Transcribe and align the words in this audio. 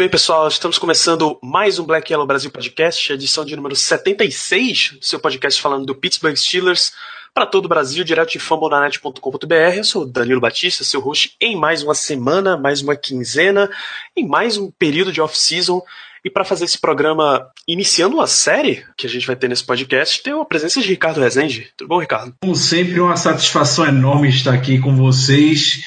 bem, 0.00 0.08
pessoal, 0.08 0.48
estamos 0.48 0.78
começando 0.78 1.38
mais 1.42 1.78
um 1.78 1.84
Black 1.84 2.10
Yellow 2.10 2.26
Brasil 2.26 2.50
Podcast, 2.50 3.12
edição 3.12 3.44
de 3.44 3.54
número 3.54 3.76
76, 3.76 4.96
seu 4.98 5.20
podcast 5.20 5.60
falando 5.60 5.84
do 5.84 5.94
Pittsburgh 5.94 6.34
Steelers 6.36 6.94
para 7.34 7.44
todo 7.44 7.66
o 7.66 7.68
Brasil, 7.68 8.02
direto 8.02 8.30
de 8.30 8.38
fambonanet.com.br. 8.38 9.76
Eu 9.76 9.84
sou 9.84 10.06
Danilo 10.06 10.40
Batista, 10.40 10.84
seu 10.84 11.02
host 11.02 11.36
em 11.38 11.54
mais 11.54 11.82
uma 11.82 11.94
semana, 11.94 12.56
mais 12.56 12.80
uma 12.80 12.96
quinzena, 12.96 13.70
em 14.16 14.26
mais 14.26 14.56
um 14.56 14.70
período 14.70 15.12
de 15.12 15.20
off-season. 15.20 15.82
E 16.24 16.30
para 16.30 16.46
fazer 16.46 16.64
esse 16.64 16.78
programa, 16.78 17.46
iniciando 17.68 18.16
uma 18.16 18.26
série 18.26 18.86
que 18.96 19.06
a 19.06 19.10
gente 19.10 19.26
vai 19.26 19.36
ter 19.36 19.48
nesse 19.48 19.64
podcast, 19.64 20.22
tem 20.22 20.32
a 20.32 20.44
presença 20.46 20.80
de 20.80 20.88
Ricardo 20.88 21.20
Rezende. 21.20 21.70
Tudo 21.76 21.88
bom, 21.88 21.98
Ricardo? 21.98 22.34
Como 22.40 22.56
sempre, 22.56 22.98
uma 23.00 23.18
satisfação 23.18 23.86
enorme 23.86 24.30
estar 24.30 24.54
aqui 24.54 24.78
com 24.78 24.96
vocês. 24.96 25.84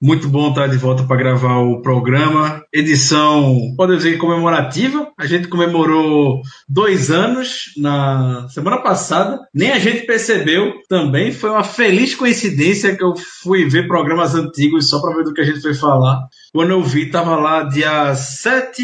Muito 0.00 0.28
bom 0.28 0.50
estar 0.50 0.66
de 0.66 0.76
volta 0.76 1.04
para 1.04 1.16
gravar 1.16 1.60
o 1.60 1.80
programa. 1.80 2.62
Edição, 2.70 3.72
pode 3.78 3.96
dizer, 3.96 4.18
comemorativa. 4.18 5.10
A 5.18 5.26
gente 5.26 5.48
comemorou 5.48 6.42
dois 6.68 7.10
anos 7.10 7.72
na 7.78 8.46
semana 8.50 8.82
passada. 8.82 9.40
Nem 9.54 9.72
a 9.72 9.78
gente 9.78 10.04
percebeu 10.04 10.74
também. 10.86 11.32
Foi 11.32 11.48
uma 11.48 11.64
feliz 11.64 12.14
coincidência 12.14 12.94
que 12.94 13.02
eu 13.02 13.14
fui 13.42 13.66
ver 13.70 13.88
programas 13.88 14.34
antigos 14.34 14.90
só 14.90 15.00
para 15.00 15.16
ver 15.16 15.24
do 15.24 15.32
que 15.32 15.40
a 15.40 15.44
gente 15.44 15.62
foi 15.62 15.72
falar. 15.72 16.28
Quando 16.52 16.72
eu 16.72 16.82
vi, 16.82 17.06
estava 17.06 17.34
lá 17.36 17.62
dia 17.62 18.14
7 18.14 18.82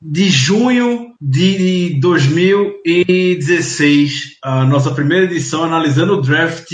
de 0.00 0.30
junho 0.30 1.16
de 1.20 1.98
2016, 2.00 4.38
a 4.44 4.64
nossa 4.64 4.92
primeira 4.92 5.24
edição 5.24 5.64
analisando 5.64 6.12
o 6.12 6.22
draft 6.22 6.70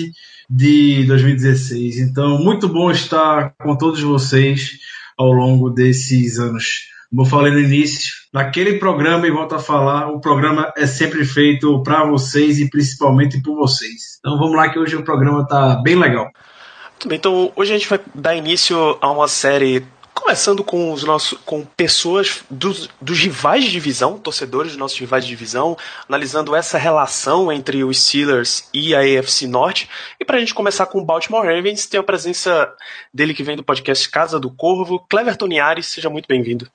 de 0.48 1.05
2016. 1.06 1.98
Então, 1.98 2.39
muito 2.39 2.69
bom 2.69 2.91
estar 2.91 3.55
com 3.61 3.77
todos 3.77 4.03
vocês 4.03 4.78
ao 5.17 5.33
longo 5.33 5.70
desses 5.70 6.39
anos. 6.39 6.92
Como 7.11 7.23
eu 7.23 7.27
falei 7.27 7.53
no 7.53 7.61
início, 7.61 8.12
naquele 8.33 8.78
programa, 8.78 9.27
e 9.27 9.31
volto 9.31 9.55
a 9.55 9.61
falar, 9.61 10.09
o 10.09 10.20
programa 10.20 10.72
é 10.77 10.87
sempre 10.87 11.25
feito 11.25 11.83
para 11.83 12.05
vocês 12.05 12.59
e 12.59 12.69
principalmente 12.69 13.41
por 13.41 13.55
vocês. 13.55 14.19
Então 14.19 14.37
vamos 14.37 14.56
lá 14.56 14.69
que 14.69 14.78
hoje 14.78 14.97
o 14.97 15.05
programa 15.05 15.42
está 15.42 15.77
bem 15.77 15.95
legal. 15.95 16.25
Muito 16.25 17.09
bem, 17.09 17.19
então 17.19 17.53
hoje 17.55 17.72
a 17.72 17.78
gente 17.78 17.89
vai 17.89 18.00
dar 18.15 18.34
início 18.34 18.98
a 19.00 19.11
uma 19.12 19.28
série 19.28 19.84
Começando 20.25 20.64
com 20.64 20.91
os 20.91 21.05
nossos, 21.05 21.39
com 21.44 21.67
pessoas 21.67 22.42
dos, 22.48 22.89
dos 22.98 23.19
rivais 23.19 23.62
de 23.62 23.70
divisão, 23.70 24.19
torcedores 24.19 24.72
dos 24.72 24.78
nossos 24.78 24.98
rivais 24.98 25.22
de 25.22 25.28
divisão, 25.28 25.77
analisando 26.08 26.56
essa 26.56 26.78
relação 26.78 27.53
entre 27.53 27.84
os 27.84 28.06
Steelers 28.06 28.66
e 28.72 28.94
a 28.94 29.00
AFC 29.00 29.47
Norte. 29.47 29.86
E 30.19 30.25
para 30.25 30.39
a 30.39 30.41
gente 30.41 30.55
começar 30.55 30.86
com 30.86 30.98
o 30.98 31.05
Baltimore 31.05 31.44
Ravens, 31.44 31.84
tem 31.84 32.00
a 32.00 32.03
presença 32.03 32.72
dele 33.12 33.34
que 33.34 33.42
vem 33.42 33.55
do 33.55 33.62
podcast 33.62 34.08
Casa 34.08 34.41
do 34.41 34.50
Corvo, 34.50 34.98
Clever 35.11 35.36
Toniares, 35.36 35.89
seja 35.89 36.08
muito 36.08 36.27
bem-vindo. 36.27 36.70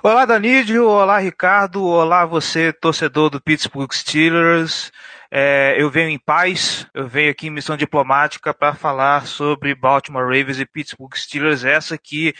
Olá, 0.00 0.24
Danídio, 0.24 0.86
olá, 0.86 1.18
Ricardo, 1.18 1.84
olá, 1.84 2.24
você, 2.24 2.72
torcedor 2.72 3.28
do 3.28 3.40
Pittsburgh 3.40 3.92
Steelers. 3.92 4.92
É, 5.36 5.74
eu 5.76 5.90
venho 5.90 6.10
em 6.10 6.18
paz, 6.18 6.86
eu 6.94 7.08
venho 7.08 7.28
aqui 7.28 7.48
em 7.48 7.50
missão 7.50 7.76
diplomática 7.76 8.54
para 8.54 8.72
falar 8.72 9.26
sobre 9.26 9.74
Baltimore 9.74 10.22
Ravens 10.22 10.60
e 10.60 10.64
Pittsburgh 10.64 11.12
Steelers, 11.16 11.64
essa 11.64 11.98
que 11.98 12.32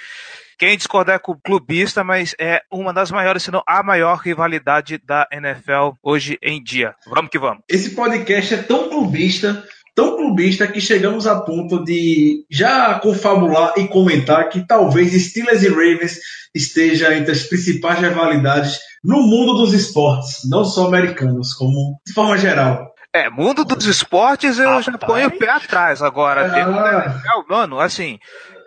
quem 0.56 0.77
discordar 0.77 1.16
é 1.16 1.19
com 1.19 1.33
o 1.33 1.41
clubista, 1.41 2.04
mas 2.04 2.37
é 2.38 2.62
uma 2.71 2.93
das 2.93 3.10
maiores, 3.10 3.43
se 3.43 3.50
não 3.50 3.65
a 3.66 3.83
maior 3.83 4.19
rivalidade 4.19 4.97
da 4.99 5.27
NFL 5.33 5.97
hoje 6.00 6.38
em 6.41 6.62
dia. 6.62 6.94
Vamos 7.04 7.33
que 7.33 7.38
vamos. 7.38 7.65
Esse 7.69 7.97
podcast 7.97 8.54
é 8.54 8.62
tão 8.62 8.88
clubista, 8.88 9.66
tão 9.94 10.16
clubista 10.16 10.66
que 10.66 10.81
chegamos 10.81 11.27
a 11.27 11.41
ponto 11.41 11.84
de 11.84 12.44
já 12.50 12.99
confabular 12.99 13.75
e 13.77 13.87
comentar 13.87 14.49
que 14.49 14.66
talvez 14.66 15.12
Steelers 15.12 15.62
e 15.62 15.69
Ravens 15.69 16.19
esteja 16.55 17.15
entre 17.15 17.32
as 17.32 17.44
principais 17.44 17.99
rivalidades 17.99 18.78
no 19.03 19.22
mundo 19.22 19.54
dos 19.54 19.72
esportes, 19.72 20.49
não 20.49 20.65
só 20.65 20.87
americanos, 20.87 21.53
como 21.54 22.00
de 22.06 22.12
forma 22.12 22.38
geral. 22.38 22.94
É, 23.12 23.31
mundo 23.31 23.65
dos 23.65 23.87
esportes 23.87 24.59
eu 24.59 24.83
já 24.83 24.99
ponho 24.99 25.28
o 25.28 25.38
pé 25.38 25.49
atrás 25.49 26.03
agora. 26.03 26.50
Ah. 26.53 27.44
Mano, 27.49 27.78
assim, 27.78 28.19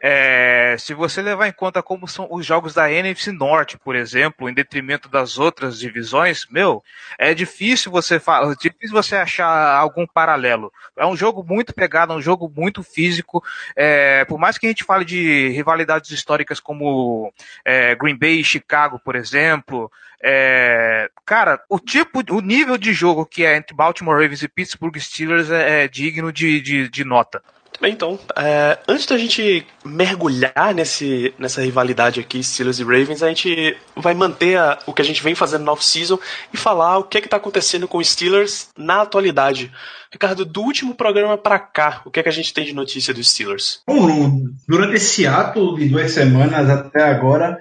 é, 0.01 0.75
se 0.77 0.93
você 0.93 1.21
levar 1.21 1.47
em 1.47 1.51
conta 1.51 1.81
como 1.81 2.07
são 2.07 2.27
os 2.29 2.45
jogos 2.45 2.73
da 2.73 2.91
NFC 2.91 3.31
Norte, 3.31 3.77
por 3.77 3.95
exemplo, 3.95 4.49
em 4.49 4.53
detrimento 4.53 5.09
das 5.09 5.37
outras 5.37 5.79
divisões, 5.79 6.45
meu, 6.49 6.83
é 7.17 7.33
difícil 7.33 7.91
você 7.91 8.19
falar, 8.19 8.55
difícil 8.55 8.95
você 8.95 9.15
achar 9.15 9.75
algum 9.77 10.05
paralelo. 10.05 10.71
É 10.95 11.05
um 11.05 11.15
jogo 11.15 11.43
muito 11.43 11.73
pegado, 11.73 12.13
é 12.13 12.15
um 12.15 12.21
jogo 12.21 12.51
muito 12.55 12.83
físico. 12.83 13.43
É, 13.75 14.25
por 14.25 14.37
mais 14.37 14.57
que 14.57 14.65
a 14.65 14.69
gente 14.69 14.83
fale 14.83 15.05
de 15.05 15.49
rivalidades 15.49 16.11
históricas 16.11 16.59
como 16.59 17.33
é, 17.65 17.95
Green 17.95 18.17
Bay 18.17 18.39
e 18.39 18.43
Chicago, 18.43 18.99
por 18.99 19.15
exemplo, 19.15 19.91
é, 20.21 21.09
cara, 21.25 21.61
o 21.69 21.79
tipo, 21.79 22.21
o 22.31 22.41
nível 22.41 22.77
de 22.77 22.91
jogo 22.91 23.25
que 23.25 23.45
é 23.45 23.55
entre 23.55 23.75
Baltimore 23.75 24.19
Ravens 24.19 24.41
e 24.41 24.47
Pittsburgh 24.47 24.97
Steelers 24.97 25.51
é, 25.51 25.83
é 25.83 25.87
digno 25.87 26.31
de, 26.31 26.59
de, 26.59 26.89
de 26.89 27.03
nota. 27.03 27.41
Bem, 27.79 27.93
então, 27.93 28.19
é, 28.35 28.79
antes 28.87 29.05
da 29.05 29.17
gente 29.17 29.65
mergulhar 29.85 30.73
nesse, 30.73 31.33
nessa 31.37 31.61
rivalidade 31.61 32.19
aqui, 32.19 32.43
Steelers 32.43 32.79
e 32.79 32.83
Ravens, 32.83 33.21
a 33.21 33.27
gente 33.27 33.77
vai 33.95 34.15
manter 34.15 34.57
a, 34.57 34.79
o 34.87 34.93
que 34.93 35.01
a 35.01 35.05
gente 35.05 35.21
vem 35.21 35.35
fazendo 35.35 35.63
no 35.63 35.71
off-season 35.71 36.19
e 36.51 36.57
falar 36.57 36.97
o 36.97 37.03
que 37.03 37.17
é 37.17 37.21
está 37.21 37.37
acontecendo 37.37 37.87
com 37.87 37.99
os 37.99 38.09
Steelers 38.09 38.69
na 38.75 39.01
atualidade. 39.01 39.71
Ricardo, 40.11 40.43
do 40.43 40.61
último 40.61 40.95
programa 40.95 41.37
para 41.37 41.59
cá, 41.59 42.01
o 42.03 42.09
que 42.09 42.19
é 42.19 42.23
que 42.23 42.29
a 42.29 42.33
gente 42.33 42.53
tem 42.53 42.65
de 42.65 42.73
notícia 42.73 43.13
dos 43.13 43.29
Steelers? 43.29 43.81
Bom, 43.85 44.41
durante 44.67 44.95
esse 44.95 45.27
ato 45.27 45.75
de 45.75 45.89
duas 45.89 46.11
semanas 46.11 46.69
até 46.69 47.03
agora, 47.03 47.59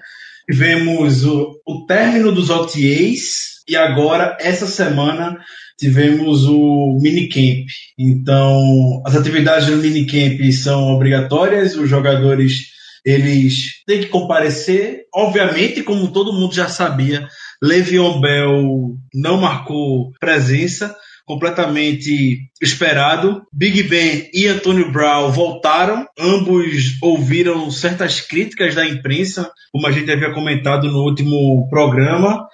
tivemos 0.48 1.24
o, 1.24 1.60
o 1.66 1.84
término 1.86 2.32
dos 2.32 2.48
OTAs 2.48 3.56
e 3.68 3.76
agora, 3.76 4.36
essa 4.40 4.66
semana, 4.66 5.38
tivemos 5.78 6.44
o 6.44 6.98
minicamp. 7.00 7.66
Então, 7.98 9.02
as 9.06 9.14
atividades 9.14 9.68
do 9.68 9.76
minicamp 9.76 10.52
são 10.52 10.94
obrigatórias, 10.94 11.76
os 11.76 11.88
jogadores 11.88 12.74
eles 13.04 13.84
têm 13.86 14.00
que 14.00 14.08
comparecer. 14.08 15.04
Obviamente, 15.14 15.82
como 15.82 16.10
todo 16.10 16.32
mundo 16.32 16.54
já 16.54 16.68
sabia, 16.68 17.28
Le'Veon 17.62 18.20
Bell 18.20 18.96
não 19.14 19.40
marcou 19.40 20.12
presença, 20.18 20.96
completamente 21.24 22.50
esperado. 22.60 23.42
Big 23.52 23.82
Ben 23.84 24.30
e 24.32 24.46
Antônio 24.46 24.90
Brown 24.90 25.30
voltaram, 25.30 26.06
ambos 26.18 26.96
ouviram 27.02 27.70
certas 27.70 28.20
críticas 28.20 28.74
da 28.74 28.86
imprensa, 28.86 29.50
como 29.72 29.86
a 29.86 29.92
gente 29.92 30.10
havia 30.10 30.32
comentado 30.32 30.90
no 30.90 31.02
último 31.02 31.68
programa. 31.68 32.46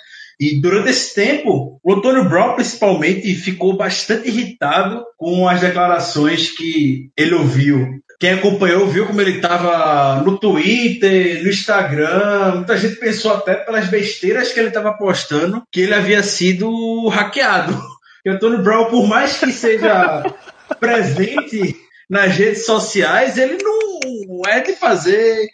E 0.42 0.60
durante 0.60 0.90
esse 0.90 1.14
tempo, 1.14 1.78
o 1.84 1.92
Antônio 1.94 2.28
Brown, 2.28 2.56
principalmente, 2.56 3.32
ficou 3.36 3.76
bastante 3.76 4.26
irritado 4.26 5.04
com 5.16 5.48
as 5.48 5.60
declarações 5.60 6.50
que 6.50 7.12
ele 7.16 7.36
ouviu. 7.36 8.02
Quem 8.18 8.32
acompanhou 8.32 8.88
viu 8.88 9.06
como 9.06 9.20
ele 9.20 9.36
estava 9.36 10.20
no 10.22 10.36
Twitter, 10.36 11.44
no 11.44 11.48
Instagram. 11.48 12.56
Muita 12.56 12.76
gente 12.76 12.96
pensou 12.96 13.32
até 13.32 13.54
pelas 13.54 13.86
besteiras 13.86 14.52
que 14.52 14.58
ele 14.58 14.70
estava 14.70 14.92
postando 14.94 15.62
que 15.70 15.82
ele 15.82 15.94
havia 15.94 16.24
sido 16.24 17.06
hackeado. 17.08 17.80
E 18.24 18.30
o 18.30 18.34
Antônio 18.34 18.62
Brown, 18.62 18.84
por 18.84 19.08
mais 19.08 19.36
que 19.36 19.50
seja 19.50 20.22
presente 20.78 21.74
nas 22.08 22.36
redes 22.36 22.64
sociais, 22.64 23.36
ele 23.36 23.58
não 23.60 24.42
é 24.46 24.60
de 24.60 24.74
fazer 24.74 25.48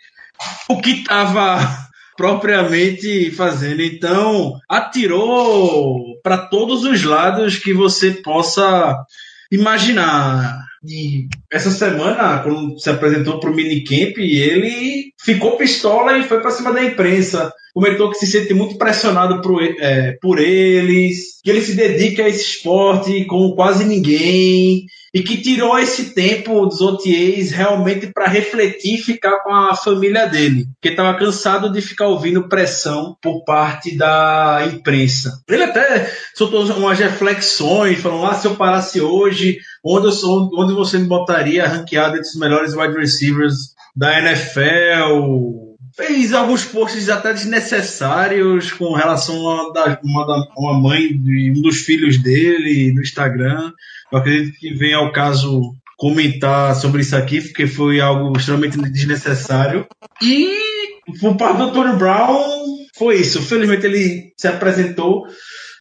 o 0.69 0.79
que 0.79 0.91
estava 0.91 1.88
propriamente 2.19 3.31
fazendo. 3.31 3.81
Então, 3.81 4.59
atirou 4.69 6.21
para 6.21 6.37
todos 6.37 6.83
os 6.83 7.05
lados 7.05 7.57
que 7.57 7.73
você 7.73 8.11
possa 8.11 8.97
imaginar. 9.53 10.59
E 10.85 11.29
essa 11.53 11.71
semana, 11.71 12.41
quando 12.41 12.79
se 12.81 12.91
apresentou 12.91 13.39
para 13.39 13.51
o 13.51 13.55
minicamp, 13.55 14.21
ele 14.21 15.13
ficou 15.21 15.57
pistola 15.57 16.19
e 16.19 16.25
foi 16.25 16.41
para 16.41 16.51
cima 16.51 16.73
da 16.73 16.83
imprensa. 16.83 17.53
Comentou 17.73 18.11
que 18.11 18.19
se 18.19 18.27
sente 18.27 18.53
muito 18.53 18.77
pressionado 18.77 19.41
por, 19.41 19.63
é, 19.63 20.19
por 20.21 20.41
eles, 20.41 21.41
que 21.45 21.51
ele 21.51 21.63
se 21.63 21.75
dedica 21.75 22.25
a 22.25 22.29
esse 22.29 22.43
esporte 22.43 23.27
como 23.27 23.55
quase 23.55 23.85
ninguém 23.85 24.87
e 25.13 25.23
que 25.23 25.41
tirou 25.41 25.79
esse 25.79 26.15
tempo 26.15 26.67
dos 26.67 26.81
OTAs 26.81 27.51
realmente 27.51 28.09
para 28.13 28.29
refletir 28.29 28.95
e 28.95 29.03
ficar 29.03 29.43
com 29.43 29.53
a 29.53 29.75
família 29.75 30.27
dele, 30.27 30.67
que 30.81 30.89
estava 30.89 31.19
cansado 31.19 31.73
de 31.73 31.81
ficar 31.81 32.07
ouvindo 32.07 32.49
pressão 32.49 33.17
por 33.23 33.45
parte 33.45 33.97
da 33.97 34.69
imprensa. 34.73 35.43
Ele 35.49 35.65
até 35.65 36.11
soltou 36.35 36.65
umas 36.77 36.99
reflexões, 36.99 38.01
falando: 38.01 38.27
ah, 38.27 38.35
se 38.35 38.47
eu 38.47 38.57
parasse 38.57 39.01
hoje, 39.01 39.59
onde, 39.85 40.07
eu 40.07 40.13
sou, 40.13 40.51
onde 40.55 40.75
você 40.75 40.99
me 40.99 41.07
botaria 41.07 41.67
ranqueado 41.67 42.17
entre 42.17 42.29
os 42.29 42.37
melhores 42.37 42.75
wide 42.75 42.97
receivers 42.97 43.55
da 43.97 44.19
NFL? 44.19 45.69
fez 45.99 46.33
alguns 46.33 46.65
posts 46.65 47.09
até 47.09 47.33
desnecessários 47.33 48.71
com 48.71 48.93
relação 48.93 49.35
a 49.49 49.73
uma, 50.01 50.49
uma 50.57 50.81
mãe 50.81 51.09
de 51.09 51.51
um 51.51 51.61
dos 51.61 51.79
filhos 51.79 52.23
dele 52.23 52.93
no 52.93 53.03
Instagram. 53.03 53.73
Eu 54.13 54.19
acredito 54.19 54.59
que 54.59 54.75
vem 54.75 54.95
ao 54.95 55.13
caso 55.13 55.75
comentar 55.97 56.75
sobre 56.77 57.03
isso 57.03 57.17
aqui, 57.17 57.41
porque 57.41 57.67
foi 57.67 58.01
algo 58.01 58.37
extremamente 58.37 58.79
desnecessário. 58.91 59.87
E 60.23 60.49
por 61.21 61.37
parte 61.37 61.59
do 61.59 61.73
Tony 61.73 61.97
Brown, 61.97 62.87
foi 62.97 63.17
isso. 63.17 63.43
Felizmente 63.43 63.87
ele 63.87 64.33
se 64.37 64.47
apresentou. 64.47 65.27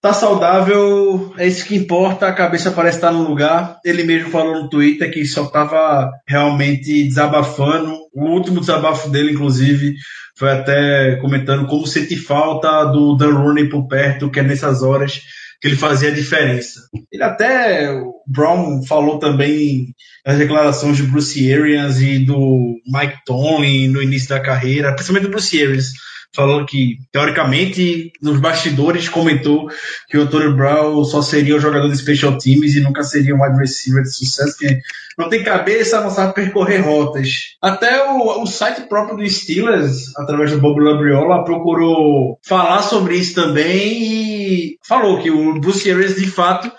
Tá 0.01 0.13
saudável, 0.13 1.33
é 1.37 1.47
isso 1.47 1.65
que 1.65 1.75
importa, 1.75 2.27
a 2.27 2.33
cabeça 2.33 2.69
parece 2.69 2.97
estar 2.97 3.11
no 3.11 3.27
lugar. 3.27 3.79
Ele 3.83 4.03
mesmo 4.03 4.29
falou 4.29 4.61
no 4.61 4.69
Twitter 4.69 5.11
que 5.11 5.25
só 5.25 5.45
estava 5.45 6.11
realmente 6.27 7.03
desabafando. 7.03 7.97
O 8.13 8.25
último 8.25 8.59
desabafo 8.59 9.09
dele, 9.09 9.31
inclusive, 9.31 9.95
foi 10.37 10.51
até 10.51 11.15
comentando 11.15 11.65
como 11.67 11.87
sente 11.87 12.15
falta 12.15 12.85
do 12.85 13.15
Dan 13.15 13.33
Rooney 13.33 13.69
por 13.69 13.87
perto, 13.87 14.29
que 14.29 14.39
é 14.39 14.43
nessas 14.43 14.83
horas 14.83 15.21
que 15.61 15.67
ele 15.67 15.75
fazia 15.75 16.09
a 16.09 16.13
diferença. 16.13 16.81
Ele 17.11 17.23
até, 17.23 17.91
o 17.91 18.13
Brown 18.27 18.83
falou 18.83 19.19
também 19.19 19.93
nas 20.25 20.37
declarações 20.37 20.97
de 20.97 21.03
Bruce 21.03 21.53
Arians 21.53 21.99
e 21.99 22.19
do 22.19 22.75
Mike 22.85 23.19
Tomlin 23.25 23.87
no 23.87 24.01
início 24.01 24.29
da 24.29 24.39
carreira, 24.39 24.93
principalmente 24.93 25.27
do 25.27 25.31
Bruce 25.31 25.61
Arians, 25.61 25.93
falou 26.37 26.63
que, 26.67 26.99
teoricamente, 27.11 28.11
nos 28.21 28.39
bastidores 28.39 29.09
comentou 29.09 29.67
que 30.07 30.19
o 30.19 30.21
Antônio 30.21 30.55
Brown 30.55 31.03
só 31.03 31.19
seria 31.19 31.55
o 31.55 31.59
jogador 31.59 31.89
de 31.89 31.97
special 31.97 32.37
teams 32.37 32.75
e 32.75 32.79
nunca 32.79 33.01
seria 33.01 33.35
um 33.35 33.41
wide 33.41 33.57
receiver 33.57 34.03
de 34.03 34.13
sucesso, 34.13 34.55
que 34.55 34.79
não 35.17 35.29
tem 35.29 35.43
cabeça, 35.43 35.99
não 35.99 36.11
sabe 36.11 36.35
percorrer 36.35 36.85
rotas. 36.85 37.55
Até 37.59 38.07
o, 38.07 38.43
o 38.43 38.45
site 38.45 38.81
próprio 38.87 39.17
do 39.17 39.27
Steelers, 39.27 40.15
através 40.15 40.51
do 40.51 40.59
Bob 40.59 40.79
Labriola, 40.79 41.43
procurou 41.43 42.37
falar 42.45 42.83
sobre 42.83 43.15
isso 43.15 43.33
também 43.33 44.03
e 44.03 44.77
falou 44.87 45.19
que 45.19 45.31
o 45.31 45.59
Bruce 45.59 45.91
Arians, 45.91 46.17
de 46.17 46.27
fato, 46.27 46.71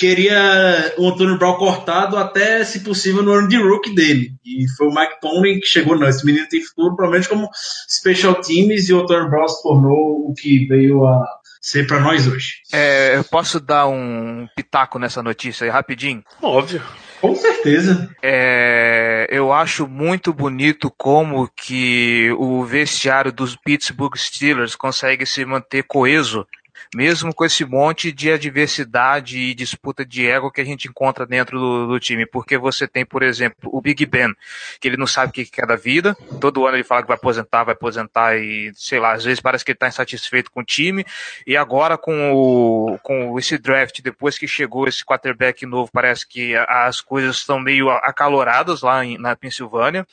queria 0.00 0.94
o 0.96 1.08
Antônio 1.08 1.36
Brown 1.36 1.58
cortado 1.58 2.16
até, 2.16 2.64
se 2.64 2.80
possível, 2.80 3.22
no 3.22 3.32
ano 3.32 3.48
de 3.48 3.58
rookie 3.58 3.94
dele. 3.94 4.32
E 4.42 4.66
foi 4.76 4.88
o 4.88 4.94
Mike 4.94 5.20
Tomlin 5.20 5.60
que 5.60 5.66
chegou, 5.66 5.98
não, 5.98 6.08
esse 6.08 6.24
menino 6.24 6.48
tem 6.48 6.64
futuro, 6.64 6.96
provavelmente 6.96 7.28
como 7.28 7.50
special 7.86 8.36
teams, 8.36 8.88
e 8.88 8.94
o 8.94 9.02
Antônio 9.02 9.28
Brown 9.28 9.46
se 9.46 9.62
tornou 9.62 10.30
o 10.30 10.34
que 10.34 10.66
veio 10.66 11.06
a 11.06 11.22
ser 11.60 11.86
para 11.86 12.00
nós 12.00 12.26
hoje. 12.26 12.62
É, 12.72 13.14
eu 13.14 13.24
posso 13.24 13.60
dar 13.60 13.86
um 13.86 14.48
pitaco 14.56 14.98
nessa 14.98 15.22
notícia 15.22 15.66
aí, 15.66 15.70
rapidinho? 15.70 16.24
Óbvio. 16.40 16.82
Com 17.20 17.36
certeza. 17.36 18.08
É, 18.22 19.26
eu 19.28 19.52
acho 19.52 19.86
muito 19.86 20.32
bonito 20.32 20.90
como 20.96 21.46
que 21.54 22.30
o 22.38 22.64
vestiário 22.64 23.30
dos 23.30 23.54
Pittsburgh 23.54 24.16
Steelers 24.16 24.74
consegue 24.74 25.26
se 25.26 25.44
manter 25.44 25.82
coeso 25.82 26.46
mesmo 26.94 27.34
com 27.34 27.44
esse 27.44 27.64
monte 27.64 28.12
de 28.12 28.30
adversidade 28.30 29.38
e 29.38 29.54
disputa 29.54 30.04
de 30.04 30.26
ego 30.26 30.50
que 30.50 30.60
a 30.60 30.64
gente 30.64 30.88
encontra 30.88 31.26
dentro 31.26 31.58
do, 31.58 31.86
do, 31.86 32.00
time, 32.00 32.26
porque 32.26 32.56
você 32.58 32.86
tem, 32.86 33.04
por 33.04 33.22
exemplo, 33.22 33.70
o 33.72 33.80
Big 33.80 34.04
Ben, 34.06 34.34
que 34.80 34.88
ele 34.88 34.96
não 34.96 35.06
sabe 35.06 35.30
o 35.30 35.32
que 35.32 35.44
quer 35.44 35.66
da 35.66 35.76
vida, 35.76 36.16
todo 36.40 36.66
ano 36.66 36.76
ele 36.76 36.84
fala 36.84 37.02
que 37.02 37.08
vai 37.08 37.16
aposentar, 37.16 37.64
vai 37.64 37.74
aposentar 37.74 38.36
e, 38.36 38.72
sei 38.74 38.98
lá, 38.98 39.12
às 39.12 39.24
vezes 39.24 39.40
parece 39.40 39.64
que 39.64 39.70
ele 39.70 39.76
está 39.76 39.88
insatisfeito 39.88 40.50
com 40.50 40.60
o 40.60 40.64
time, 40.64 41.04
e 41.46 41.56
agora 41.56 41.96
com, 41.96 42.32
o, 42.32 42.98
com 43.02 43.38
esse 43.38 43.58
draft, 43.58 44.00
depois 44.02 44.38
que 44.38 44.46
chegou 44.46 44.88
esse 44.88 45.04
quarterback 45.04 45.64
novo, 45.66 45.90
parece 45.92 46.26
que 46.26 46.54
as 46.56 47.00
coisas 47.00 47.36
estão 47.36 47.58
meio 47.60 47.90
acaloradas 47.90 48.82
lá 48.82 49.04
em, 49.04 49.18
na 49.18 49.36
Pensilvânia, 49.36 50.06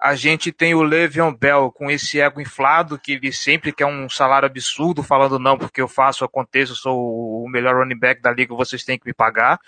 a 0.00 0.14
gente 0.14 0.52
tem 0.52 0.74
o 0.74 0.82
Le'Veon 0.82 1.34
Bell 1.34 1.72
com 1.72 1.90
esse 1.90 2.20
ego 2.20 2.40
inflado, 2.40 2.98
que 2.98 3.12
ele 3.12 3.32
sempre 3.32 3.72
quer 3.72 3.86
um 3.86 4.08
salário 4.08 4.46
absurdo, 4.46 5.02
falando 5.02 5.40
não, 5.40 5.58
porque 5.58 5.80
eu 5.80 5.88
faço, 5.88 6.24
aconteço, 6.24 6.72
eu 6.72 6.76
sou 6.76 7.44
o 7.44 7.48
melhor 7.48 7.74
running 7.74 7.98
back 7.98 8.22
da 8.22 8.30
liga, 8.30 8.54
vocês 8.54 8.84
têm 8.84 8.96
que 8.96 9.06
me 9.06 9.12
pagar. 9.12 9.58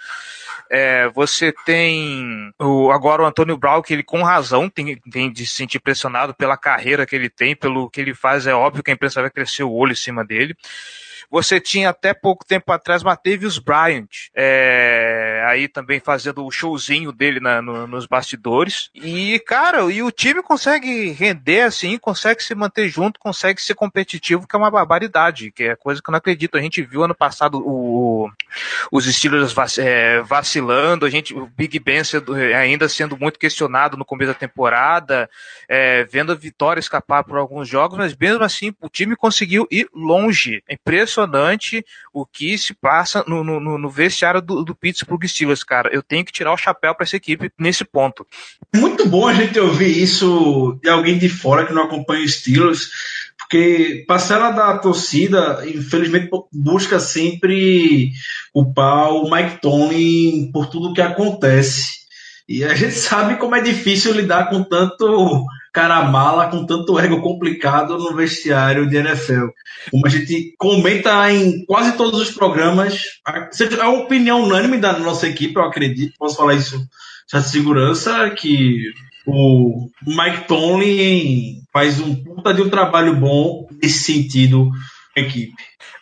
É, 0.71 1.09
você 1.09 1.53
tem 1.65 2.53
o, 2.61 2.93
agora 2.93 3.23
o 3.23 3.27
Antônio 3.27 3.57
Brown, 3.57 3.83
que 3.83 3.93
ele 3.93 4.05
com 4.05 4.23
razão 4.23 4.69
tem, 4.69 4.97
tem 5.11 5.33
de 5.33 5.45
se 5.45 5.57
sentir 5.57 5.81
pressionado 5.81 6.33
pela 6.33 6.57
carreira 6.57 7.05
que 7.05 7.17
ele 7.17 7.29
tem, 7.29 7.57
pelo 7.57 7.91
que 7.91 8.01
ele 8.01 8.15
faz, 8.15 8.47
é 8.47 8.55
óbvio 8.55 8.85
que 8.85 8.91
a 8.91 8.95
imprensa 8.95 9.21
vai 9.21 9.31
crescer 9.31 9.65
o 9.65 9.73
olho 9.73 9.93
em 9.93 9.97
cima 9.97 10.25
dele. 10.25 10.57
Você 11.31 11.61
tinha 11.61 11.91
até 11.91 12.13
pouco 12.13 12.45
tempo 12.45 12.73
atrás 12.73 13.05
Matevius 13.05 13.59
Bryant, 13.59 14.09
é, 14.35 15.30
aí 15.47 15.69
também 15.69 16.01
fazendo 16.01 16.45
o 16.45 16.51
showzinho 16.51 17.13
dele 17.13 17.41
na, 17.41 17.61
no, 17.61 17.87
nos 17.87 18.07
bastidores. 18.07 18.91
E, 18.95 19.39
cara, 19.41 19.83
e 19.91 20.03
o 20.03 20.11
time 20.11 20.43
consegue 20.43 21.11
render 21.11 21.63
assim, 21.63 21.99
consegue 21.99 22.43
se 22.43 22.55
manter 22.55 22.89
junto, 22.89 23.21
consegue 23.21 23.61
ser 23.61 23.75
competitivo, 23.75 24.47
que 24.47 24.55
é 24.55 24.59
uma 24.59 24.71
barbaridade, 24.71 25.51
que 25.51 25.65
é 25.65 25.77
coisa 25.77 26.01
que 26.03 26.09
eu 26.09 26.13
não 26.13 26.19
acredito. 26.19 26.57
A 26.57 26.61
gente 26.61 26.83
viu 26.83 27.03
ano 27.03 27.15
passado 27.15 27.59
o, 27.59 28.31
os 28.91 29.05
Steelers 29.05 29.55
é, 29.79 30.21
vacilando, 30.23 31.07
a 31.07 31.11
gente, 31.11 31.35
o 31.35 31.47
Big 31.47 31.79
Ben 31.79 32.03
sendo, 32.05 32.37
é, 32.37 32.55
ainda 32.55 32.89
sendo 32.89 33.17
muito 33.17 33.39
questionado 33.39 33.97
no 33.97 34.05
começo 34.05 34.33
da 34.33 34.39
temporada, 34.39 35.29
é, 35.69 36.05
vendo 36.05 36.33
a 36.33 36.35
vitória 36.35 36.81
escapar 36.81 37.25
por 37.25 37.37
alguns 37.39 37.69
jogos, 37.69 37.99
mas 37.99 38.17
mesmo 38.17 38.45
assim 38.45 38.75
o 38.81 38.89
time 38.89 39.17
conseguiu 39.17 39.67
ir 39.71 39.89
longe. 39.95 40.63
É 40.69 40.75
impressionante 40.75 41.85
o 42.13 42.27
que 42.27 42.57
se 42.59 42.75
passa 42.75 43.25
no, 43.27 43.43
no, 43.45 43.79
no 43.79 43.91
vestiário 43.91 44.41
do, 44.41 44.65
do 44.65 44.75
Pittsburgh 44.75 45.25
Steelers, 45.25 45.63
cara. 45.63 45.91
Eu 45.93 46.03
tenho 46.03 46.25
que 46.25 46.33
tirar 46.33 46.53
o 46.53 46.57
chapéu 46.57 46.95
para 46.95 47.05
essa 47.05 47.17
equipe 47.17 47.53
nesse 47.59 47.85
ponto. 47.85 48.27
Muito 48.75 49.09
bom 49.09 49.27
a 49.27 49.35
gente 49.35 49.59
ouvir 49.59 50.03
isso 50.03 50.79
de 50.83 50.89
alguém 50.89 51.19
de 51.19 51.29
fora 51.29 51.67
que 51.67 51.73
não 51.73 51.85
acompanha 51.85 52.25
os 52.25 52.35
Steelers, 52.35 52.91
porque 53.39 54.05
parcela 54.07 54.51
da 54.51 54.79
torcida, 54.79 55.65
infelizmente, 55.67 56.31
busca 56.53 57.01
sempre 57.01 58.13
culpar 58.53 59.11
o 59.11 59.31
Mike 59.31 59.61
Tomlin 59.61 60.51
por 60.53 60.67
tudo 60.67 60.95
que 60.95 61.01
acontece. 61.01 62.00
E 62.51 62.65
a 62.65 62.75
gente 62.75 62.95
sabe 62.99 63.37
como 63.37 63.55
é 63.55 63.63
difícil 63.63 64.13
lidar 64.13 64.51
com 64.51 64.65
tanto 64.65 65.47
cara 65.73 66.03
mala 66.03 66.49
com 66.49 66.67
tanto 66.67 66.99
ego 66.99 67.21
complicado 67.21 67.97
no 67.97 68.17
vestiário 68.17 68.89
de 68.89 68.97
NFL. 68.97 69.47
Como 69.89 70.05
a 70.05 70.11
gente 70.11 70.53
comenta 70.59 71.31
em 71.33 71.65
quase 71.65 71.97
todos 71.97 72.21
os 72.21 72.33
programas, 72.33 73.03
é 73.25 73.85
uma 73.85 74.01
opinião 74.01 74.43
unânime 74.43 74.79
da 74.79 74.99
nossa 74.99 75.29
equipe, 75.29 75.55
eu 75.55 75.63
acredito, 75.63 76.19
posso 76.19 76.37
falar 76.37 76.55
isso 76.55 76.85
de 77.33 77.49
segurança, 77.49 78.31
que 78.31 78.83
o 79.25 79.89
Mike 80.05 80.49
Tomlin 80.49 81.63
faz 81.73 82.01
um 82.01 82.17
puta 82.17 82.53
de 82.53 82.63
um 82.63 82.69
trabalho 82.69 83.15
bom 83.15 83.69
nesse 83.81 84.03
sentido 84.03 84.69
equipe. 85.15 85.55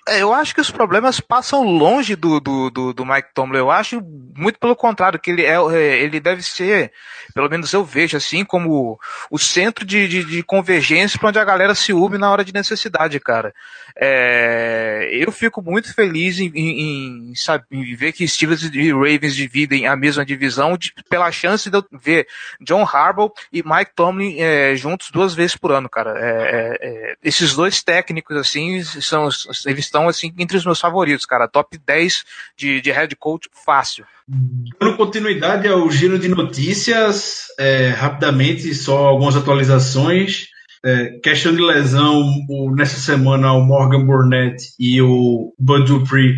É, 0.09 0.23
eu 0.23 0.33
acho 0.33 0.55
que 0.55 0.61
os 0.61 0.71
problemas 0.71 1.21
passam 1.21 1.62
longe 1.62 2.17
do, 2.17 2.41
do, 2.41 2.71
do, 2.71 2.93
do, 2.93 3.07
Mike 3.07 3.29
Tomlin. 3.35 3.59
Eu 3.59 3.71
acho 3.71 4.00
muito 4.37 4.59
pelo 4.59 4.77
contrário, 4.77 5.19
que 5.19 5.31
ele, 5.31 5.43
é, 5.43 5.55
é, 5.55 5.99
ele 6.03 6.21
deve 6.21 6.43
ser, 6.43 6.93
pelo 7.35 7.49
menos 7.49 7.73
eu 7.73 7.85
vejo 7.85 8.17
assim, 8.17 8.45
como 8.45 8.99
o 9.31 9.38
centro 9.38 9.85
de, 9.85 10.09
de, 10.09 10.25
de 10.25 10.43
convergência 10.43 11.19
para 11.19 11.29
onde 11.29 11.38
a 11.38 11.45
galera 11.45 11.75
se 11.75 11.93
une 11.93 12.19
na 12.19 12.31
hora 12.31 12.45
de 12.45 12.53
necessidade, 12.53 13.19
cara. 13.21 13.53
É, 13.97 15.09
eu 15.12 15.33
fico 15.33 15.61
muito 15.61 15.93
feliz 15.93 16.38
em, 16.38 16.50
em, 16.55 17.31
em, 17.31 17.35
sabe, 17.35 17.65
em 17.71 17.95
ver 17.95 18.12
que 18.12 18.27
Steelers 18.27 18.62
e 18.62 18.93
Ravens 18.93 19.35
dividem 19.35 19.87
a 19.87 19.97
mesma 19.97 20.25
divisão 20.25 20.77
de, 20.77 20.93
pela 21.11 21.33
chance 21.33 21.69
de 21.69 21.77
eu 21.77 21.85
ver 21.93 22.27
John 22.61 22.83
Harbaugh 22.83 23.33
e 23.53 23.62
Mike 23.62 23.93
Tomlin 23.95 24.38
é, 24.38 24.77
juntos 24.77 25.11
duas 25.11 25.35
vezes 25.35 25.57
por 25.57 25.73
ano, 25.73 25.88
cara. 25.88 26.15
É, 26.17 27.17
esses 27.25 27.55
dois 27.55 27.83
técnicos, 27.83 28.37
assim, 28.37 28.83
são, 28.83 29.29
eles 29.67 29.85
estão 29.85 29.98
estão 29.99 30.09
assim 30.09 30.33
entre 30.38 30.57
os 30.57 30.64
meus 30.64 30.81
favoritos, 30.81 31.26
cara. 31.26 31.49
Top 31.49 31.76
10 31.85 32.25
de, 32.57 32.81
de 32.81 32.90
head 32.90 33.14
coach 33.17 33.49
fácil. 33.64 34.05
Dando 34.28 34.97
continuidade 34.97 35.67
ao 35.67 35.90
giro 35.90 36.19
de 36.19 36.28
notícias, 36.28 37.47
é, 37.59 37.88
rapidamente, 37.88 38.75
só 38.75 39.07
algumas 39.07 39.37
atualizações. 39.37 40.47
É, 40.85 41.19
questão 41.23 41.52
de 41.52 41.61
lesão, 41.61 42.23
o, 42.49 42.73
nessa 42.75 43.00
semana 43.00 43.52
o 43.52 43.64
Morgan 43.64 44.07
Burnett 44.07 44.62
e 44.78 45.02
o 45.02 45.52
Bud 45.59 45.87
Dupree 45.87 46.37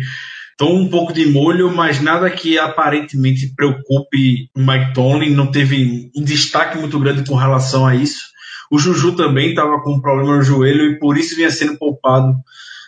estão 0.51 0.73
um 0.73 0.89
pouco 0.89 1.13
de 1.13 1.27
molho, 1.27 1.71
mas 1.71 2.01
nada 2.01 2.29
que 2.29 2.57
aparentemente 2.57 3.53
preocupe 3.55 4.49
o 4.55 4.59
Mike 4.59 4.93
Tomlin, 4.93 5.35
não 5.35 5.51
teve 5.51 6.09
um 6.15 6.23
destaque 6.23 6.77
muito 6.79 6.99
grande 6.99 7.27
com 7.27 7.35
relação 7.35 7.85
a 7.85 7.95
isso. 7.95 8.31
O 8.71 8.79
Juju 8.79 9.15
também 9.15 9.49
estava 9.49 9.79
com 9.81 9.95
um 9.95 10.01
problema 10.01 10.37
no 10.37 10.41
joelho 10.41 10.85
e 10.85 10.97
por 10.97 11.17
isso 11.17 11.35
vinha 11.35 11.51
sendo 11.51 11.77
poupado 11.77 12.33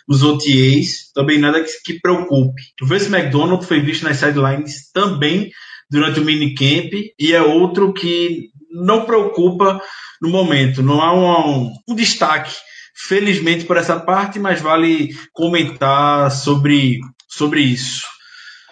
os 0.06 0.22
OTAs, 0.22 1.10
também 1.14 1.38
nada 1.38 1.62
que, 1.62 1.70
que 1.84 2.00
preocupe. 2.00 2.60
O 2.82 2.86
Vince 2.86 3.14
McDonald 3.14 3.64
foi 3.64 3.80
visto 3.80 4.04
nas 4.04 4.18
sidelines 4.18 4.90
também 4.92 5.50
durante 5.90 6.20
o 6.20 6.24
minicamp 6.24 6.90
e 7.18 7.32
é 7.32 7.42
outro 7.42 7.92
que 7.92 8.48
não 8.70 9.04
preocupa 9.04 9.80
no 10.20 10.28
momento. 10.28 10.82
Não 10.82 11.00
há 11.00 11.14
um, 11.14 11.72
um 11.88 11.94
destaque, 11.94 12.54
felizmente, 12.94 13.64
por 13.64 13.76
essa 13.76 13.98
parte, 13.98 14.38
mas 14.38 14.60
vale 14.60 15.14
comentar 15.32 16.30
sobre, 16.30 16.98
sobre 17.28 17.60
isso. 17.60 18.02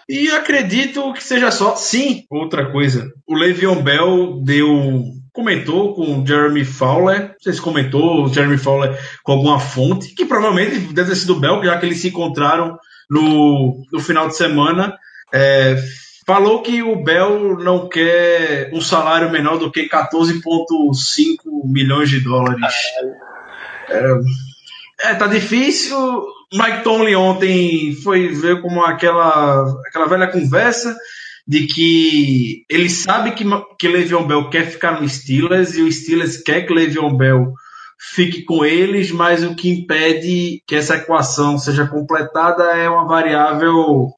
E 0.07 0.29
acredito 0.31 1.13
que 1.13 1.23
seja 1.23 1.49
só. 1.49 1.75
Sim, 1.75 2.23
outra 2.29 2.71
coisa. 2.71 3.09
O 3.25 3.35
Le'Veon 3.35 3.81
Bell 3.81 4.41
deu. 4.43 5.03
Comentou 5.33 5.95
com 5.95 6.21
o 6.21 6.27
Jeremy 6.27 6.63
Fowler. 6.63 7.21
Não 7.21 7.35
sei 7.41 7.53
se 7.53 7.61
comentou 7.61 8.31
Jeremy 8.31 8.57
Fowler 8.57 8.95
com 9.23 9.31
alguma 9.31 9.59
fonte, 9.59 10.13
que 10.13 10.25
provavelmente 10.25 10.93
deve 10.93 11.09
ter 11.09 11.15
sido 11.15 11.39
Bell, 11.39 11.63
já 11.63 11.77
que 11.79 11.87
eles 11.87 11.99
se 11.99 12.09
encontraram 12.09 12.77
no, 13.09 13.83
no 13.91 13.99
final 13.99 14.27
de 14.27 14.37
semana. 14.37 14.95
É, 15.33 15.75
falou 16.25 16.61
que 16.61 16.83
o 16.83 17.03
Bell 17.03 17.57
não 17.57 17.89
quer 17.89 18.69
um 18.73 18.79
salário 18.79 19.31
menor 19.31 19.57
do 19.57 19.71
que 19.71 19.89
14,5 19.89 21.35
milhões 21.65 22.11
de 22.11 22.19
dólares. 22.19 22.75
É, 23.89 25.09
é, 25.09 25.15
tá 25.15 25.25
difícil. 25.25 25.97
Mike 26.53 26.83
Tomlin 26.83 27.15
ontem 27.15 27.95
foi 28.03 28.27
ver 28.27 28.61
como 28.61 28.85
aquela, 28.85 29.63
aquela 29.87 30.05
velha 30.05 30.27
conversa 30.27 30.95
de 31.47 31.67
que 31.67 32.65
ele 32.69 32.89
sabe 32.89 33.31
que, 33.31 33.43
que 33.77 33.87
Le'Veon 33.87 34.25
Bell 34.25 34.49
quer 34.49 34.65
ficar 34.69 34.99
no 34.99 35.07
Steelers 35.07 35.75
e 35.75 35.81
o 35.81 35.91
Steelers 35.91 36.37
quer 36.37 36.65
que 36.65 36.73
Le'Veon 36.73 37.15
Bell 37.15 37.53
fique 37.99 38.43
com 38.43 38.65
eles, 38.65 39.11
mas 39.11 39.43
o 39.43 39.55
que 39.55 39.69
impede 39.69 40.61
que 40.67 40.75
essa 40.75 40.95
equação 40.95 41.57
seja 41.57 41.87
completada 41.87 42.63
é 42.77 42.89
uma 42.89 43.07
variável 43.07 44.11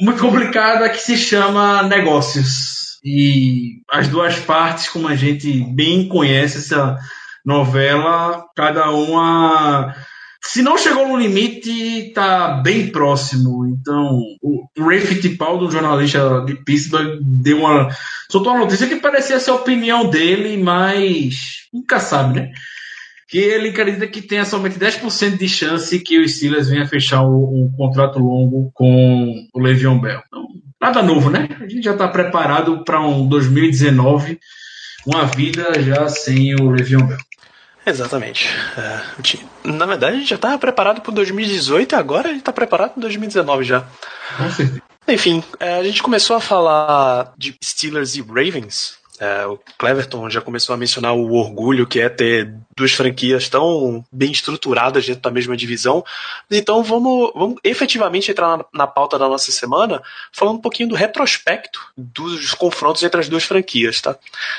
muito 0.00 0.20
complicada 0.20 0.88
que 0.88 0.98
se 0.98 1.16
chama 1.16 1.82
negócios. 1.82 2.98
E 3.04 3.82
as 3.90 4.08
duas 4.08 4.38
partes, 4.38 4.88
como 4.88 5.08
a 5.08 5.14
gente 5.14 5.52
bem 5.74 6.08
conhece 6.08 6.58
essa 6.58 6.96
novela, 7.44 8.44
cada 8.56 8.90
uma 8.90 9.94
se 10.54 10.62
não 10.62 10.78
chegou 10.78 11.08
no 11.08 11.16
limite, 11.16 11.68
está 12.06 12.60
bem 12.62 12.86
próximo. 12.86 13.66
Então, 13.66 14.20
o 14.40 14.68
Ray 14.78 15.00
Fittipaldi, 15.00 15.64
um 15.64 15.70
jornalista 15.72 16.44
de 16.46 16.54
Pittsburgh, 16.54 17.18
deu 17.20 17.58
uma. 17.58 17.88
soltou 18.30 18.52
uma 18.52 18.60
notícia 18.60 18.86
que 18.86 18.94
parecia 18.94 19.40
ser 19.40 19.50
a 19.50 19.56
opinião 19.56 20.08
dele, 20.08 20.56
mas 20.56 21.66
nunca 21.72 21.98
sabe, 21.98 22.38
né? 22.38 22.52
Que 23.28 23.38
ele 23.38 23.70
acredita 23.70 24.06
que 24.06 24.22
tenha 24.22 24.44
somente 24.44 24.78
10% 24.78 25.36
de 25.36 25.48
chance 25.48 25.98
que 25.98 26.20
o 26.20 26.28
Steelers 26.28 26.68
venha 26.68 26.86
fechar 26.86 27.24
um, 27.24 27.64
um 27.64 27.74
contrato 27.76 28.20
longo 28.20 28.70
com 28.74 29.34
o 29.52 29.60
Le'Veon 29.60 29.98
Bell. 29.98 30.22
Então, 30.28 30.46
nada 30.80 31.02
novo, 31.02 31.30
né? 31.30 31.48
A 31.60 31.66
gente 31.66 31.82
já 31.82 31.94
está 31.94 32.06
preparado 32.06 32.84
para 32.84 33.00
um 33.00 33.26
2019, 33.26 34.38
uma 35.04 35.24
vida 35.24 35.82
já 35.82 36.08
sem 36.08 36.54
o 36.54 36.70
Le'Veon 36.70 37.08
Bell. 37.08 37.18
Exatamente. 37.86 38.48
É, 38.78 39.68
na 39.68 39.86
verdade, 39.86 40.16
a 40.16 40.18
gente 40.18 40.30
já 40.30 40.36
estava 40.36 40.58
preparado 40.58 41.00
para 41.00 41.12
2018 41.12 41.92
e 41.92 41.96
agora 41.96 42.28
a 42.28 42.30
gente 42.30 42.40
está 42.40 42.52
preparado 42.52 42.92
para 42.92 43.02
2019 43.02 43.64
já. 43.64 43.86
Com 44.36 44.50
certeza. 44.50 44.82
Enfim, 45.06 45.44
é, 45.60 45.78
a 45.78 45.82
gente 45.82 46.02
começou 46.02 46.34
a 46.34 46.40
falar 46.40 47.34
de 47.36 47.54
Steelers 47.62 48.16
e 48.16 48.22
Ravens 48.22 48.98
é, 49.20 49.46
o 49.46 49.58
Cleverton 49.78 50.28
já 50.28 50.40
começou 50.40 50.74
a 50.74 50.76
mencionar 50.76 51.14
o 51.14 51.34
orgulho 51.34 51.86
que 51.86 52.00
é 52.00 52.08
ter 52.08 52.52
duas 52.76 52.92
franquias 52.92 53.48
tão 53.48 54.04
bem 54.10 54.32
estruturadas 54.32 55.06
dentro 55.06 55.22
da 55.22 55.30
mesma 55.30 55.56
divisão. 55.56 56.04
Então 56.50 56.82
vamos, 56.82 57.32
vamos 57.34 57.58
efetivamente 57.62 58.30
entrar 58.30 58.56
na, 58.56 58.64
na, 58.72 58.86
pauta 58.86 59.18
da 59.18 59.28
nossa 59.28 59.50
semana 59.52 60.02
falando 60.32 60.56
um 60.56 60.60
pouquinho 60.60 60.88
do 60.88 60.94
retrospecto 60.94 61.80
dos 61.96 62.54
confrontos 62.54 63.02
entre 63.02 63.20
as 63.20 63.28
duas 63.28 63.44
franquias. 63.44 64.00
Tá? 64.00 64.16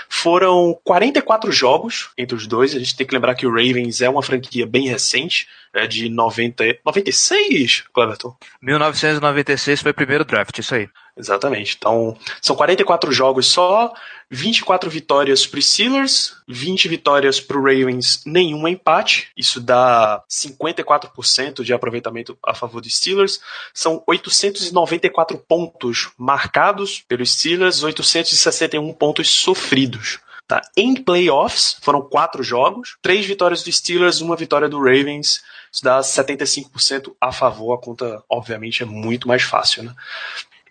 Foram 0.10 0.77
44 0.84 1.51
jogos 1.51 2.10
entre 2.17 2.36
os 2.36 2.48
dois. 2.48 2.75
A 2.75 2.79
gente 2.79 2.95
tem 2.95 3.05
que 3.05 3.13
lembrar 3.13 3.36
que 3.36 3.45
o 3.45 3.51
Ravens 3.51 4.01
é 4.01 4.10
uma 4.10 4.24
franquia 4.24 4.65
bem 4.65 4.88
recente, 4.88 5.48
é 5.74 5.86
de 5.86 6.10
90, 6.10 6.63
96, 6.86 7.84
Cleverton? 7.93 8.36
1996 8.62 9.81
foi 9.81 9.91
o 9.91 9.95
primeiro 9.95 10.24
draft, 10.24 10.57
isso 10.57 10.74
aí. 10.74 10.89
Exatamente. 11.17 11.75
Então, 11.77 12.17
são 12.41 12.55
44 12.55 13.12
jogos 13.12 13.48
só, 13.48 13.93
24 14.29 14.89
vitórias 14.89 15.45
para 15.45 15.60
os 15.60 15.72
Steelers, 15.72 16.36
20 16.48 16.88
vitórias 16.88 17.39
para 17.39 17.57
o 17.57 17.62
Ravens, 17.62 18.04
nenhum 18.25 18.67
empate. 18.67 19.29
Isso 19.35 19.59
dá 19.59 20.24
54% 20.29 21.63
de 21.63 21.74
aproveitamento 21.74 22.38
a 22.43 22.53
favor 22.53 22.81
dos 22.81 22.95
Steelers. 22.95 23.39
São 23.74 24.03
894 24.07 25.38
pontos 25.38 26.12
marcados 26.17 27.03
pelos 27.07 27.31
Steelers, 27.33 27.83
861 27.83 28.93
pontos 28.93 29.29
sofridos. 29.29 30.19
Tá? 30.47 30.62
Em 30.77 30.93
playoffs, 30.93 31.77
foram 31.81 32.01
quatro 32.03 32.43
jogos, 32.43 32.97
três 33.01 33.25
vitórias 33.25 33.63
dos 33.63 33.77
Steelers, 33.77 34.21
uma 34.21 34.35
vitória 34.35 34.69
do 34.69 34.77
Ravens. 34.77 35.41
Isso 35.71 35.83
dá 35.83 36.00
75% 36.00 37.15
a 37.19 37.31
favor. 37.31 37.74
A 37.74 37.81
conta, 37.81 38.24
obviamente, 38.29 38.83
é 38.83 38.85
muito 38.85 39.27
mais 39.27 39.41
fácil. 39.41 39.83
Né? 39.83 39.95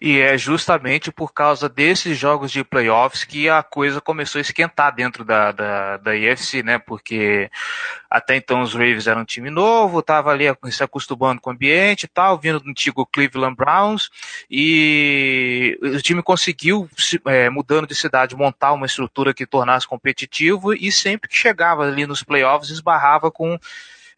E 0.01 0.21
é 0.21 0.37
justamente 0.37 1.13
por 1.13 1.33
causa 1.33 1.69
desses 1.69 2.19
jogos 2.19 2.51
de 2.51 2.65
playoffs 2.65 3.25
que 3.25 3.49
a 3.49 3.63
coisa 3.63 4.01
começou 4.01 4.39
a 4.39 4.43
esquentar 4.43 4.95
dentro 4.95 5.25
da, 5.25 5.53
da, 5.53 5.97
da 5.99 6.17
IFC, 6.17 6.63
né? 6.63 6.79
Porque 6.79 7.49
até 8.11 8.37
então 8.37 8.61
os 8.61 8.75
Ravens 8.75 9.07
eram 9.07 9.23
um 9.23 9.25
time 9.25 9.51
novo, 9.51 10.03
tava 10.03 10.31
ali 10.31 10.45
se 10.71 10.83
acostumando 10.83 11.41
com 11.41 11.51
o 11.51 11.53
ambiente 11.53 12.05
e 12.05 12.09
tal, 12.09 12.39
vindo 12.39 12.61
do 12.61 12.71
antigo 12.71 13.07
Cleveland 13.07 13.57
Browns, 13.57 14.11
e 14.51 15.79
o 15.83 16.03
time 16.03 16.23
conseguiu, 16.23 16.89
é, 17.27 17.49
mudando 17.49 17.87
de 17.87 17.95
cidade, 17.95 18.37
montar 18.37 18.73
uma 18.73 18.87
estrutura 18.87 19.33
que 19.33 19.47
tornasse 19.47 19.87
competitivo, 19.87 20.75
e 20.75 20.93
sempre 20.93 21.29
que 21.29 21.37
chegava 21.37 21.85
ali 21.85 22.07
nos 22.07 22.23
playoffs 22.23 22.71
esbarrava 22.71 23.31
com 23.31 23.59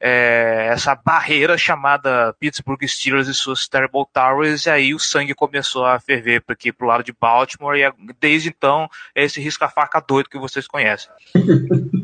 é, 0.01 0.69
essa 0.71 0.95
barreira 0.95 1.57
chamada 1.57 2.35
Pittsburgh 2.39 2.83
Steelers 2.87 3.29
e 3.29 3.35
suas 3.35 3.67
Terrible 3.69 4.07
Towers, 4.13 4.67
e 4.67 4.71
aí 4.71 4.95
o 4.95 4.99
sangue 4.99 5.35
começou 5.35 5.85
a 5.85 5.99
ferver 5.99 6.43
aqui 6.49 6.73
pro 6.73 6.87
lado 6.87 7.05
de 7.05 7.13
Baltimore, 7.13 7.77
e 7.77 7.93
desde 8.21 8.49
então 8.49 8.89
é 9.15 9.25
esse 9.25 9.41
risca-faca 9.41 10.01
doido 10.01 10.31
que 10.31 10.39
vocês 10.39 10.67
conhecem. 10.67 11.11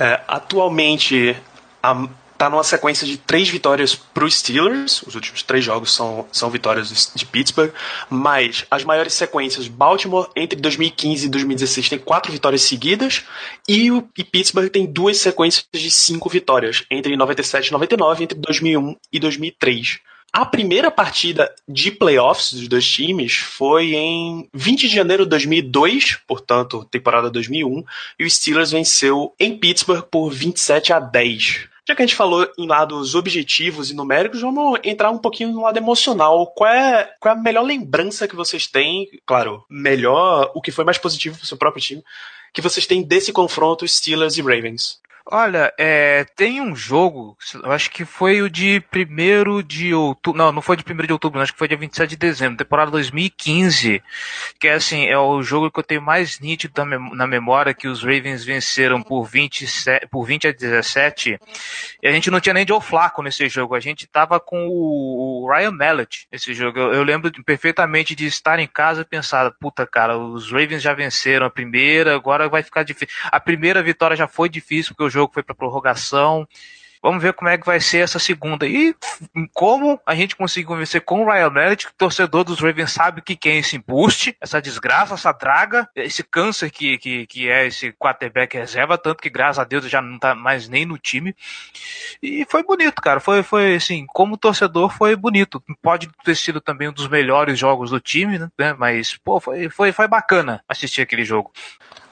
É, 0.00 0.20
atualmente, 0.28 1.36
a 1.82 2.08
tá 2.38 2.48
numa 2.48 2.62
sequência 2.62 3.04
de 3.04 3.16
três 3.18 3.48
vitórias 3.48 3.96
para 3.96 4.24
os 4.24 4.36
Steelers. 4.36 5.02
Os 5.02 5.16
últimos 5.16 5.42
três 5.42 5.64
jogos 5.64 5.92
são, 5.92 6.26
são 6.30 6.48
vitórias 6.48 7.12
de 7.14 7.26
Pittsburgh. 7.26 7.72
Mas 8.08 8.64
as 8.70 8.84
maiores 8.84 9.12
sequências, 9.12 9.66
Baltimore 9.66 10.30
entre 10.36 10.58
2015 10.60 11.26
e 11.26 11.28
2016 11.28 11.88
tem 11.88 11.98
quatro 11.98 12.30
vitórias 12.30 12.62
seguidas. 12.62 13.24
E, 13.68 13.90
o, 13.90 14.08
e 14.16 14.22
Pittsburgh 14.22 14.70
tem 14.70 14.86
duas 14.86 15.18
sequências 15.18 15.66
de 15.74 15.90
cinco 15.90 16.28
vitórias, 16.28 16.84
entre 16.88 17.16
97 17.16 17.66
e 17.66 17.72
99, 17.72 18.24
entre 18.24 18.38
2001 18.38 18.96
e 19.12 19.18
2003. 19.18 19.98
A 20.32 20.44
primeira 20.44 20.90
partida 20.90 21.52
de 21.66 21.90
playoffs 21.90 22.52
dos 22.52 22.68
dois 22.68 22.86
times 22.86 23.38
foi 23.38 23.94
em 23.94 24.48
20 24.52 24.82
de 24.82 24.94
janeiro 24.94 25.24
de 25.24 25.30
2002, 25.30 26.18
portanto, 26.26 26.84
temporada 26.84 27.30
2001, 27.30 27.82
e 28.18 28.24
o 28.24 28.30
Steelers 28.30 28.70
venceu 28.70 29.34
em 29.40 29.56
Pittsburgh 29.56 30.02
por 30.02 30.30
27 30.30 30.92
a 30.92 31.00
10. 31.00 31.68
Já 31.88 31.94
que 31.94 32.02
a 32.02 32.06
gente 32.06 32.16
falou 32.16 32.46
em 32.58 32.66
lados 32.66 33.14
objetivos 33.14 33.90
e 33.90 33.94
numéricos, 33.94 34.42
vamos 34.42 34.78
entrar 34.84 35.10
um 35.10 35.16
pouquinho 35.16 35.52
no 35.52 35.62
lado 35.62 35.78
emocional. 35.78 36.46
Qual 36.48 36.68
é, 36.68 37.10
qual 37.18 37.34
é 37.34 37.38
a 37.38 37.40
melhor 37.40 37.62
lembrança 37.62 38.28
que 38.28 38.36
vocês 38.36 38.66
têm? 38.66 39.08
Claro, 39.24 39.64
melhor, 39.70 40.52
o 40.54 40.60
que 40.60 40.70
foi 40.70 40.84
mais 40.84 40.98
positivo 40.98 41.36
para 41.38 41.44
o 41.44 41.46
seu 41.46 41.56
próprio 41.56 41.82
time, 41.82 42.04
que 42.52 42.60
vocês 42.60 42.86
têm 42.86 43.02
desse 43.02 43.32
confronto 43.32 43.88
Steelers 43.88 44.36
e 44.36 44.42
Ravens? 44.42 45.00
Olha, 45.30 45.70
é, 45.76 46.24
tem 46.36 46.58
um 46.58 46.74
jogo, 46.74 47.36
eu 47.62 47.70
acho 47.70 47.90
que 47.90 48.06
foi 48.06 48.40
o 48.40 48.48
de 48.48 48.82
1 48.90 49.62
de 49.62 49.92
outubro, 49.92 50.38
não, 50.38 50.50
não 50.50 50.62
foi 50.62 50.74
de 50.74 50.82
1 50.90 51.06
de 51.06 51.12
outubro, 51.12 51.38
acho 51.38 51.52
que 51.52 51.58
foi 51.58 51.68
dia 51.68 51.76
27 51.76 52.08
de 52.08 52.16
dezembro, 52.16 52.56
temporada 52.56 52.90
2015, 52.92 54.02
que 54.58 54.68
é 54.68 54.72
assim, 54.72 55.04
é 55.04 55.18
o 55.18 55.42
jogo 55.42 55.70
que 55.70 55.80
eu 55.80 55.84
tenho 55.84 56.00
mais 56.00 56.40
nítido 56.40 56.82
na 57.12 57.26
memória, 57.26 57.74
que 57.74 57.86
os 57.86 58.02
Ravens 58.02 58.42
venceram 58.42 59.02
por 59.02 59.24
20, 59.24 59.66
por 60.10 60.24
20 60.24 60.48
a 60.48 60.52
17, 60.52 61.38
e 62.02 62.08
a 62.08 62.10
gente 62.10 62.30
não 62.30 62.40
tinha 62.40 62.54
nem 62.54 62.66
Joe 62.66 62.80
Flaco 62.80 63.22
nesse 63.22 63.50
jogo, 63.50 63.74
a 63.74 63.80
gente 63.80 64.06
tava 64.06 64.40
com 64.40 64.66
o, 64.66 65.46
Ryan 65.52 65.72
Mallet 65.72 66.26
nesse 66.32 66.54
jogo, 66.54 66.78
eu, 66.78 66.94
eu 66.94 67.02
lembro 67.02 67.30
perfeitamente 67.44 68.14
de 68.14 68.24
estar 68.24 68.58
em 68.58 68.66
casa 68.66 69.02
e 69.02 69.04
pensar, 69.04 69.50
puta 69.60 69.86
cara, 69.86 70.16
os 70.16 70.50
Ravens 70.50 70.80
já 70.80 70.94
venceram 70.94 71.44
a 71.44 71.50
primeira, 71.50 72.14
agora 72.14 72.48
vai 72.48 72.62
ficar 72.62 72.82
difícil, 72.82 73.14
a 73.24 73.38
primeira 73.38 73.82
vitória 73.82 74.16
já 74.16 74.26
foi 74.26 74.48
difícil, 74.48 74.94
porque 74.94 75.04
o 75.04 75.10
jogo 75.10 75.17
foi 75.32 75.42
para 75.42 75.54
prorrogação. 75.54 76.46
Vamos 77.02 77.22
ver 77.22 77.32
como 77.32 77.48
é 77.48 77.56
que 77.56 77.66
vai 77.66 77.80
ser 77.80 77.98
essa 77.98 78.18
segunda. 78.18 78.66
E 78.66 78.94
como 79.54 80.00
a 80.04 80.14
gente 80.14 80.34
conseguiu 80.34 80.76
vencer 80.76 81.00
com 81.02 81.22
o 81.22 81.30
Ryan 81.30 81.50
Mallett, 81.50 81.86
que 81.86 81.92
o 81.92 81.96
torcedor 81.96 82.44
dos 82.44 82.60
Ravens 82.60 82.92
sabe 82.92 83.22
que 83.22 83.36
quem 83.36 83.52
é 83.52 83.58
esse 83.58 83.76
embuste, 83.76 84.36
essa 84.40 84.60
desgraça, 84.60 85.14
essa 85.14 85.32
draga, 85.32 85.88
esse 85.94 86.22
câncer 86.22 86.70
que, 86.70 86.98
que, 86.98 87.26
que 87.26 87.48
é 87.48 87.66
esse 87.66 87.92
quarterback 87.92 88.56
reserva, 88.56 88.98
tanto 88.98 89.22
que 89.22 89.30
graças 89.30 89.58
a 89.58 89.64
Deus 89.64 89.88
já 89.88 90.02
não 90.02 90.18
tá 90.18 90.34
mais 90.34 90.68
nem 90.68 90.84
no 90.84 90.98
time. 90.98 91.34
E 92.22 92.44
foi 92.48 92.62
bonito, 92.62 93.00
cara. 93.00 93.20
Foi, 93.20 93.42
foi 93.42 93.76
assim, 93.76 94.04
como 94.08 94.36
torcedor 94.36 94.90
foi 94.90 95.14
bonito. 95.14 95.62
Pode 95.80 96.08
ter 96.24 96.34
sido 96.34 96.60
também 96.60 96.88
um 96.88 96.92
dos 96.92 97.08
melhores 97.08 97.58
jogos 97.58 97.90
do 97.90 98.00
time, 98.00 98.38
né? 98.38 98.74
Mas, 98.76 99.16
pô, 99.16 99.40
foi, 99.40 99.68
foi, 99.68 99.92
foi 99.92 100.08
bacana 100.08 100.62
assistir 100.68 101.02
aquele 101.02 101.24
jogo. 101.24 101.52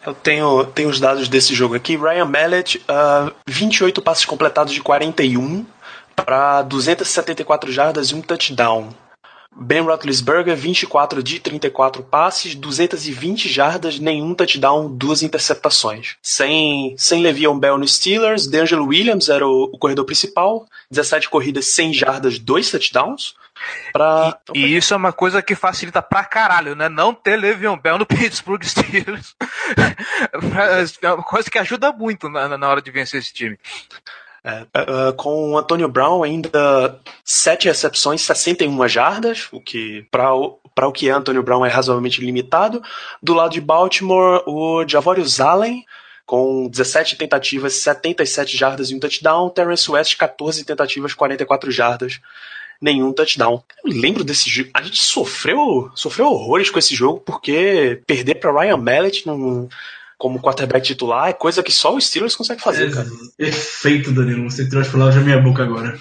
Eu 0.07 0.15
tenho, 0.15 0.65
tenho 0.67 0.89
os 0.89 1.01
dados 1.01 1.29
desse 1.29 1.53
jogo 1.53 1.75
aqui. 1.75 1.97
Ryan 1.97 2.27
Mallet, 2.27 2.77
uh, 2.89 3.35
28 3.49 4.01
passes 4.01 4.25
completados 4.25 4.73
de 4.73 4.81
41 4.81 5.67
para 6.15 6.63
274 6.63 7.73
jardas 7.73 8.11
e 8.11 8.15
um 8.15 8.23
touchdown. 8.23 8.91
Ben 9.59 9.81
Roethlisberger, 9.81 10.55
24 10.55 11.23
de 11.23 11.41
34 11.41 12.03
passes, 12.03 12.55
220 12.55 13.49
jardas, 13.49 13.99
nenhum 13.99 14.35
touchdown, 14.35 14.95
duas 14.95 15.23
interceptações. 15.23 16.17
Sem, 16.21 16.95
sem 16.99 17.23
Le'Veon 17.23 17.59
Bell 17.59 17.79
no 17.79 17.89
Steelers, 17.89 18.47
D'Angelo 18.47 18.87
Williams 18.87 19.29
era 19.31 19.47
o, 19.47 19.65
o 19.73 19.79
corredor 19.79 20.05
principal, 20.05 20.67
17 20.91 21.31
corridas, 21.31 21.67
100 21.69 21.95
jardas, 21.95 22.39
dois 22.39 22.71
touchdowns. 22.71 23.35
Pra... 23.93 24.39
E, 24.55 24.61
e, 24.61 24.77
isso 24.77 24.93
é 24.93 24.97
uma 24.97 25.13
coisa 25.13 25.41
que 25.41 25.55
facilita 25.55 26.03
pra 26.03 26.23
caralho, 26.25 26.77
né? 26.77 26.91
Não 26.91 27.15
ter 27.15 27.37
Le'Veon 27.37 27.79
Bell 27.79 27.99
no 27.99 28.05
Pittsburgh 28.07 28.63
Steelers. 28.63 29.35
é 31.03 31.13
uma 31.13 31.23
coisa 31.23 31.51
que 31.51 31.59
ajuda 31.59 31.93
muito 31.93 32.29
na, 32.29 32.59
na 32.59 32.69
hora 32.69 32.83
de 32.83 32.91
vencer 32.91 33.21
esse 33.21 33.33
time. 33.33 33.59
É, 34.47 34.63
uh, 34.63 35.13
com 35.15 35.51
o 35.51 35.59
Antônio 35.59 35.89
Brown 35.89 36.23
ainda 36.23 37.01
7 37.25 37.67
recepções, 37.67 38.23
61 38.23 38.87
jardas, 38.87 39.49
o 39.51 39.61
que 39.61 40.07
para 40.09 40.33
o, 40.37 40.61
o 40.65 40.93
que 40.93 41.09
é 41.09 41.13
Antônio 41.13 41.43
Brown 41.43 41.67
é 41.67 41.69
razoavelmente 41.69 42.25
limitado. 42.25 42.81
Do 43.21 43.35
lado 43.35 43.51
de 43.51 43.61
Baltimore, 43.61 44.45
o 44.47 44.87
Javorius 44.87 45.41
Allen 45.41 45.85
com 46.25 46.69
17 46.69 47.17
tentativas, 47.17 47.75
77 47.75 48.57
jardas 48.57 48.91
e 48.91 48.95
um 48.95 49.01
touchdown. 49.01 49.51
Terrence 49.51 49.91
West, 49.91 50.17
14 50.17 50.65
tentativas, 50.65 51.13
44 51.13 51.71
jardas 51.73 52.21
nenhum 52.81 53.13
touchdown. 53.13 53.63
Eu 53.85 53.91
lembro 53.91 54.23
desse 54.23 54.49
jogo. 54.49 54.71
A 54.75 54.83
gente 54.83 55.03
sofreu, 55.03 55.91
sofreu 55.95 56.27
horrores 56.27 56.71
com 56.71 56.79
esse 56.79 56.95
jogo 56.95 57.21
porque 57.21 58.01
perder 58.07 58.37
para 58.37 58.53
Ryan 58.53 58.77
Mallett 58.77 59.27
num, 59.27 59.69
como 60.19 60.41
quarterback 60.41 60.87
titular 60.87 61.29
é 61.29 61.33
coisa 61.33 61.63
que 61.63 61.73
só 61.73 61.95
os 61.95 62.07
Steelers 62.07 62.35
consegue 62.35 62.63
fazer, 62.63 62.89
é, 62.89 62.91
cara. 62.95 63.09
Perfeito, 63.37 64.13
Danilo. 64.13 64.51
Você 64.51 64.67
tirou 64.67 64.81
as 64.83 64.89
palavras 64.89 65.17
da 65.17 65.21
minha 65.21 65.39
boca 65.41 65.63
agora. 65.63 65.99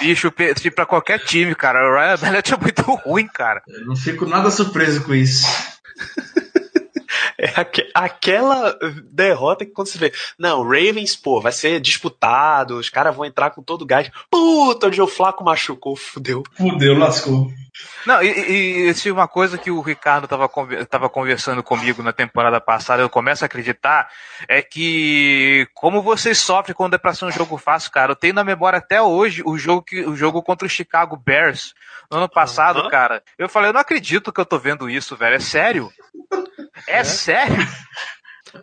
Bicho, 0.00 0.32
para 0.74 0.86
qualquer 0.86 1.18
time, 1.20 1.54
cara. 1.54 1.78
O 1.88 1.94
Ryan 1.94 2.16
Mallett 2.22 2.54
é 2.54 2.56
muito 2.56 2.82
ruim, 3.04 3.26
cara. 3.26 3.62
Eu 3.66 3.84
não 3.86 3.96
fico 3.96 4.24
nada 4.26 4.50
surpreso 4.50 5.02
com 5.04 5.14
isso. 5.14 5.46
É 7.38 7.52
aquela 7.94 8.78
derrota 9.04 9.64
que 9.64 9.72
quando 9.72 9.88
você 9.88 9.98
vê, 9.98 10.12
não, 10.38 10.62
Ravens, 10.62 11.14
pô, 11.14 11.40
vai 11.40 11.52
ser 11.52 11.80
disputado, 11.80 12.78
os 12.78 12.88
caras 12.88 13.14
vão 13.14 13.24
entrar 13.24 13.50
com 13.50 13.62
todo 13.62 13.82
o 13.82 13.86
gás. 13.86 14.10
Puta, 14.30 14.86
onde 14.86 15.02
o 15.02 15.06
Flaco 15.06 15.44
machucou, 15.44 15.94
fudeu. 15.94 16.42
Fudeu, 16.56 16.98
lascou. 16.98 17.50
Não, 18.06 18.22
e, 18.22 18.88
e, 18.88 18.94
se 18.94 19.10
uma 19.10 19.28
coisa 19.28 19.58
que 19.58 19.70
o 19.70 19.80
Ricardo 19.80 20.26
tava, 20.26 20.48
tava 20.88 21.08
conversando 21.08 21.62
comigo 21.62 22.02
na 22.02 22.12
temporada 22.12 22.60
passada, 22.60 23.02
eu 23.02 23.10
começo 23.10 23.44
a 23.44 23.46
acreditar, 23.46 24.08
é 24.48 24.62
que 24.62 25.68
como 25.74 26.00
vocês 26.00 26.38
sofrem 26.38 26.74
quando 26.74 26.94
é 26.94 26.98
pra 26.98 27.12
ser 27.12 27.26
um 27.26 27.30
jogo 27.30 27.58
fácil, 27.58 27.90
cara. 27.90 28.12
Eu 28.12 28.16
tenho 28.16 28.34
na 28.34 28.44
memória 28.44 28.78
até 28.78 29.02
hoje 29.02 29.42
o 29.44 29.58
jogo, 29.58 29.82
que, 29.82 30.04
o 30.06 30.16
jogo 30.16 30.42
contra 30.42 30.66
o 30.66 30.70
Chicago 30.70 31.16
Bears 31.16 31.74
no 32.10 32.18
ano 32.18 32.28
passado, 32.28 32.82
uhum. 32.82 32.88
cara. 32.88 33.22
Eu 33.36 33.48
falei, 33.48 33.70
eu 33.70 33.74
não 33.74 33.80
acredito 33.80 34.32
que 34.32 34.40
eu 34.40 34.46
tô 34.46 34.58
vendo 34.58 34.88
isso, 34.88 35.16
velho. 35.16 35.36
É 35.36 35.40
sério? 35.40 35.92
É, 36.86 36.98
é 36.98 37.04
sério? 37.04 37.66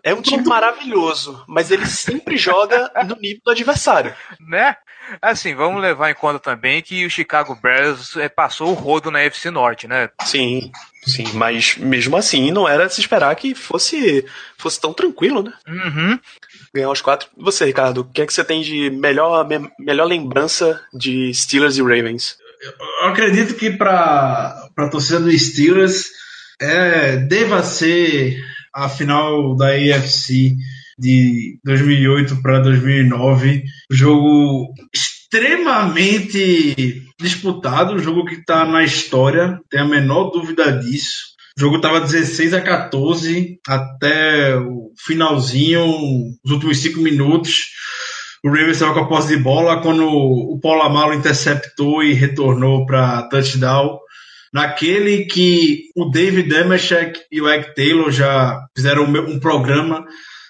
É 0.01 0.13
um 0.13 0.21
time 0.21 0.43
maravilhoso, 0.43 1.43
mas 1.47 1.69
ele 1.69 1.85
sempre 1.85 2.37
joga 2.37 2.91
no 3.07 3.15
nível 3.15 3.41
do 3.45 3.51
adversário. 3.51 4.15
Né? 4.39 4.75
Assim, 5.21 5.53
vamos 5.53 5.81
levar 5.81 6.09
em 6.09 6.15
conta 6.15 6.39
também 6.39 6.81
que 6.81 7.05
o 7.05 7.09
Chicago 7.09 7.57
Bears 7.61 8.15
é, 8.15 8.29
passou 8.29 8.69
o 8.69 8.73
rodo 8.73 9.11
na 9.11 9.19
FC 9.21 9.51
Norte, 9.51 9.87
né? 9.87 10.09
Sim, 10.23 10.71
sim, 11.05 11.25
mas 11.33 11.77
mesmo 11.77 12.15
assim 12.15 12.51
não 12.51 12.67
era 12.67 12.87
se 12.89 13.01
esperar 13.01 13.35
que 13.35 13.53
fosse, 13.53 14.25
fosse 14.57 14.79
tão 14.79 14.93
tranquilo, 14.93 15.43
né? 15.43 15.53
Uhum. 15.67 16.19
Ganhar 16.73 16.89
os 16.89 17.01
quatro. 17.01 17.27
Você, 17.37 17.65
Ricardo, 17.65 18.01
o 18.01 18.05
que 18.05 18.21
é 18.21 18.25
que 18.25 18.33
você 18.33 18.43
tem 18.43 18.61
de 18.61 18.89
melhor, 18.89 19.47
me, 19.47 19.69
melhor 19.77 20.05
lembrança 20.05 20.81
de 20.93 21.33
Steelers 21.33 21.77
e 21.77 21.81
Ravens? 21.81 22.37
Eu 23.01 23.09
acredito 23.09 23.55
que 23.55 23.69
para 23.71 24.69
a 24.77 24.89
torcida 24.89 25.19
do 25.19 25.37
Steelers 25.37 26.22
é, 26.63 27.17
deva 27.17 27.61
ser 27.61 28.41
a 28.73 28.87
final 28.87 29.55
da 29.55 29.69
AFC 29.69 30.55
de 30.97 31.59
2008 31.63 32.41
para 32.41 32.59
2009, 32.59 33.63
jogo 33.91 34.73
extremamente 34.93 37.03
disputado, 37.19 37.99
jogo 37.99 38.25
que 38.25 38.35
está 38.35 38.65
na 38.65 38.83
história, 38.83 39.59
tem 39.69 39.81
a 39.81 39.85
menor 39.85 40.31
dúvida 40.31 40.71
disso. 40.71 41.33
O 41.57 41.61
jogo 41.61 41.75
estava 41.75 41.99
16 41.99 42.53
a 42.53 42.61
14 42.61 43.59
até 43.67 44.55
o 44.55 44.91
finalzinho, 44.97 45.85
os 46.43 46.51
últimos 46.51 46.79
cinco 46.79 47.01
minutos. 47.01 47.73
O 48.43 48.49
Ravens 48.49 48.71
estava 48.71 48.93
com 48.93 49.01
a 49.01 49.07
posse 49.07 49.35
de 49.35 49.37
bola 49.37 49.81
quando 49.81 50.07
o 50.07 50.59
Paulo 50.59 51.13
interceptou 51.13 52.03
e 52.03 52.13
retornou 52.13 52.85
para 52.85 53.23
touchdown 53.23 53.99
naquele 54.53 55.25
que 55.25 55.89
o 55.95 56.05
David 56.05 56.47
Demeshek 56.47 57.19
e 57.31 57.41
o 57.41 57.49
Egg 57.49 57.73
Taylor 57.73 58.11
já 58.11 58.63
fizeram 58.75 59.03
um 59.05 59.39
programa 59.39 60.05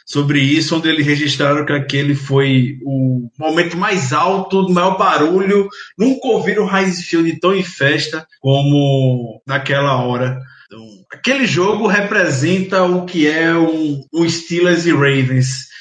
sobre 0.05 0.39
isso, 0.39 0.75
onde 0.75 0.89
eles 0.89 1.05
registraram 1.05 1.65
que 1.65 1.71
aquele 1.71 2.13
foi 2.13 2.77
o 2.85 3.29
momento 3.39 3.77
mais 3.77 4.11
alto, 4.11 4.63
do 4.63 4.73
maior 4.73 4.97
barulho. 4.97 5.69
Nunca 5.97 6.27
ouviram 6.27 6.65
o 6.65 6.77
Heinz 6.77 7.01
Field 7.05 7.39
tão 7.39 7.55
em 7.55 7.63
festa 7.63 8.27
como 8.41 9.41
naquela 9.47 10.03
hora. 10.03 10.39
Então, 10.67 10.85
aquele 11.11 11.45
jogo 11.45 11.87
representa 11.87 12.83
o 12.83 13.05
que 13.05 13.27
é 13.27 13.55
um, 13.55 14.03
um 14.13 14.29
Steelers 14.29 14.85
e 14.85 14.91
Ravens. 14.91 15.72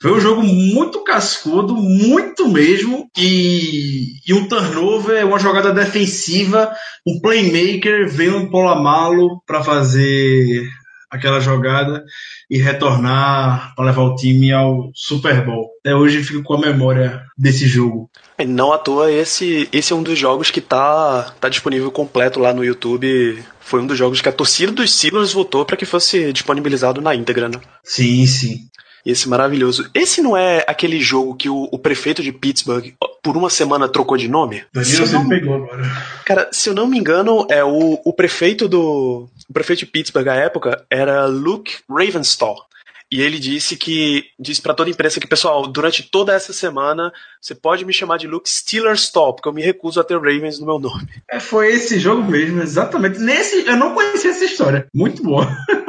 Foi 0.00 0.12
um 0.12 0.20
jogo 0.20 0.42
muito 0.42 1.02
cascudo, 1.02 1.74
muito 1.74 2.48
mesmo, 2.48 3.08
e, 3.16 4.16
e 4.26 4.34
um 4.34 4.46
turnover, 4.46 5.26
uma 5.26 5.38
jogada 5.38 5.72
defensiva, 5.72 6.70
um 7.06 7.20
playmaker 7.20 8.08
veio 8.08 8.36
um 8.36 8.50
Polamalo 8.50 9.42
para 9.46 9.62
fazer 9.62 10.68
aquela 11.10 11.40
jogada 11.40 12.04
e 12.50 12.58
retornar 12.58 13.74
para 13.74 13.86
levar 13.86 14.02
o 14.02 14.14
time 14.14 14.52
ao 14.52 14.90
Super 14.94 15.44
Bowl. 15.44 15.70
Até 15.80 15.94
hoje 15.94 16.22
fico 16.22 16.42
com 16.42 16.54
a 16.54 16.60
memória 16.60 17.24
desse 17.36 17.66
jogo. 17.66 18.10
Não 18.46 18.72
à 18.72 18.78
toa, 18.78 19.10
esse, 19.10 19.68
esse 19.72 19.92
é 19.92 19.96
um 19.96 20.02
dos 20.02 20.18
jogos 20.18 20.50
que 20.50 20.60
tá, 20.60 21.34
tá 21.40 21.48
disponível 21.48 21.90
completo 21.90 22.38
lá 22.38 22.52
no 22.52 22.64
YouTube. 22.64 23.42
Foi 23.60 23.80
um 23.80 23.86
dos 23.86 23.96
jogos 23.96 24.20
que 24.20 24.28
a 24.28 24.32
torcida 24.32 24.72
dos 24.72 24.94
Steelers 24.94 25.32
votou 25.32 25.64
para 25.64 25.76
que 25.76 25.86
fosse 25.86 26.32
disponibilizado 26.32 27.00
na 27.00 27.14
íntegra, 27.14 27.48
né? 27.48 27.58
Sim, 27.82 28.26
sim. 28.26 28.68
Esse 29.06 29.28
maravilhoso. 29.28 29.88
Esse 29.94 30.20
não 30.20 30.36
é 30.36 30.64
aquele 30.66 31.00
jogo 31.00 31.36
que 31.36 31.48
o, 31.48 31.68
o 31.70 31.78
prefeito 31.78 32.24
de 32.24 32.32
Pittsburgh, 32.32 32.92
por 33.22 33.36
uma 33.36 33.48
semana, 33.48 33.88
trocou 33.88 34.16
de 34.16 34.26
nome? 34.26 34.64
Danilo, 34.72 35.06
você 35.06 35.14
não... 35.14 35.28
pegou 35.28 35.54
agora. 35.54 35.82
Cara, 36.24 36.48
se 36.50 36.68
eu 36.68 36.74
não 36.74 36.88
me 36.88 36.98
engano, 36.98 37.46
é 37.48 37.62
o, 37.62 38.00
o 38.04 38.12
prefeito 38.12 38.66
do. 38.66 39.28
O 39.48 39.52
prefeito 39.52 39.80
de 39.80 39.86
Pittsburgh 39.86 40.26
à 40.26 40.34
época 40.34 40.84
era 40.90 41.24
Luke 41.26 41.76
Ravenstall. 41.88 42.66
E 43.10 43.20
ele 43.20 43.38
disse 43.38 43.76
que 43.76 44.24
disse 44.36 44.60
para 44.60 44.74
toda 44.74 44.90
a 44.90 44.92
imprensa 44.92 45.20
que, 45.20 45.28
pessoal, 45.28 45.68
durante 45.68 46.02
toda 46.02 46.34
essa 46.34 46.52
semana 46.52 47.12
você 47.40 47.54
pode 47.54 47.84
me 47.84 47.92
chamar 47.92 48.16
de 48.16 48.26
Luke 48.26 48.50
Steelerstall, 48.50 49.34
porque 49.34 49.48
eu 49.48 49.52
me 49.52 49.62
recuso 49.62 50.00
a 50.00 50.04
ter 50.04 50.16
Ravens 50.16 50.58
no 50.58 50.66
meu 50.66 50.80
nome. 50.80 51.06
É, 51.30 51.38
foi 51.38 51.72
esse 51.72 52.00
jogo 52.00 52.24
mesmo, 52.24 52.60
exatamente. 52.60 53.20
Nesse, 53.20 53.64
eu 53.64 53.76
não 53.76 53.94
conhecia 53.94 54.32
essa 54.32 54.44
história. 54.44 54.88
Muito 54.92 55.22
boa. 55.22 55.46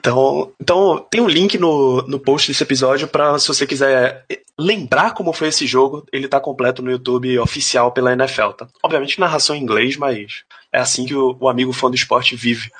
Então, 0.00 0.50
então 0.58 1.06
tem 1.10 1.20
um 1.20 1.28
link 1.28 1.58
no, 1.58 2.00
no 2.02 2.18
post 2.18 2.48
desse 2.48 2.62
episódio 2.62 3.06
para 3.06 3.38
se 3.38 3.46
você 3.46 3.66
quiser 3.66 4.24
lembrar 4.58 5.12
como 5.12 5.32
foi 5.32 5.48
esse 5.48 5.66
jogo, 5.66 6.06
ele 6.10 6.26
tá 6.26 6.40
completo 6.40 6.80
no 6.82 6.90
YouTube 6.90 7.38
oficial 7.38 7.92
pela 7.92 8.12
NFL, 8.14 8.50
tá? 8.52 8.68
Obviamente 8.82 9.20
narração 9.20 9.54
em 9.54 9.62
inglês, 9.62 9.98
mas 9.98 10.42
é 10.72 10.80
assim 10.80 11.04
que 11.04 11.14
o, 11.14 11.36
o 11.38 11.48
amigo 11.48 11.72
fã 11.72 11.90
do 11.90 11.96
esporte 11.96 12.34
vive. 12.34 12.70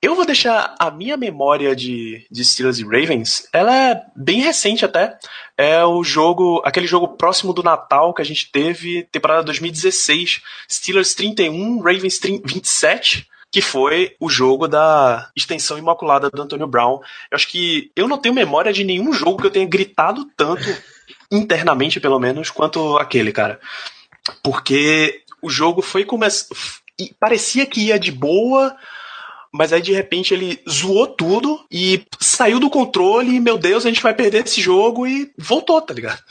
Eu 0.00 0.14
vou 0.14 0.24
deixar 0.24 0.74
a 0.78 0.90
minha 0.90 1.16
memória 1.16 1.76
de, 1.76 2.24
de 2.30 2.44
Steelers 2.44 2.78
e 2.78 2.84
Ravens, 2.84 3.46
ela 3.52 3.74
é 3.74 4.02
bem 4.16 4.40
recente 4.40 4.84
até. 4.84 5.18
É 5.56 5.84
o 5.84 6.02
jogo, 6.02 6.62
aquele 6.64 6.86
jogo 6.86 7.08
próximo 7.08 7.52
do 7.52 7.64
Natal 7.64 8.14
que 8.14 8.22
a 8.22 8.24
gente 8.24 8.50
teve, 8.50 9.02
temporada 9.12 9.42
2016, 9.42 10.40
Steelers 10.70 11.14
31, 11.14 11.80
Ravens 11.80 12.18
27 12.22 13.27
que 13.50 13.62
foi 13.62 14.14
o 14.20 14.28
jogo 14.28 14.68
da 14.68 15.30
extensão 15.34 15.78
imaculada 15.78 16.30
do 16.30 16.42
Antônio 16.42 16.66
Brown. 16.66 17.00
Eu 17.30 17.36
acho 17.36 17.48
que 17.48 17.90
eu 17.96 18.06
não 18.06 18.18
tenho 18.18 18.34
memória 18.34 18.72
de 18.72 18.84
nenhum 18.84 19.12
jogo 19.12 19.40
que 19.40 19.46
eu 19.46 19.50
tenha 19.50 19.66
gritado 19.66 20.26
tanto 20.36 20.68
internamente 21.30 22.00
pelo 22.00 22.18
menos, 22.18 22.50
quanto 22.50 22.96
aquele, 22.98 23.32
cara. 23.32 23.58
Porque 24.42 25.22
o 25.40 25.48
jogo 25.48 25.80
foi 25.80 26.04
começar. 26.04 26.54
Parecia 27.18 27.64
que 27.64 27.86
ia 27.86 27.98
de 27.98 28.10
boa, 28.10 28.76
mas 29.52 29.72
aí 29.72 29.80
de 29.80 29.92
repente 29.92 30.34
ele 30.34 30.60
zoou 30.68 31.06
tudo 31.06 31.64
e 31.70 32.04
saiu 32.20 32.60
do 32.60 32.68
controle 32.68 33.36
e, 33.36 33.40
meu 33.40 33.56
Deus, 33.56 33.86
a 33.86 33.88
gente 33.88 34.02
vai 34.02 34.12
perder 34.12 34.44
esse 34.44 34.60
jogo 34.60 35.06
e 35.06 35.32
voltou, 35.38 35.80
tá 35.80 35.94
ligado? 35.94 36.22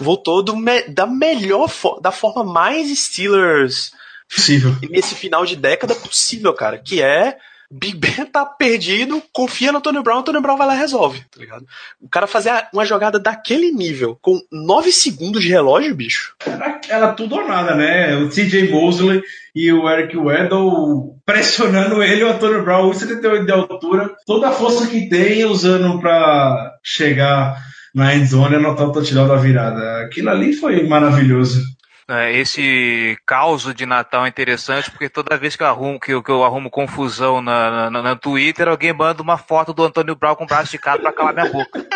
Voltou 0.00 0.44
me 0.56 0.82
da 0.82 1.06
melhor, 1.06 1.70
da 2.02 2.10
forma 2.10 2.44
mais 2.44 2.98
Steelers 2.98 3.92
possível. 4.28 4.74
Nesse 4.90 5.14
final 5.14 5.44
de 5.44 5.56
década 5.56 5.94
possível, 5.94 6.52
cara, 6.52 6.78
que 6.78 7.02
é 7.02 7.36
Big 7.70 7.98
Ben 7.98 8.24
tá 8.32 8.46
perdido, 8.46 9.22
confia 9.32 9.70
no 9.70 9.80
Tony 9.80 10.02
Brown, 10.02 10.22
Tony 10.22 10.40
Brown 10.40 10.56
vai 10.56 10.66
lá 10.66 10.74
e 10.74 10.78
resolve, 10.78 11.20
tá 11.30 11.38
ligado? 11.38 11.66
O 12.00 12.08
cara 12.08 12.26
fazer 12.26 12.50
uma 12.72 12.84
jogada 12.84 13.18
daquele 13.18 13.70
nível, 13.70 14.18
com 14.22 14.40
9 14.50 14.90
segundos 14.90 15.42
de 15.42 15.50
relógio, 15.50 15.94
bicho. 15.94 16.34
Era, 16.46 16.80
era 16.88 17.12
tudo 17.12 17.36
ou 17.36 17.46
nada, 17.46 17.74
né? 17.74 18.16
O 18.16 18.28
TJ 18.28 18.70
Mosley 18.70 19.22
e 19.54 19.70
o 19.70 19.88
Eric 19.88 20.16
Weddle 20.16 21.16
pressionando 21.26 22.00
ele, 22.02 22.24
o 22.24 22.38
Tony 22.38 22.62
Brown, 22.62 22.90
1,78 22.90 23.44
de 23.44 23.52
altura, 23.52 24.16
toda 24.26 24.48
a 24.48 24.52
força 24.52 24.86
que 24.86 25.08
tem 25.08 25.44
usando 25.44 26.00
pra 26.00 26.74
chegar 26.82 27.62
na 27.94 28.14
endzone 28.14 28.54
e 28.54 28.56
anotar 28.56 28.88
o 28.88 28.92
touchdown 28.92 29.28
da 29.28 29.36
virada. 29.36 30.02
Aquilo 30.02 30.30
ali 30.30 30.54
foi 30.54 30.86
maravilhoso. 30.86 31.62
É, 32.10 32.32
esse 32.32 33.18
caos 33.26 33.74
de 33.74 33.84
Natal 33.84 34.24
é 34.24 34.28
interessante 34.30 34.90
porque 34.90 35.10
toda 35.10 35.36
vez 35.36 35.54
que 35.56 35.62
eu 35.62 35.66
arrumo, 35.66 36.00
que 36.00 36.14
eu, 36.14 36.22
que 36.22 36.30
eu 36.30 36.42
arrumo 36.42 36.70
confusão 36.70 37.42
na, 37.42 37.90
na, 37.90 38.02
na, 38.02 38.16
Twitter, 38.16 38.66
alguém 38.66 38.94
manda 38.94 39.22
uma 39.22 39.36
foto 39.36 39.74
do 39.74 39.84
Antônio 39.84 40.16
Brown 40.16 40.34
com 40.34 40.44
o 40.44 40.46
braço 40.46 40.64
esticado 40.64 41.02
pra 41.02 41.12
calar 41.12 41.34
minha 41.34 41.52
boca. 41.52 41.86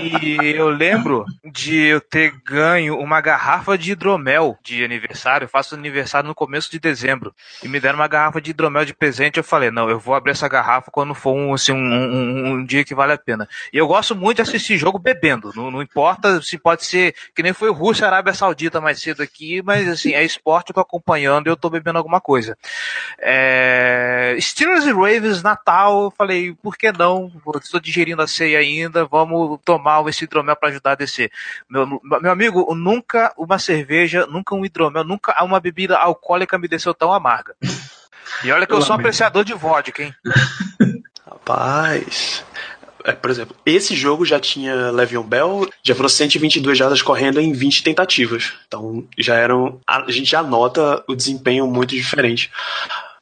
E 0.00 0.54
eu 0.54 0.68
lembro 0.68 1.24
de 1.42 1.76
eu 1.78 2.00
ter 2.00 2.30
ganho 2.44 2.98
uma 2.98 3.20
garrafa 3.22 3.76
de 3.78 3.92
hidromel 3.92 4.58
de 4.62 4.84
aniversário. 4.84 5.46
Eu 5.46 5.48
faço 5.48 5.74
aniversário 5.74 6.28
no 6.28 6.34
começo 6.34 6.70
de 6.70 6.78
dezembro. 6.78 7.34
E 7.62 7.68
me 7.68 7.80
deram 7.80 7.98
uma 7.98 8.06
garrafa 8.06 8.40
de 8.40 8.50
hidromel 8.50 8.84
de 8.84 8.92
presente. 8.92 9.38
Eu 9.38 9.44
falei, 9.44 9.70
não, 9.70 9.88
eu 9.88 9.98
vou 9.98 10.14
abrir 10.14 10.32
essa 10.32 10.48
garrafa 10.48 10.90
quando 10.90 11.14
for 11.14 11.34
um, 11.34 11.54
assim, 11.54 11.72
um, 11.72 11.76
um, 11.76 12.46
um 12.52 12.64
dia 12.64 12.84
que 12.84 12.94
vale 12.94 13.14
a 13.14 13.18
pena. 13.18 13.48
E 13.72 13.78
eu 13.78 13.86
gosto 13.86 14.14
muito 14.14 14.36
de 14.36 14.42
assistir 14.42 14.76
jogo 14.76 14.98
bebendo. 14.98 15.52
Não, 15.56 15.70
não 15.70 15.80
importa 15.80 16.42
se 16.42 16.58
pode 16.58 16.84
ser 16.84 17.14
que 17.34 17.42
nem 17.42 17.54
foi 17.54 17.70
Rússia 17.70 18.06
Arábia 18.06 18.34
Saudita 18.34 18.80
mais 18.80 19.00
cedo 19.00 19.22
aqui, 19.22 19.62
mas 19.62 19.88
assim, 19.88 20.12
é 20.12 20.22
esporte, 20.22 20.70
eu 20.70 20.74
tô 20.74 20.80
acompanhando 20.80 21.46
e 21.46 21.50
eu 21.50 21.56
tô 21.56 21.70
bebendo 21.70 21.98
alguma 21.98 22.20
coisa. 22.20 22.58
É... 23.18 24.36
Steelers 24.38 24.84
e 24.84 24.92
Ravens, 24.92 25.42
Natal, 25.42 26.04
eu 26.04 26.10
falei, 26.10 26.54
por 26.62 26.76
que 26.76 26.92
não? 26.92 27.32
Estou 27.56 27.80
digerindo 27.80 28.20
a 28.20 28.26
ceia 28.26 28.58
ainda, 28.58 29.06
vamos 29.06 29.58
tomar 29.64 29.77
tomar 29.78 30.06
esse 30.08 30.24
hidromel 30.24 30.56
para 30.56 30.68
ajudar 30.70 30.92
a 30.92 30.96
descer. 30.96 31.30
Meu, 31.68 32.00
meu 32.02 32.30
amigo, 32.30 32.74
nunca 32.74 33.32
uma 33.36 33.58
cerveja, 33.58 34.26
nunca 34.26 34.54
um 34.54 34.64
hidromel, 34.64 35.04
nunca 35.04 35.42
uma 35.42 35.60
bebida 35.60 35.96
alcoólica 35.96 36.58
me 36.58 36.68
desceu 36.68 36.92
tão 36.92 37.12
amarga. 37.12 37.54
E 38.44 38.52
olha 38.52 38.66
que 38.66 38.72
eu, 38.72 38.78
eu 38.78 38.82
sou 38.82 38.94
um 38.94 38.98
apreciador 38.98 39.44
de 39.44 39.54
vodka, 39.54 40.02
hein? 40.02 40.14
Rapaz. 41.24 42.44
É, 43.04 43.12
por 43.12 43.30
exemplo, 43.30 43.56
esse 43.64 43.94
jogo 43.94 44.24
já 44.26 44.38
tinha 44.38 44.90
Le'Veon 44.90 45.22
Bell, 45.22 45.68
já 45.82 45.94
foram 45.94 46.08
122 46.08 46.76
jardas 46.76 47.00
correndo 47.00 47.40
em 47.40 47.52
20 47.52 47.82
tentativas. 47.82 48.52
Então 48.66 49.06
já 49.16 49.34
eram. 49.34 49.80
A 49.86 50.10
gente 50.10 50.30
já 50.30 50.42
nota 50.42 51.02
o 51.08 51.14
desempenho 51.14 51.66
muito 51.66 51.94
diferente. 51.94 52.50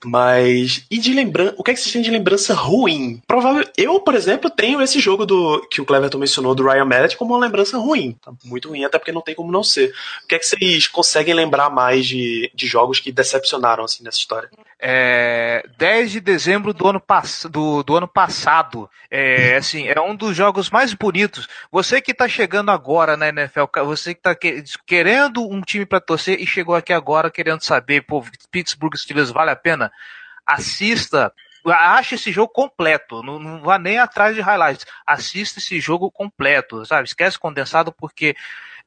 Mas. 0.05 0.85
E 0.91 0.99
de 0.99 1.13
lembrança. 1.13 1.55
O 1.57 1.63
que 1.63 1.71
é 1.71 1.75
que 1.75 1.81
vocês 1.81 1.93
têm 1.93 2.03
de 2.03 2.11
lembrança 2.11 2.55
ruim? 2.55 3.23
Provável. 3.27 3.65
Eu, 3.77 4.01
por 4.01 4.15
exemplo, 4.15 4.51
tenho 4.51 4.81
esse 4.83 5.01
jogo 5.01 5.25
do 5.27 5.67
que 5.71 5.81
o 5.81 5.85
Cleverton 5.85 6.19
mencionou 6.19 6.55
do 6.55 6.65
Ryan 6.65 6.85
Mallet 6.85 7.17
como 7.17 7.35
uma 7.35 7.45
lembrança 7.45 7.79
ruim. 7.79 8.17
Tá 8.23 8.33
muito 8.45 8.69
ruim, 8.69 8.85
até 8.85 8.99
porque 8.99 9.13
não 9.13 9.23
tem 9.23 9.35
como 9.35 9.53
não 9.53 9.63
ser. 9.63 9.93
O 10.25 10.27
que 10.27 10.35
é 10.35 10.39
que 10.39 10.47
vocês 10.47 10.87
conseguem 10.89 11.35
lembrar 11.35 11.71
mais 11.71 12.07
de, 12.07 12.51
de 12.55 12.67
jogos 12.67 13.01
que 13.01 13.13
decepcionaram 13.13 13.85
assim 13.85 14.03
nessa 14.03 14.19
história? 14.19 14.51
É, 14.79 15.67
10 15.79 16.13
de 16.13 16.21
dezembro 16.21 16.75
do 16.75 16.87
ano, 16.87 17.01
pass 17.01 17.47
do, 17.51 17.83
do 17.83 17.97
ano 17.97 18.07
passado. 18.07 18.89
É, 19.11 19.57
assim, 19.57 19.87
é 19.89 20.01
um 20.01 20.15
dos 20.15 20.37
jogos 20.37 20.71
mais 20.71 20.93
bonitos. 20.93 21.49
Você 21.73 22.01
que 22.01 22.13
está 22.13 22.29
chegando 22.29 22.71
agora 22.71 23.17
na 23.17 23.29
NFL, 23.29 23.65
você 23.85 24.13
que 24.13 24.21
está 24.21 24.35
que, 24.35 24.63
querendo 24.87 25.49
um 25.49 25.63
time 25.63 25.87
para 25.87 26.01
torcer 26.01 26.41
e 26.41 26.47
chegou 26.47 26.75
aqui 26.75 26.93
agora 26.93 27.31
querendo 27.31 27.63
saber, 27.63 28.03
pô, 28.03 28.23
Pittsburgh 28.51 28.97
Steelers 28.97 29.31
vale 29.31 29.51
a 29.51 29.57
pena? 29.57 29.86
Assista 30.47 31.33
acha 31.69 32.15
esse 32.15 32.31
jogo 32.31 32.53
completo, 32.53 33.23
não, 33.23 33.39
não 33.39 33.61
vá 33.61 33.79
nem 33.79 33.99
atrás 33.99 34.35
de 34.35 34.41
highlights. 34.41 34.87
Assista 35.07 35.59
esse 35.59 35.81
jogo 35.81 36.11
completo, 36.11 36.85
sabe? 36.87 37.09
Esquece 37.09 37.39
condensado 37.39 37.93
porque 37.93 38.37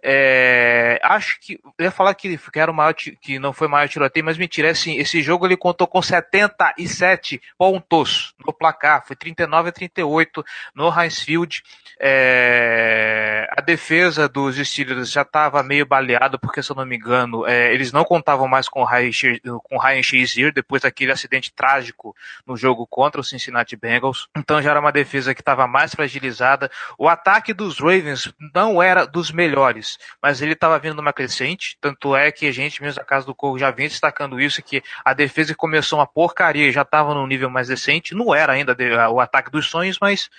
é, 0.03 0.99
acho 1.03 1.39
que. 1.39 1.59
Eu 1.77 1.85
ia 1.85 1.91
falar 1.91 2.13
que, 2.13 2.37
que, 2.37 2.59
era 2.59 2.71
o 2.71 2.73
maior, 2.73 2.93
que 2.93 3.39
não 3.39 3.51
foi 3.53 3.67
o 3.67 3.69
maior 3.69 3.87
tiroteio, 3.87 4.25
mas 4.25 4.37
mentira. 4.37 4.67
É 4.67 4.71
assim, 4.71 4.97
esse 4.97 5.21
jogo 5.21 5.45
ele 5.45 5.57
contou 5.57 5.87
com 5.87 6.01
77 6.01 7.41
pontos 7.57 8.33
no 8.45 8.53
placar. 8.53 9.05
Foi 9.05 9.15
39 9.15 9.69
a 9.69 9.71
38 9.71 10.45
no 10.73 10.89
Heinz 10.89 11.19
Field. 11.19 11.63
É, 12.01 13.49
a 13.57 13.61
defesa 13.61 14.29
dos 14.29 14.55
Steelers 14.55 15.11
já 15.11 15.23
estava 15.23 15.61
meio 15.61 15.85
baleada, 15.85 16.37
porque 16.37 16.63
se 16.63 16.71
eu 16.71 16.75
não 16.75 16.85
me 16.85 16.95
engano, 16.95 17.45
é, 17.45 17.73
eles 17.73 17.91
não 17.91 18.05
contavam 18.05 18.47
mais 18.47 18.69
com 18.69 18.81
o 18.81 18.85
Ryan, 18.85 20.01
Shazier 20.01 20.53
depois 20.53 20.83
daquele 20.83 21.11
acidente 21.11 21.51
trágico 21.51 22.15
no 22.47 22.55
jogo 22.55 22.87
contra 22.87 23.19
o 23.19 23.23
Cincinnati 23.23 23.75
Bengals. 23.75 24.29
Então 24.37 24.61
já 24.61 24.71
era 24.71 24.79
uma 24.79 24.91
defesa 24.91 25.35
que 25.35 25.41
estava 25.41 25.67
mais 25.67 25.93
fragilizada. 25.93 26.71
O 26.97 27.09
ataque 27.09 27.53
dos 27.53 27.79
Ravens 27.79 28.31
não 28.53 28.81
era 28.81 29.05
dos 29.05 29.31
melhores 29.31 29.88
mas 30.21 30.41
ele 30.41 30.53
estava 30.53 30.77
vindo 30.77 30.95
numa 30.95 31.13
crescente, 31.13 31.77
tanto 31.79 32.15
é 32.15 32.31
que 32.31 32.47
a 32.47 32.51
gente, 32.51 32.81
mesmo 32.81 33.01
a 33.01 33.05
casa 33.05 33.25
do 33.25 33.33
Corvo, 33.33 33.57
já 33.57 33.71
vinha 33.71 33.87
destacando 33.87 34.39
isso, 34.39 34.61
que 34.61 34.83
a 35.03 35.13
defesa 35.13 35.55
começou 35.55 35.99
uma 35.99 36.07
porcaria 36.07 36.71
já 36.71 36.81
estava 36.81 37.13
num 37.13 37.27
nível 37.27 37.49
mais 37.49 37.67
decente, 37.67 38.13
não 38.13 38.33
era 38.33 38.53
ainda 38.53 38.75
o 39.11 39.19
ataque 39.19 39.51
dos 39.51 39.69
sonhos, 39.69 39.97
mas 39.99 40.29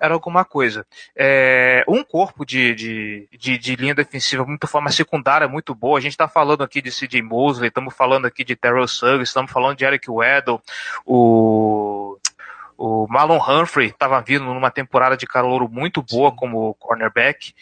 era 0.00 0.14
alguma 0.14 0.44
coisa. 0.44 0.86
É, 1.14 1.84
um 1.86 2.02
corpo 2.02 2.44
de, 2.44 2.74
de, 2.74 3.28
de, 3.30 3.58
de, 3.58 3.76
linha 3.76 3.94
defensiva 3.94 4.44
muito 4.46 4.66
forma 4.66 4.90
secundária 4.90 5.46
muito 5.46 5.74
boa. 5.74 5.98
A 5.98 6.00
gente 6.00 6.12
está 6.12 6.26
falando 6.26 6.64
aqui 6.64 6.80
de 6.80 6.90
CJ 6.90 7.20
Mosley, 7.22 7.68
estamos 7.68 7.94
falando 7.94 8.24
aqui 8.24 8.42
de 8.42 8.56
Terrell 8.56 8.88
Suggs, 8.88 9.28
estamos 9.28 9.52
falando 9.52 9.76
de 9.76 9.84
Eric 9.84 10.10
Weddle, 10.10 10.60
o 11.04 12.18
o 12.80 13.06
Malon 13.06 13.38
Humphrey 13.38 13.88
estava 13.88 14.18
vindo 14.22 14.46
numa 14.46 14.70
temporada 14.70 15.14
de 15.14 15.26
calouro 15.26 15.68
muito 15.68 16.00
boa 16.00 16.34
como 16.34 16.72
cornerback. 16.74 17.54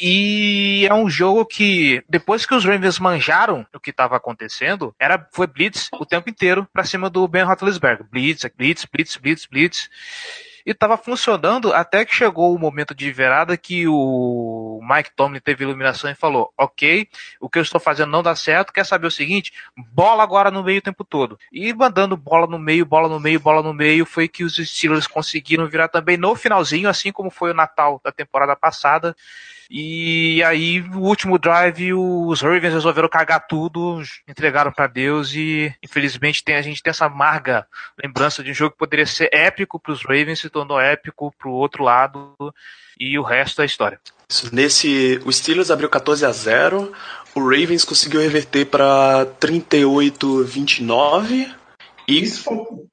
E 0.00 0.86
é 0.88 0.94
um 0.94 1.10
jogo 1.10 1.44
que, 1.44 2.04
depois 2.08 2.46
que 2.46 2.54
os 2.54 2.64
Ravens 2.64 3.00
manjaram 3.00 3.66
o 3.74 3.80
que 3.80 3.90
estava 3.90 4.16
acontecendo, 4.16 4.94
era, 5.00 5.28
foi 5.32 5.48
blitz 5.48 5.88
o 5.92 6.06
tempo 6.06 6.30
inteiro 6.30 6.64
para 6.72 6.84
cima 6.84 7.10
do 7.10 7.26
Ben 7.26 7.42
Roethlisberger. 7.42 8.06
Blitz, 8.08 8.44
blitz, 8.56 8.84
blitz, 8.84 9.16
blitz, 9.16 9.46
blitz 9.46 9.90
e 10.66 10.72
estava 10.72 10.96
funcionando 10.96 11.72
até 11.72 12.04
que 12.04 12.12
chegou 12.12 12.52
o 12.52 12.58
momento 12.58 12.92
de 12.92 13.12
virada 13.12 13.56
que 13.56 13.86
o 13.86 14.80
Mike 14.82 15.12
Tomlin 15.14 15.38
teve 15.38 15.62
iluminação 15.62 16.10
e 16.10 16.14
falou: 16.14 16.52
Ok, 16.58 17.08
o 17.40 17.48
que 17.48 17.58
eu 17.58 17.62
estou 17.62 17.80
fazendo 17.80 18.10
não 18.10 18.22
dá 18.22 18.34
certo, 18.34 18.72
quer 18.72 18.84
saber 18.84 19.06
o 19.06 19.10
seguinte? 19.10 19.52
Bola 19.92 20.24
agora 20.24 20.50
no 20.50 20.64
meio 20.64 20.80
o 20.80 20.82
tempo 20.82 21.04
todo. 21.04 21.38
E 21.52 21.72
mandando 21.72 22.16
bola 22.16 22.48
no 22.48 22.58
meio, 22.58 22.84
bola 22.84 23.08
no 23.08 23.20
meio, 23.20 23.38
bola 23.38 23.62
no 23.62 23.72
meio, 23.72 24.04
foi 24.04 24.26
que 24.26 24.42
os 24.42 24.56
Steelers 24.56 25.06
conseguiram 25.06 25.68
virar 25.68 25.86
também 25.86 26.16
no 26.16 26.34
finalzinho, 26.34 26.88
assim 26.88 27.12
como 27.12 27.30
foi 27.30 27.52
o 27.52 27.54
Natal 27.54 28.00
da 28.02 28.10
temporada 28.10 28.56
passada. 28.56 29.14
E 29.70 30.42
aí, 30.44 30.80
o 30.80 31.00
último 31.00 31.38
drive, 31.38 31.92
os 31.92 32.40
Ravens 32.40 32.72
resolveram 32.72 33.08
cagar 33.08 33.46
tudo, 33.46 34.00
entregaram 34.28 34.70
para 34.70 34.86
Deus 34.86 35.32
e 35.34 35.74
infelizmente 35.82 36.44
tem, 36.44 36.54
a 36.54 36.62
gente 36.62 36.82
tem 36.82 36.90
essa 36.90 37.06
amarga 37.06 37.66
lembrança 38.02 38.44
de 38.44 38.52
um 38.52 38.54
jogo 38.54 38.72
que 38.72 38.78
poderia 38.78 39.06
ser 39.06 39.28
épico 39.32 39.80
para 39.80 39.92
os 39.92 40.02
Ravens, 40.02 40.38
se 40.38 40.48
tornou 40.48 40.80
épico 40.80 41.34
para 41.36 41.48
o 41.48 41.52
outro 41.52 41.82
lado 41.82 42.34
e 42.98 43.18
o 43.18 43.22
resto 43.22 43.60
é 43.60 43.64
história. 43.64 44.00
Nesse, 44.52 45.20
o 45.24 45.32
Steelers 45.32 45.70
abriu 45.70 45.88
14 45.88 46.24
a 46.24 46.32
0, 46.32 46.92
o 47.34 47.40
Ravens 47.40 47.84
conseguiu 47.84 48.20
reverter 48.20 48.66
para 48.66 49.26
38-29 49.40 51.52
e 52.08 52.22
isso, 52.22 52.44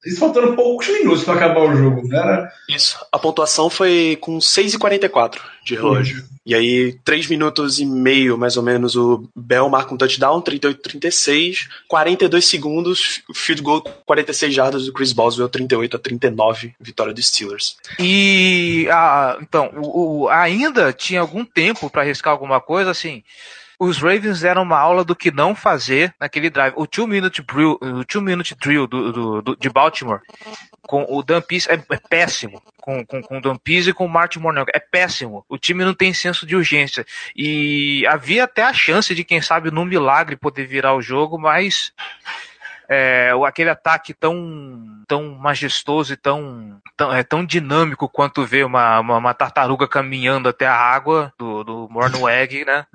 isso 0.04 0.18
faltando 0.18 0.56
poucos 0.56 0.88
minutos 0.88 1.22
para 1.22 1.34
acabar 1.34 1.60
o 1.60 1.76
jogo, 1.76 2.06
né? 2.08 2.50
Isso. 2.68 2.98
A 3.12 3.18
pontuação 3.18 3.70
foi 3.70 4.18
com 4.20 4.38
6,44 4.38 5.38
de 5.64 5.76
relógio. 5.76 6.18
Uhum. 6.18 6.28
E 6.46 6.54
aí, 6.54 6.98
3 7.04 7.28
minutos 7.28 7.78
e 7.78 7.86
meio, 7.86 8.36
mais 8.36 8.56
ou 8.56 8.62
menos, 8.62 8.96
o 8.96 9.26
Bell 9.34 9.68
marca 9.68 9.94
um 9.94 9.96
touchdown, 9.96 10.42
38-36. 10.42 11.68
42 11.88 12.44
segundos, 12.44 13.22
field 13.32 13.62
goal, 13.62 13.82
46 14.04 14.52
jardas 14.52 14.84
do 14.86 14.92
Chris 14.92 15.12
Boswell, 15.12 15.48
38 15.48 15.96
a 15.96 16.00
39, 16.00 16.74
vitória 16.80 17.14
dos 17.14 17.28
Steelers. 17.28 17.76
E, 17.98 18.88
ah, 18.90 19.38
então, 19.40 19.70
o, 19.76 20.24
o, 20.24 20.28
ainda 20.28 20.92
tinha 20.92 21.20
algum 21.20 21.44
tempo 21.44 21.88
para 21.88 22.02
arriscar 22.02 22.32
alguma 22.32 22.60
coisa, 22.60 22.90
assim 22.90 23.22
os 23.78 23.98
Ravens 23.98 24.40
deram 24.40 24.62
uma 24.62 24.78
aula 24.78 25.04
do 25.04 25.16
que 25.16 25.30
não 25.30 25.54
fazer 25.54 26.14
naquele 26.20 26.50
drive. 26.50 26.74
O 26.76 26.86
two 26.86 27.06
minute 27.06 27.42
drill, 27.42 27.78
o 27.80 28.04
two 28.04 28.22
minute 28.22 28.54
drill 28.54 28.86
do, 28.86 29.12
do, 29.12 29.42
do, 29.42 29.56
de 29.56 29.68
Baltimore 29.68 30.20
com 30.86 31.04
o 31.08 31.22
Dan 31.22 31.40
é, 31.40 31.74
é 31.74 31.98
péssimo. 32.08 32.62
Com, 32.80 33.04
com, 33.06 33.22
com 33.22 33.38
o 33.38 33.40
Dan 33.40 33.56
e 33.66 33.92
com 33.92 34.04
o 34.04 34.08
Martin 34.08 34.40
Mornell. 34.40 34.66
É 34.72 34.78
péssimo. 34.78 35.44
O 35.48 35.56
time 35.56 35.84
não 35.84 35.94
tem 35.94 36.12
senso 36.12 36.46
de 36.46 36.54
urgência. 36.54 37.04
E 37.34 38.06
havia 38.06 38.44
até 38.44 38.62
a 38.62 38.72
chance 38.72 39.14
de, 39.14 39.24
quem 39.24 39.40
sabe, 39.40 39.70
num 39.70 39.84
milagre 39.84 40.36
poder 40.36 40.66
virar 40.66 40.94
o 40.94 41.00
jogo, 41.00 41.38
mas 41.38 41.92
é, 42.88 43.30
aquele 43.46 43.70
ataque 43.70 44.12
tão, 44.12 45.02
tão 45.08 45.30
majestoso 45.36 46.12
e 46.12 46.16
tão, 46.16 46.78
tão, 46.96 47.12
é, 47.12 47.22
tão 47.22 47.44
dinâmico 47.44 48.08
quanto 48.08 48.44
ver 48.44 48.66
uma, 48.66 49.00
uma, 49.00 49.16
uma, 49.16 49.34
tartaruga 49.34 49.88
caminhando 49.88 50.48
até 50.48 50.66
a 50.66 50.76
água 50.76 51.32
do, 51.38 51.64
do 51.64 51.88
Mornweg, 51.90 52.66
né? 52.66 52.86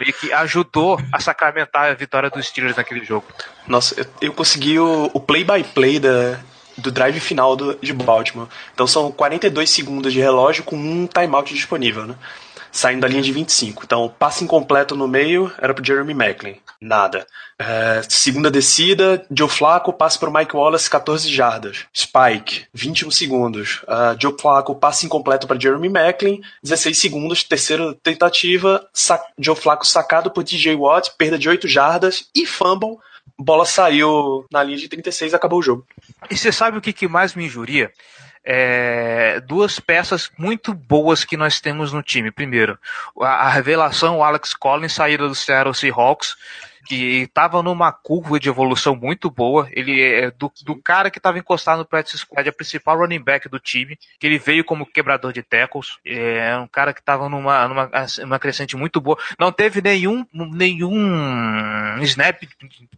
E 0.00 0.12
que 0.12 0.32
ajudou 0.32 1.00
a 1.12 1.20
sacramentar 1.20 1.90
a 1.90 1.94
vitória 1.94 2.30
dos 2.30 2.46
Steelers 2.46 2.76
naquele 2.76 3.04
jogo. 3.04 3.26
Nossa, 3.66 4.00
eu, 4.00 4.06
eu 4.22 4.32
consegui 4.32 4.78
o 4.78 5.20
play-by-play 5.20 5.98
-play 5.98 6.00
da, 6.00 6.40
do 6.76 6.90
drive 6.90 7.20
final 7.20 7.54
do, 7.54 7.74
de 7.80 7.92
Baltimore. 7.92 8.48
Então 8.74 8.86
são 8.86 9.10
42 9.12 9.68
segundos 9.68 10.12
de 10.12 10.20
relógio 10.20 10.64
com 10.64 10.76
um 10.76 11.06
timeout 11.06 11.52
disponível, 11.52 12.06
né? 12.06 12.14
Saindo 12.72 13.02
da 13.02 13.08
linha 13.08 13.22
de 13.22 13.30
25. 13.30 13.82
Então, 13.84 14.12
passe 14.18 14.42
incompleto 14.42 14.96
no 14.96 15.06
meio 15.06 15.52
era 15.58 15.74
pro 15.74 15.84
Jeremy 15.84 16.14
Macklin. 16.14 16.56
Nada. 16.80 17.26
É, 17.58 18.02
segunda 18.08 18.50
descida, 18.50 19.24
Joe 19.30 19.48
Flacco, 19.48 19.92
passe 19.92 20.18
pro 20.18 20.32
Mike 20.32 20.56
Wallace, 20.56 20.90
14 20.90 21.30
jardas. 21.30 21.84
Spike, 21.94 22.64
21 22.72 23.10
segundos. 23.10 23.82
Uh, 23.82 24.18
Joe 24.18 24.34
Flacco, 24.40 24.74
passe 24.74 25.06
incompleto 25.06 25.46
para 25.46 25.60
Jeremy 25.60 25.90
Macklin, 25.90 26.40
16 26.62 26.98
segundos. 26.98 27.44
Terceira 27.44 27.94
tentativa, 28.02 28.88
Joe 29.38 29.54
Flacco 29.54 29.86
sacado 29.86 30.30
por 30.30 30.42
DJ 30.42 30.74
Watt, 30.74 31.12
perda 31.16 31.38
de 31.38 31.48
8 31.48 31.68
jardas 31.68 32.28
e 32.34 32.46
fumble 32.46 32.96
bola 33.38 33.64
saiu 33.64 34.46
na 34.50 34.62
linha 34.62 34.78
de 34.78 34.88
36 34.88 35.32
e 35.32 35.36
acabou 35.36 35.58
o 35.58 35.62
jogo. 35.62 35.86
E 36.30 36.36
você 36.36 36.52
sabe 36.52 36.78
o 36.78 36.80
que, 36.80 36.92
que 36.92 37.08
mais 37.08 37.34
me 37.34 37.44
injuria? 37.46 37.90
É, 38.44 39.40
duas 39.40 39.78
peças 39.78 40.30
muito 40.36 40.74
boas 40.74 41.24
que 41.24 41.36
nós 41.36 41.60
temos 41.60 41.92
no 41.92 42.02
time. 42.02 42.30
Primeiro, 42.30 42.78
a, 43.20 43.46
a 43.46 43.48
revelação, 43.48 44.18
o 44.18 44.24
Alex 44.24 44.54
Collins, 44.54 44.92
saída 44.92 45.28
do 45.28 45.34
Seattle 45.34 45.74
Seahawks, 45.74 46.36
que 46.86 47.22
estava 47.22 47.62
numa 47.62 47.92
curva 47.92 48.38
de 48.38 48.48
evolução 48.48 48.96
muito 48.96 49.30
boa. 49.30 49.68
Ele 49.72 50.00
é 50.00 50.30
do, 50.30 50.52
do 50.64 50.76
cara 50.76 51.10
que 51.10 51.18
estava 51.18 51.38
encostado 51.38 51.78
no 51.78 51.84
practice 51.84 52.18
squad, 52.18 52.48
a 52.48 52.52
principal 52.52 52.98
running 52.98 53.22
back 53.22 53.48
do 53.48 53.58
time, 53.58 53.98
que 54.18 54.26
ele 54.26 54.38
veio 54.38 54.64
como 54.64 54.86
quebrador 54.86 55.32
de 55.32 55.42
tackles. 55.42 55.98
É 56.04 56.56
um 56.58 56.66
cara 56.66 56.92
que 56.92 57.00
estava 57.00 57.28
numa, 57.28 57.68
numa, 57.68 57.90
numa 58.20 58.38
crescente 58.38 58.76
muito 58.76 59.00
boa. 59.00 59.18
Não 59.38 59.52
teve 59.52 59.80
nenhum, 59.80 60.26
nenhum 60.32 62.02
snap 62.02 62.42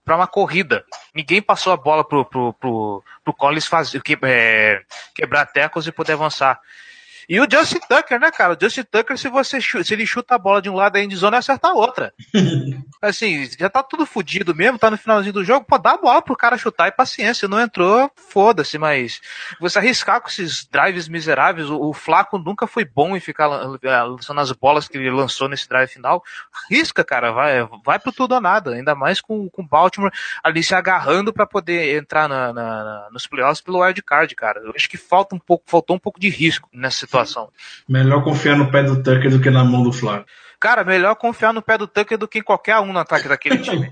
para 0.04 0.16
uma 0.16 0.26
corrida. 0.26 0.84
Ninguém 1.14 1.42
passou 1.42 1.72
a 1.72 1.76
bola 1.76 2.04
pro, 2.04 2.24
pro, 2.24 2.52
pro, 2.54 3.04
pro 3.22 3.34
Collins 3.34 3.66
fazer, 3.66 4.02
que, 4.02 4.18
é, 4.22 4.82
quebrar 5.14 5.46
tackles 5.46 5.86
e 5.86 5.92
poder 5.92 6.12
avançar. 6.12 6.60
E 7.28 7.40
o 7.40 7.46
Justin 7.50 7.80
Tucker, 7.88 8.20
né, 8.20 8.30
cara? 8.30 8.54
O 8.54 8.56
Justin 8.60 8.84
Tucker, 8.84 9.16
se 9.18 9.28
você 9.28 9.60
se 9.60 9.94
ele 9.94 10.06
chuta 10.06 10.34
a 10.34 10.38
bola 10.38 10.60
de 10.60 10.68
um 10.68 10.74
lado 10.74 10.94
da 10.94 11.02
endzone, 11.02 11.36
acerta 11.36 11.68
a 11.68 11.74
outra. 11.74 12.12
assim, 13.00 13.48
já 13.58 13.68
tá 13.68 13.82
tudo 13.82 14.06
fodido 14.06 14.54
mesmo, 14.54 14.78
tá 14.78 14.90
no 14.90 14.98
finalzinho 14.98 15.32
do 15.32 15.44
jogo, 15.44 15.66
pode 15.66 15.82
dar 15.82 15.94
a 15.94 15.98
bola 15.98 16.22
pro 16.22 16.36
cara 16.36 16.58
chutar 16.58 16.88
e 16.88 16.92
paciência. 16.92 17.48
Não 17.48 17.60
entrou, 17.60 18.10
foda-se, 18.16 18.78
mas 18.78 19.20
você 19.60 19.78
arriscar 19.78 20.20
com 20.20 20.28
esses 20.28 20.66
drives 20.66 21.08
miseráveis, 21.08 21.68
o, 21.70 21.78
o 21.80 21.92
Flaco 21.92 22.38
nunca 22.38 22.66
foi 22.66 22.84
bom 22.84 23.16
em 23.16 23.20
ficar 23.20 23.48
é, 23.82 24.02
lançando 24.02 24.40
as 24.40 24.52
bolas 24.52 24.88
que 24.88 24.96
ele 24.96 25.10
lançou 25.10 25.48
nesse 25.48 25.68
drive 25.68 25.88
final. 25.88 26.22
Risca, 26.70 27.04
cara, 27.04 27.32
vai, 27.32 27.66
vai 27.84 27.98
pro 27.98 28.12
tudo 28.12 28.34
ou 28.34 28.40
nada, 28.40 28.72
ainda 28.74 28.94
mais 28.94 29.20
com 29.20 29.50
o 29.52 29.62
Baltimore 29.62 30.12
ali 30.42 30.62
se 30.62 30.74
agarrando 30.74 31.32
para 31.32 31.46
poder 31.46 31.96
entrar 31.96 32.28
na, 32.28 32.52
na, 32.52 32.84
na, 32.84 33.08
nos 33.10 33.26
playoffs 33.26 33.60
pelo 33.60 33.82
wild 33.82 34.02
card, 34.02 34.34
cara. 34.34 34.60
Eu 34.60 34.72
acho 34.74 34.88
que 34.88 34.96
falta 34.96 35.34
um 35.34 35.38
pouco, 35.38 35.64
faltou 35.66 35.96
um 35.96 35.98
pouco 35.98 36.20
de 36.20 36.28
risco 36.28 36.68
nessa 36.72 37.06
situação. 37.14 37.48
Melhor 37.88 38.24
confiar 38.24 38.56
no 38.56 38.70
pé 38.70 38.82
do 38.82 39.02
Tucker 39.02 39.30
do 39.30 39.40
que 39.40 39.50
na 39.50 39.64
mão 39.64 39.82
do 39.82 39.92
Flávio. 39.92 40.26
Cara, 40.58 40.82
melhor 40.82 41.14
confiar 41.14 41.52
no 41.52 41.62
pé 41.62 41.78
do 41.78 41.86
Tucker 41.86 42.18
do 42.18 42.26
que 42.26 42.40
em 42.40 42.42
qualquer 42.42 42.78
um 42.80 42.92
no 42.92 42.98
ataque 42.98 43.28
daquele 43.28 43.58
time. 43.62 43.90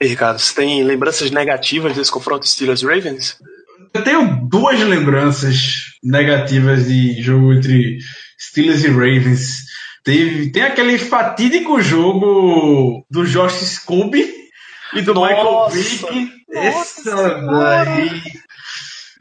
E 0.00 0.06
Ricardo, 0.06 0.38
você 0.38 0.54
tem 0.54 0.84
lembranças 0.84 1.30
negativas 1.30 1.96
desse 1.96 2.10
confronto 2.10 2.46
Steelers-Ravens? 2.46 3.38
Eu 3.94 4.04
tenho 4.04 4.46
duas 4.48 4.78
lembranças 4.80 5.96
negativas 6.02 6.86
de 6.86 7.20
jogo 7.22 7.54
entre 7.54 7.98
Steelers 8.38 8.84
e 8.84 8.88
Ravens. 8.88 9.64
Teve, 10.04 10.52
tem 10.52 10.62
aquele 10.62 10.98
fatídico 10.98 11.80
jogo 11.80 13.04
do 13.10 13.26
Josh 13.26 13.64
Scooby 13.64 14.32
e 14.94 15.02
do 15.02 15.14
Nossa, 15.14 15.34
Michael 15.34 15.68
Vick. 15.70 16.30
Essa 16.50 17.40
daí 17.40 18.22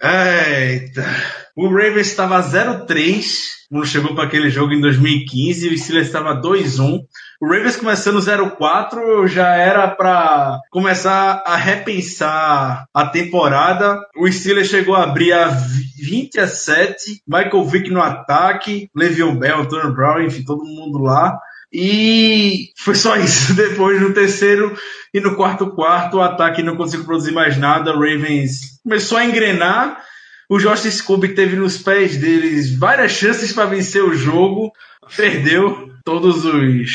Eita. 0.01 1.46
O 1.57 1.67
Ravens 1.69 2.05
estava 2.05 2.39
0-3 2.39 3.47
quando 3.67 3.87
chegou 3.87 4.13
para 4.13 4.25
aquele 4.25 4.47
jogo 4.47 4.73
em 4.73 4.79
2015 4.79 5.67
e 5.67 5.73
o 5.73 5.77
Steelers 5.79 6.05
estava 6.05 6.39
2-1. 6.39 6.99
O 7.41 7.47
Ravens 7.47 7.75
começando 7.75 8.19
0-4 8.19 9.27
já 9.27 9.55
era 9.55 9.87
para 9.87 10.59
começar 10.69 11.43
a 11.47 11.55
repensar 11.55 12.85
a 12.93 13.07
temporada. 13.07 13.99
O 14.15 14.31
Steelers 14.31 14.67
chegou 14.67 14.93
a 14.93 15.05
abrir 15.05 15.33
a 15.33 15.47
20 15.47 16.39
a 16.39 16.47
7. 16.47 17.23
Michael 17.27 17.65
Vick 17.65 17.89
no 17.89 18.03
ataque, 18.03 18.87
Le'Veon 18.95 19.35
Bell, 19.35 19.67
Tony 19.67 19.91
Brown, 19.91 20.21
enfim, 20.21 20.43
todo 20.43 20.63
mundo 20.63 20.99
lá. 20.99 21.39
E 21.73 22.67
foi 22.77 22.93
só 22.93 23.15
isso. 23.17 23.55
Depois, 23.57 23.99
no 23.99 24.13
terceiro 24.13 24.77
e 25.11 25.19
no 25.19 25.35
quarto 25.35 25.71
quarto, 25.71 26.17
o 26.17 26.21
ataque 26.21 26.61
não 26.61 26.77
conseguiu 26.77 27.07
produzir 27.07 27.31
mais 27.31 27.57
nada. 27.57 27.95
O 27.95 27.99
Ravens 27.99 28.79
começou 28.83 29.17
a 29.17 29.25
engrenar. 29.25 30.05
O 30.49 30.57
Josh 30.59 30.89
Scooby 30.91 31.29
teve 31.29 31.57
nos 31.57 31.77
pés 31.77 32.15
deles 32.17 32.73
várias 32.73 33.11
chances 33.11 33.51
para 33.51 33.65
vencer 33.65 34.03
o 34.03 34.13
jogo. 34.13 34.71
Perdeu 35.15 35.91
todos 36.05 36.45
os 36.45 36.89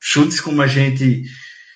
chutes, 0.00 0.40
como 0.40 0.60
a 0.60 0.66
gente 0.66 1.22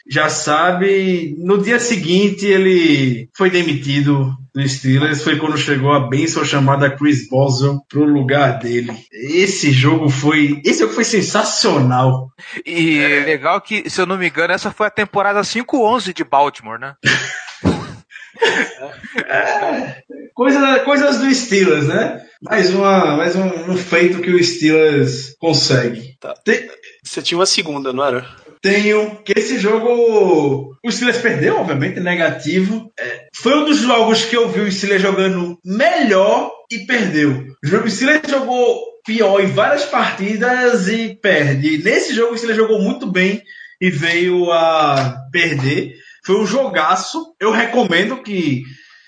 já 0.08 0.28
sabe. 0.28 1.36
No 1.38 1.62
dia 1.62 1.78
seguinte, 1.78 2.46
ele 2.46 3.28
foi 3.36 3.48
demitido 3.48 4.34
do 4.52 4.68
Steelers. 4.68 5.22
Foi 5.22 5.36
quando 5.36 5.56
chegou 5.56 5.92
a 5.92 6.08
benção 6.08 6.44
chamada 6.44 6.90
Chris 6.90 7.28
Boswell 7.28 7.80
pro 7.88 8.04
lugar 8.04 8.58
dele. 8.58 8.92
Esse 9.12 9.70
jogo 9.70 10.08
foi. 10.08 10.60
Esse 10.64 10.80
jogo 10.80 10.94
foi 10.94 11.04
sensacional. 11.04 12.28
E 12.66 12.98
é. 12.98 13.24
legal 13.24 13.60
que, 13.60 13.88
se 13.88 14.00
eu 14.00 14.06
não 14.06 14.18
me 14.18 14.28
engano, 14.28 14.52
essa 14.52 14.72
foi 14.72 14.88
a 14.88 14.90
temporada 14.90 15.40
5-11 15.42 16.12
de 16.12 16.24
Baltimore, 16.24 16.80
né? 16.80 16.94
é, 19.28 20.02
coisa, 20.40 20.80
coisas 20.80 21.18
do 21.18 21.34
Steelers, 21.34 21.86
né? 21.86 22.22
Mais, 22.40 22.70
uma, 22.70 23.14
mais 23.18 23.36
um, 23.36 23.72
um 23.72 23.76
feito 23.76 24.22
que 24.22 24.30
o 24.30 24.42
Steelers 24.42 25.34
consegue. 25.38 26.16
Tá. 26.18 26.32
Tem... 26.42 26.66
Você 27.04 27.20
tinha 27.20 27.36
uma 27.36 27.44
segunda, 27.44 27.92
não 27.92 28.02
era? 28.02 28.26
tenho 28.62 29.16
que 29.24 29.32
esse 29.38 29.58
jogo 29.58 30.76
o 30.84 30.90
Steelers 30.90 31.18
perdeu, 31.18 31.56
obviamente, 31.56 31.98
negativo. 31.98 32.92
É, 32.98 33.28
foi 33.34 33.54
um 33.54 33.64
dos 33.64 33.78
jogos 33.78 34.24
que 34.26 34.36
eu 34.36 34.50
vi 34.50 34.60
o 34.60 34.70
Steelers 34.72 35.00
jogando 35.00 35.58
melhor 35.64 36.50
e 36.70 36.80
perdeu. 36.80 37.46
O 37.64 37.90
Steelers 37.90 38.28
jogou 38.28 38.82
pior 39.04 39.40
em 39.40 39.46
várias 39.46 39.86
partidas 39.86 40.88
e 40.88 41.14
perde. 41.14 41.82
Nesse 41.82 42.14
jogo 42.14 42.34
o 42.34 42.36
Steelers 42.36 42.60
jogou 42.60 42.82
muito 42.82 43.06
bem 43.06 43.42
e 43.80 43.90
veio 43.90 44.50
a 44.52 45.16
perder. 45.32 45.94
Foi 46.22 46.38
um 46.38 46.46
jogaço. 46.46 47.34
Eu 47.40 47.50
recomendo 47.50 48.22
que 48.22 48.62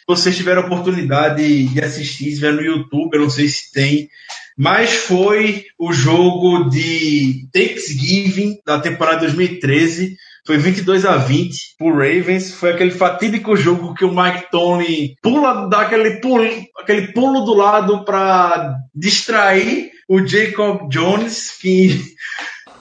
vocês 0.06 0.36
tiveram 0.36 0.62
a 0.62 0.66
oportunidade 0.66 1.66
de 1.66 1.80
assistir, 1.80 2.34
se 2.34 2.50
no 2.50 2.62
YouTube, 2.62 3.14
eu 3.14 3.20
não 3.20 3.30
sei 3.30 3.48
se 3.48 3.72
tem, 3.72 4.08
mas 4.56 4.92
foi 4.92 5.64
o 5.78 5.92
jogo 5.92 6.68
de 6.68 7.48
Thanksgiving 7.52 8.58
da 8.66 8.78
temporada 8.78 9.20
2013. 9.20 10.16
Foi 10.46 10.58
22 10.58 11.04
a 11.06 11.16
20 11.16 11.76
pro 11.78 11.92
Ravens. 11.92 12.52
Foi 12.52 12.70
aquele 12.70 12.90
fatídico 12.90 13.56
jogo 13.56 13.94
que 13.94 14.04
o 14.04 14.14
Mike 14.14 14.50
Tony 14.50 15.16
pula, 15.22 15.68
dá 15.68 15.82
aquele 15.82 16.20
pulo, 16.20 16.44
aquele 16.78 17.12
pulo 17.12 17.44
do 17.44 17.54
lado 17.54 18.04
para 18.04 18.76
distrair 18.94 19.90
o 20.08 20.26
Jacob 20.26 20.88
Jones, 20.90 21.56
que 21.60 22.00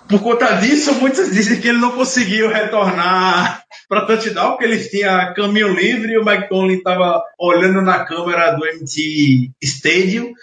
por 0.07 0.21
conta 0.21 0.53
disso, 0.55 0.93
muitos 0.95 1.31
dizem 1.31 1.59
que 1.59 1.69
ele 1.69 1.77
não 1.77 1.91
conseguiu 1.91 2.49
retornar 2.49 3.63
para 3.87 4.05
touchdown, 4.05 4.51
porque 4.51 4.65
eles 4.65 4.89
tinham 4.89 5.33
caminho 5.33 5.73
livre 5.73 6.13
e 6.13 6.17
o 6.17 6.25
Mike 6.25 6.47
estava 6.73 7.21
olhando 7.39 7.81
na 7.81 8.05
câmera 8.05 8.51
do 8.51 8.65
MT 8.65 9.51
Stadium 9.61 10.33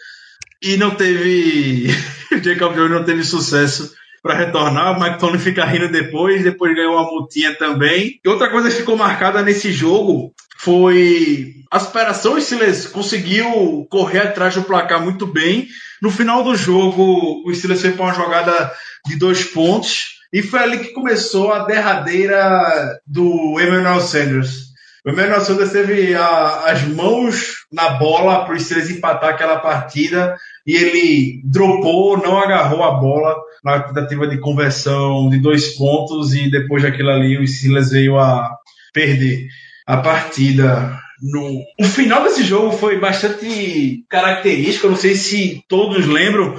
e 0.63 0.77
não 0.77 0.91
teve. 0.91 1.89
o 2.33 2.43
Jacob 2.43 2.75
Jones 2.75 2.91
não 2.91 3.05
teve 3.05 3.25
sucesso 3.25 3.95
para 4.23 4.35
retornar. 4.35 4.97
O 4.97 5.01
Mike 5.01 5.39
fica 5.39 5.65
rindo 5.65 5.91
depois, 5.91 6.43
depois 6.43 6.75
ganhou 6.75 6.95
uma 6.95 7.11
multinha 7.11 7.55
também. 7.55 8.21
E 8.25 8.29
outra 8.29 8.51
coisa 8.51 8.69
que 8.69 8.77
ficou 8.77 8.97
marcada 8.97 9.43
nesse 9.43 9.73
jogo 9.73 10.33
foi 10.59 11.55
a 11.71 11.79
superação. 11.79 12.35
O 12.35 12.41
Steelers 12.41 12.87
conseguiu 12.87 13.87
correr 13.91 14.21
atrás 14.21 14.55
do 14.55 14.63
placar 14.63 15.03
muito 15.03 15.27
bem. 15.27 15.69
No 16.03 16.11
final 16.11 16.45
do 16.45 16.57
jogo, 16.57 17.43
o 17.47 17.55
Steelers 17.55 17.83
fez 17.83 17.99
uma 17.99 18.15
jogada 18.15 18.73
de 19.07 19.17
dois 19.17 19.45
pontos. 19.45 20.19
E 20.33 20.43
foi 20.43 20.61
ali 20.61 20.79
que 20.79 20.93
começou 20.93 21.53
a 21.53 21.65
derradeira 21.65 23.01
do 23.07 23.59
Emmanuel 23.59 24.01
Sanders. 24.01 24.69
O 25.05 25.11
Emmanuel 25.11 25.41
Sanders 25.41 25.73
teve 25.73 26.15
a, 26.15 26.65
as 26.67 26.83
mãos 26.83 27.65
na 27.73 27.91
bola 27.91 28.45
para 28.45 28.55
os 28.55 28.63
Steelers 28.63 28.91
empatar 28.91 29.31
aquela 29.31 29.59
partida 29.59 30.37
e 30.67 30.77
ele 30.77 31.41
dropou, 31.45 32.19
não 32.19 32.39
agarrou 32.39 32.83
a 32.83 32.93
bola 33.01 33.35
na 33.65 33.81
tentativa 33.81 34.27
de 34.29 34.39
conversão 34.39 35.31
de 35.31 35.39
dois 35.39 35.77
pontos 35.77 36.35
e 36.35 36.51
depois 36.51 36.83
daquilo 36.83 37.11
ali 37.11 37.39
o 37.39 37.47
Steelers 37.47 37.91
veio 37.91 38.19
a 38.19 38.55
perder 38.93 39.49
a 39.87 39.97
partida. 39.97 40.99
No... 41.23 41.63
O 41.81 41.85
final 41.85 42.23
desse 42.23 42.45
jogo 42.45 42.73
foi 42.73 42.99
bastante 42.99 44.05
característico, 44.09 44.89
não 44.89 44.97
sei 44.97 45.15
se 45.15 45.63
todos 45.69 46.07
lembram, 46.07 46.55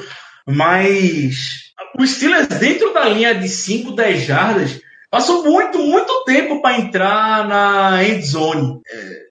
mas 0.47 1.69
os 1.97 2.11
Steelers 2.11 2.47
dentro 2.47 2.93
da 2.93 3.07
linha 3.07 3.33
de 3.33 3.47
5, 3.47 3.91
10 3.91 4.25
jardas 4.25 4.81
passou 5.09 5.43
muito, 5.43 5.79
muito 5.79 6.23
tempo 6.23 6.61
para 6.61 6.77
entrar 6.77 7.47
na 7.47 8.03
end 8.03 8.25
zone. 8.25 8.79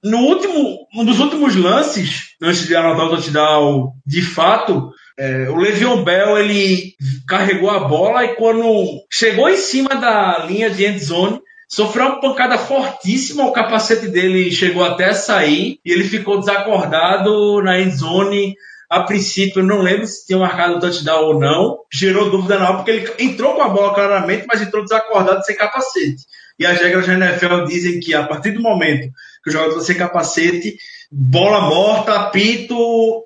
No 0.02 0.18
último, 0.18 0.86
um 0.94 1.04
dos 1.04 1.20
últimos 1.20 1.54
lances, 1.54 2.34
antes 2.42 2.66
de 2.66 2.74
anotar 2.74 3.06
o 3.06 3.10
touchdown, 3.10 3.92
de 4.06 4.22
fato, 4.22 4.90
é, 5.18 5.48
o 5.50 5.56
Le'Veon 5.56 6.04
Bell 6.04 6.38
ele 6.38 6.94
carregou 7.26 7.70
a 7.70 7.80
bola 7.80 8.24
e 8.24 8.34
quando 8.36 9.02
chegou 9.10 9.48
em 9.48 9.56
cima 9.56 9.90
da 9.96 10.44
linha 10.46 10.70
de 10.70 10.84
end 10.84 10.98
zone, 10.98 11.40
sofreu 11.68 12.06
uma 12.06 12.20
pancada 12.20 12.56
fortíssima, 12.56 13.44
o 13.44 13.52
capacete 13.52 14.08
dele 14.08 14.50
chegou 14.50 14.82
até 14.82 15.10
a 15.10 15.14
sair 15.14 15.78
e 15.84 15.92
ele 15.92 16.04
ficou 16.04 16.40
desacordado 16.40 17.62
na 17.62 17.78
end 17.78 17.94
zone 17.94 18.56
a 18.88 19.02
princípio, 19.02 19.62
não 19.62 19.82
lembro 19.82 20.06
se 20.06 20.26
tinha 20.26 20.38
marcado 20.38 20.76
o 20.76 20.80
touchdown 20.80 21.24
ou 21.24 21.38
não. 21.38 21.80
Gerou 21.92 22.30
dúvida 22.30 22.58
não, 22.58 22.76
porque 22.76 22.90
ele 22.90 23.12
entrou 23.18 23.54
com 23.54 23.60
a 23.60 23.68
bola 23.68 23.94
claramente, 23.94 24.46
mas 24.48 24.62
entrou 24.62 24.82
desacordado 24.82 25.44
sem 25.44 25.54
capacete. 25.54 26.24
E 26.58 26.64
as 26.64 26.80
regras 26.80 27.06
da 27.06 27.12
NFL 27.12 27.66
dizem 27.66 28.00
que 28.00 28.14
a 28.14 28.24
partir 28.24 28.52
do 28.52 28.62
momento 28.62 29.08
que 29.44 29.50
o 29.50 29.52
jogador 29.52 29.80
sem 29.82 29.94
capacete, 29.94 30.78
bola 31.10 31.60
morta, 31.60 32.14
apito, 32.14 32.76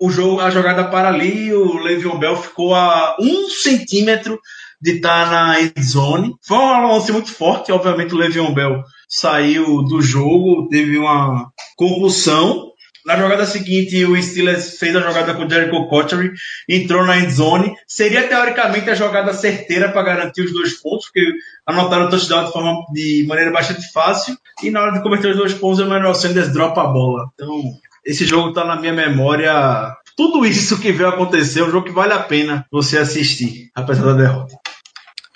o 0.01 0.11
jogo, 0.11 0.41
a 0.41 0.51
jogada 0.51 0.85
para 0.85 1.09
ali, 1.09 1.55
o 1.55 1.79
Le'Veon 1.79 2.19
Bell 2.19 2.37
ficou 2.37 2.75
a 2.75 3.17
um 3.21 3.49
centímetro 3.49 4.39
de 4.83 4.97
estar 4.97 5.31
na 5.31 5.61
end 5.61 5.83
zone. 5.83 6.35
Foi 6.43 6.59
um 6.59 6.89
lance 6.89 7.13
muito 7.13 7.33
forte, 7.33 7.71
obviamente 7.71 8.15
o 8.15 8.19
Le'Veon 8.19 8.53
Bell 8.53 8.83
saiu 9.09 9.83
do 9.83 10.01
jogo, 10.01 10.69
teve 10.69 10.99
uma 10.99 11.51
concussão, 11.77 12.73
na 13.05 13.17
jogada 13.17 13.45
seguinte, 13.45 14.05
o 14.05 14.21
Steelers 14.21 14.79
fez 14.79 14.95
a 14.95 15.01
jogada 15.01 15.35
com 15.35 15.45
o 15.45 15.51
Jericho 15.51 15.89
Cotchery, 15.89 16.33
entrou 16.69 17.05
na 17.05 17.19
endzone. 17.19 17.75
Seria 17.87 18.29
teoricamente 18.29 18.89
a 18.91 18.95
jogada 18.95 19.35
certeira 19.35 19.91
para 19.91 20.03
garantir 20.03 20.43
os 20.43 20.53
dois 20.53 20.81
pontos, 20.81 21.07
porque 21.07 21.33
anotaram 21.67 22.07
o 22.07 22.11
touchdown 22.11 22.45
de, 22.45 22.53
forma, 22.53 22.77
de 22.93 23.25
maneira 23.27 23.51
bastante 23.51 23.91
fácil. 23.93 24.37
E 24.63 24.71
na 24.71 24.83
hora 24.83 24.93
de 24.93 25.03
cometer 25.03 25.29
os 25.33 25.37
dois 25.37 25.53
pontos, 25.53 25.81
o 25.81 25.85
Emmanuel 25.85 26.15
Sanders 26.15 26.53
dropa 26.53 26.83
a 26.83 26.87
bola. 26.87 27.29
Então, 27.35 27.61
esse 28.05 28.25
jogo 28.25 28.51
está 28.51 28.65
na 28.65 28.77
minha 28.77 28.93
memória. 28.93 29.93
Tudo 30.17 30.47
isso 30.47 30.81
que 30.81 30.93
veio 30.93 31.09
acontecer, 31.09 31.61
é 31.61 31.65
um 31.65 31.71
jogo 31.73 31.87
que 31.87 31.93
vale 31.93 32.13
a 32.13 32.21
pena 32.21 32.67
você 32.71 32.99
assistir, 32.99 33.71
apesar 33.75 34.05
da 34.05 34.13
derrota. 34.13 34.62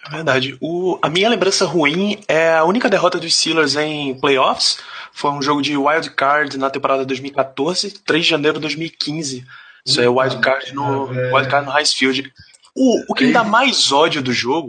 É 0.07 0.11
verdade. 0.11 0.57
O, 0.61 0.99
a 1.03 1.09
minha 1.09 1.29
lembrança 1.29 1.65
ruim 1.65 2.21
é 2.29 2.55
a 2.55 2.65
única 2.65 2.89
derrota 2.89 3.19
dos 3.19 3.35
Steelers 3.35 3.77
em 3.77 4.15
playoffs 4.19 4.79
foi 5.13 5.31
um 5.31 5.41
jogo 5.41 5.63
de 5.63 5.77
wild 5.77 6.11
card 6.11 6.59
na 6.59 6.69
temporada 6.69 7.05
2014, 7.05 7.91
3 8.05 8.25
de 8.25 8.31
janeiro 8.31 8.59
de 8.59 8.63
2015. 8.63 9.47
Isso 9.85 10.01
é 10.01 10.09
wild 10.09 10.39
card 10.41 10.75
no, 10.75 11.07
wild 11.07 11.49
card 11.49 11.67
no 11.67 11.73
High 11.73 11.87
Field. 11.87 12.33
O, 12.75 13.13
o 13.13 13.15
que 13.15 13.25
me 13.25 13.33
dá 13.33 13.43
mais 13.43 13.91
ódio 13.91 14.23
do 14.23 14.33
jogo 14.33 14.69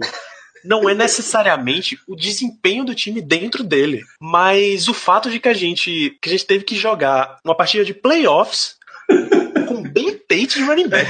não 0.64 0.90
é 0.90 0.94
necessariamente 0.94 2.00
o 2.08 2.16
desempenho 2.16 2.86
do 2.86 2.96
time 2.96 3.22
dentro 3.22 3.64
dele, 3.64 4.04
mas 4.20 4.88
o 4.88 4.94
fato 4.94 5.30
de 5.30 5.40
que 5.40 5.50
a 5.50 5.54
gente 5.54 6.18
que 6.22 6.30
a 6.30 6.32
gente 6.32 6.46
teve 6.46 6.64
que 6.64 6.76
jogar 6.76 7.40
uma 7.44 7.56
partida 7.56 7.84
de 7.84 7.94
playoffs 7.94 8.78
com 9.68 9.84
Ben 9.84 10.14
Tate 10.14 10.60
de 10.60 10.64
running 10.64 10.88
back. 10.88 11.10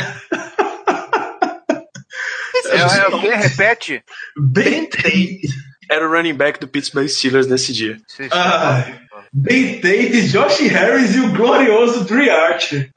É, 2.70 3.28
é, 3.28 3.36
repete. 3.36 4.04
Ben 4.38 4.86
Tate 4.86 5.42
era 5.90 6.08
o 6.08 6.12
running 6.12 6.34
back 6.34 6.60
do 6.60 6.68
Pittsburgh 6.68 7.08
Steelers 7.08 7.48
nesse 7.48 7.74
dia. 7.74 7.98
Ah, 8.32 8.86
Ben 9.32 9.76
Tate, 9.76 10.28
Josh 10.30 10.60
Harris 10.60 11.16
e 11.16 11.20
o 11.20 11.32
glorioso 11.32 12.04
Dre 12.06 12.30
Archer. 12.30 12.90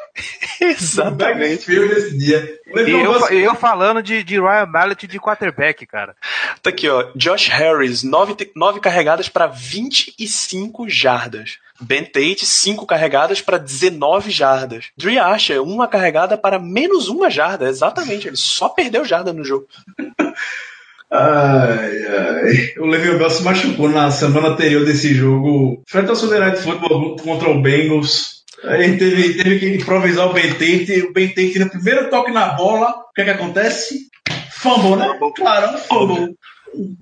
Exatamente. 0.60 1.68
nesse 1.70 2.18
dia. 2.18 2.58
E 2.66 2.90
eu, 2.90 3.28
eu, 3.30 3.54
falando 3.54 4.02
de, 4.02 4.22
de 4.22 4.38
Ryan 4.40 4.66
Mallett 4.66 5.06
de 5.06 5.18
quarterback, 5.18 5.86
cara. 5.86 6.14
Tá 6.62 6.70
aqui, 6.70 6.88
ó. 6.88 7.10
Josh 7.14 7.48
Harris, 7.48 8.02
9, 8.02 8.52
nove 8.54 8.80
carregadas 8.80 9.28
para 9.28 9.46
25 9.46 10.88
jardas. 10.88 11.58
Ben 11.80 12.04
Tate, 12.04 12.46
5 12.46 12.86
carregadas 12.86 13.40
para 13.40 13.58
19 13.58 14.30
jardas. 14.30 14.86
Dre 14.96 15.18
Archer, 15.18 15.62
uma 15.62 15.88
carregada 15.88 16.36
para 16.36 16.58
menos 16.58 17.08
uma 17.08 17.30
jarda. 17.30 17.68
Exatamente, 17.68 18.28
ele 18.28 18.36
só 18.36 18.68
perdeu 18.68 19.04
jarda 19.04 19.32
no 19.32 19.44
jogo. 19.44 19.66
Ai, 21.12 22.06
ai. 22.06 22.74
O 22.78 22.86
Le'Veon 22.86 23.18
Bell 23.18 23.30
se 23.30 23.42
machucou 23.42 23.88
na 23.88 24.12
semana 24.12 24.50
anterior 24.50 24.84
desse 24.84 25.12
jogo, 25.12 25.82
frente 25.84 26.08
ao 26.08 26.14
Sunday 26.14 26.38
Night 26.38 26.60
Football 26.60 27.16
contra 27.16 27.50
o 27.50 27.60
Bengals. 27.60 28.44
Aí 28.62 28.96
teve, 28.96 29.34
teve 29.34 29.58
que 29.58 29.74
improvisar 29.74 30.28
o 30.28 30.32
Ben 30.32 30.52
Tate. 30.52 31.02
O 31.02 31.12
Ben 31.12 31.28
Tate 31.28 31.58
no 31.58 31.68
primeiro 31.68 32.08
toque 32.10 32.30
na 32.30 32.50
bola, 32.50 32.90
o 32.90 33.12
que 33.12 33.22
é 33.22 33.24
que 33.24 33.30
acontece? 33.30 34.08
Fumble, 34.52 34.96
né? 34.96 35.18
Claro, 35.34 35.74
um 35.74 35.78
fumble. 35.78 36.36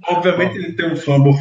Obviamente 0.06 0.56
ele 0.56 0.72
tem 0.72 0.90
um 0.90 0.96
fumble. 0.96 1.34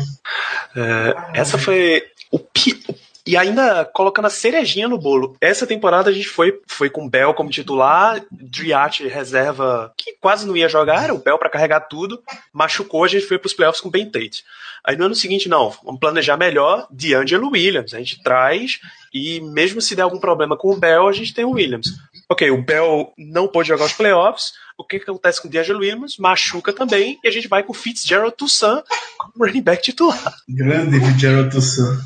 É, 0.75 1.39
essa 1.39 1.57
foi 1.57 2.03
o, 2.31 2.39
pi, 2.39 2.83
o 2.89 2.93
e 3.27 3.35
ainda 3.35 3.83
colocando 3.83 4.25
a 4.25 4.29
cerejinha 4.29 4.87
no 4.87 4.97
bolo. 4.97 5.35
Essa 5.41 5.67
temporada 5.67 6.09
a 6.09 6.13
gente 6.13 6.29
foi, 6.29 6.59
foi 6.65 6.89
com 6.89 7.09
Bell 7.09 7.33
como 7.33 7.49
titular, 7.49 8.23
Driat 8.31 9.05
reserva, 9.07 9.93
que 9.97 10.13
quase 10.13 10.47
não 10.47 10.55
ia 10.55 10.69
jogar, 10.69 11.11
o 11.11 11.17
Bell 11.17 11.37
para 11.37 11.49
carregar 11.49 11.81
tudo, 11.81 12.23
machucou, 12.53 13.03
a 13.03 13.07
gente 13.07 13.25
foi 13.25 13.37
para 13.37 13.47
os 13.47 13.53
playoffs 13.53 13.81
com 13.81 13.89
Ben 13.89 14.09
Tate. 14.09 14.45
Aí 14.83 14.95
no 14.95 15.05
ano 15.05 15.15
seguinte, 15.15 15.49
não, 15.49 15.69
vamos 15.83 15.99
planejar 15.99 16.37
melhor, 16.37 16.87
D'Angelo 16.89 17.51
Williams, 17.51 17.93
a 17.93 17.99
gente 17.99 18.23
traz, 18.23 18.79
e 19.13 19.41
mesmo 19.41 19.81
se 19.81 19.95
der 19.95 20.03
algum 20.03 20.19
problema 20.19 20.55
com 20.55 20.71
o 20.71 20.77
Bell, 20.77 21.07
a 21.07 21.11
gente 21.11 21.33
tem 21.33 21.43
o 21.43 21.51
Williams. 21.51 21.89
Ok, 22.29 22.51
o 22.51 22.61
Bell 22.61 23.13
não 23.17 23.47
pôde 23.47 23.69
jogar 23.69 23.85
os 23.85 23.93
playoffs, 23.93 24.53
o 24.77 24.83
que, 24.83 24.99
que 24.99 25.09
acontece 25.09 25.41
com 25.41 25.47
o 25.47 25.51
D'Angelo 25.51 25.79
Williams? 25.79 26.17
Machuca 26.17 26.71
também, 26.71 27.17
e 27.23 27.27
a 27.27 27.31
gente 27.31 27.47
vai 27.47 27.63
com 27.63 27.71
o 27.71 27.75
Fitzgerald 27.75 28.35
Toussaint 28.35 28.83
como 29.17 29.45
running 29.45 29.63
back 29.63 29.81
titular. 29.81 30.35
Grande 30.47 30.99
Fitzgerald 30.99 31.49
Toussaint. 31.49 31.99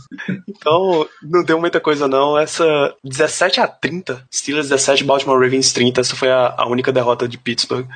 Então, 0.47 1.09
não 1.21 1.43
deu 1.43 1.59
muita 1.59 1.81
coisa 1.81 2.07
não. 2.07 2.37
Essa 2.37 2.95
17 3.03 3.59
a 3.59 3.67
30, 3.67 4.25
Steelers 4.33 4.69
17, 4.69 5.03
Baltimore 5.03 5.39
Ravens 5.39 5.73
30, 5.73 5.99
essa 5.99 6.15
foi 6.15 6.29
a, 6.29 6.55
a 6.57 6.67
única 6.67 6.93
derrota 6.93 7.27
de 7.27 7.37
Pittsburgh 7.37 7.87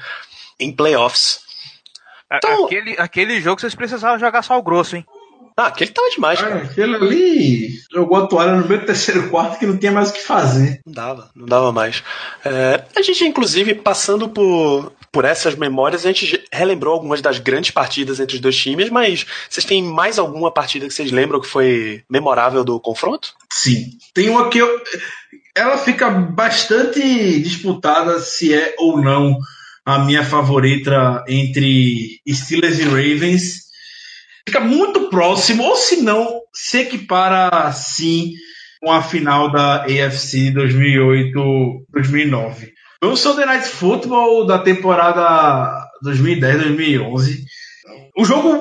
em 0.60 0.76
playoffs. 0.76 1.40
Então, 2.32 2.66
aquele, 2.66 2.96
aquele 2.98 3.40
jogo 3.40 3.62
vocês 3.62 3.76
precisavam 3.76 4.20
jogar 4.20 4.42
só 4.42 4.58
o 4.58 4.64
grosso, 4.64 4.98
hein? 4.98 5.06
Ah, 5.58 5.68
aquele 5.68 5.92
tava 5.92 6.10
demais, 6.10 6.40
cara. 6.40 6.56
Ah, 6.56 6.64
aquele 6.64 6.96
ali 6.96 7.70
jogou 7.92 8.18
a 8.18 8.28
toalha 8.28 8.56
no 8.56 8.68
meio 8.68 8.82
do 8.82 8.86
terceiro 8.86 9.30
quarto 9.30 9.58
que 9.58 9.66
não 9.66 9.78
tinha 9.78 9.92
mais 9.92 10.10
o 10.10 10.14
que 10.14 10.22
fazer. 10.22 10.82
Não 10.86 10.94
dava, 10.94 11.30
não 11.36 11.46
dava 11.46 11.72
mais. 11.72 12.04
É, 12.44 12.84
a 12.96 13.02
gente, 13.02 13.24
inclusive, 13.24 13.76
passando 13.76 14.28
por, 14.28 14.92
por 15.12 15.26
essas 15.26 15.56
memórias, 15.56 16.06
a 16.06 16.12
gente 16.12 16.44
relembrou 16.52 16.94
algumas 16.94 17.22
das 17.22 17.40
grandes 17.40 17.72
partidas 17.72 18.20
entre 18.20 18.36
os 18.36 18.42
dois 18.42 18.58
times, 18.58 18.90
mas 18.90 19.26
vocês 19.50 19.66
têm 19.66 19.82
mais 19.82 20.20
alguma 20.20 20.52
partida 20.52 20.88
que 20.88 20.94
vocês 20.94 21.12
lembram 21.12 21.40
que 21.40 21.48
foi 21.48 22.04
memorável 22.10 22.64
do 22.64 22.80
confronto? 22.80 23.34
Sim. 23.52 23.92
Tem 24.14 24.30
uma 24.30 24.50
que 24.50 24.58
eu. 24.58 24.82
Ela 25.56 25.78
fica 25.78 26.10
bastante 26.10 27.40
disputada 27.40 28.20
se 28.20 28.54
é 28.54 28.76
ou 28.78 29.02
não 29.02 29.38
a 29.86 30.00
minha 30.00 30.24
favorita 30.24 31.24
entre 31.28 32.20
Steelers 32.28 32.80
e 32.80 32.84
Ravens 32.84 33.65
fica 34.48 34.60
muito 34.60 35.10
próximo, 35.10 35.64
ou 35.64 35.76
se 35.76 36.02
não, 36.02 36.42
se 36.54 36.80
equipara 36.80 37.72
sim 37.72 38.34
com 38.82 38.92
a 38.92 39.02
final 39.02 39.52
da 39.52 39.84
AFC 39.84 40.54
2008-2009. 40.54 42.72
O 43.04 43.16
Sunday 43.16 43.46
Night 43.46 43.68
Football 43.68 44.46
da 44.46 44.60
temporada 44.60 45.86
2010-2011. 46.06 47.40
O 48.18 48.24
jogo, 48.24 48.58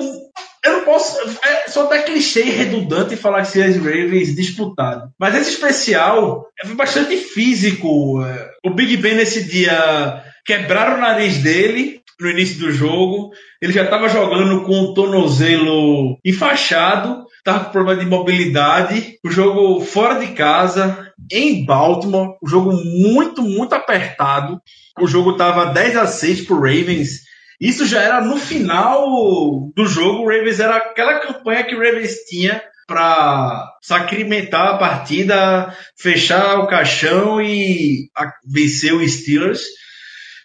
eu 0.63 0.71
não 0.71 0.83
posso, 0.83 1.17
é 1.43 1.69
só 1.69 1.85
até 1.85 2.03
clichê 2.03 2.43
e 2.43 2.49
redundante 2.49 3.15
falar 3.15 3.41
que 3.41 3.49
seria 3.49 3.77
Ravens 3.77 4.35
disputado. 4.35 5.09
Mas 5.19 5.35
esse 5.35 5.51
especial 5.51 6.47
é 6.59 6.67
bastante 6.69 7.15
físico. 7.17 8.23
O 8.63 8.69
Big 8.71 8.97
Ben 8.97 9.15
nesse 9.15 9.43
dia 9.43 10.23
quebraram 10.45 10.97
o 10.97 11.01
nariz 11.01 11.37
dele 11.37 12.01
no 12.19 12.29
início 12.29 12.59
do 12.59 12.71
jogo. 12.71 13.31
Ele 13.61 13.73
já 13.73 13.83
estava 13.83 14.09
jogando 14.09 14.63
com 14.63 14.79
o 14.81 14.93
tornozelo 14.93 16.17
enfaixado, 16.23 17.25
estava 17.37 17.65
com 17.65 17.71
problema 17.71 18.03
de 18.03 18.09
mobilidade. 18.09 19.19
O 19.23 19.29
jogo 19.29 19.81
fora 19.81 20.19
de 20.19 20.33
casa, 20.33 21.11
em 21.31 21.65
Baltimore, 21.65 22.37
o 22.41 22.47
jogo 22.47 22.71
muito, 22.71 23.41
muito 23.41 23.73
apertado. 23.73 24.59
O 24.99 25.07
jogo 25.07 25.31
estava 25.31 25.65
10 25.65 25.97
a 25.97 26.07
6 26.07 26.41
para 26.41 26.55
Ravens. 26.55 27.25
Isso 27.59 27.85
já 27.85 28.01
era 28.01 28.21
no 28.21 28.37
final 28.37 29.71
do 29.75 29.85
jogo. 29.85 30.23
O 30.23 30.27
Ravens 30.27 30.59
era 30.59 30.77
aquela 30.77 31.19
campanha 31.19 31.63
que 31.63 31.75
o 31.75 31.79
Ravens 31.79 32.15
tinha 32.29 32.61
para 32.87 33.73
sacrimentar 33.81 34.75
a 34.75 34.77
partida, 34.77 35.75
fechar 35.97 36.59
o 36.59 36.67
caixão 36.67 37.41
e 37.41 38.09
vencer 38.45 38.93
o 38.93 39.07
Steelers. 39.07 39.61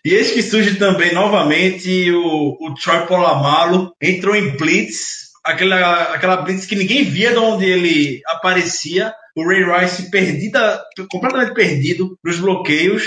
E 0.05 0.14
eis 0.14 0.30
que 0.30 0.42
surge 0.42 0.76
também 0.76 1.12
novamente 1.12 2.11
o, 2.11 2.57
o 2.61 2.74
Troy 2.74 3.07
Polamalu, 3.07 3.92
entrou 4.01 4.34
em 4.34 4.57
blitz, 4.57 5.28
aquela, 5.44 6.14
aquela 6.14 6.36
blitz 6.36 6.64
que 6.64 6.76
ninguém 6.76 7.05
via 7.05 7.32
de 7.32 7.38
onde 7.38 7.66
ele 7.66 8.20
aparecia. 8.26 9.12
O 9.36 9.46
Ray 9.46 9.62
Rice 9.62 10.11
perdida, 10.11 10.82
completamente 11.11 11.55
perdido 11.55 12.18
nos 12.24 12.38
bloqueios. 12.38 13.05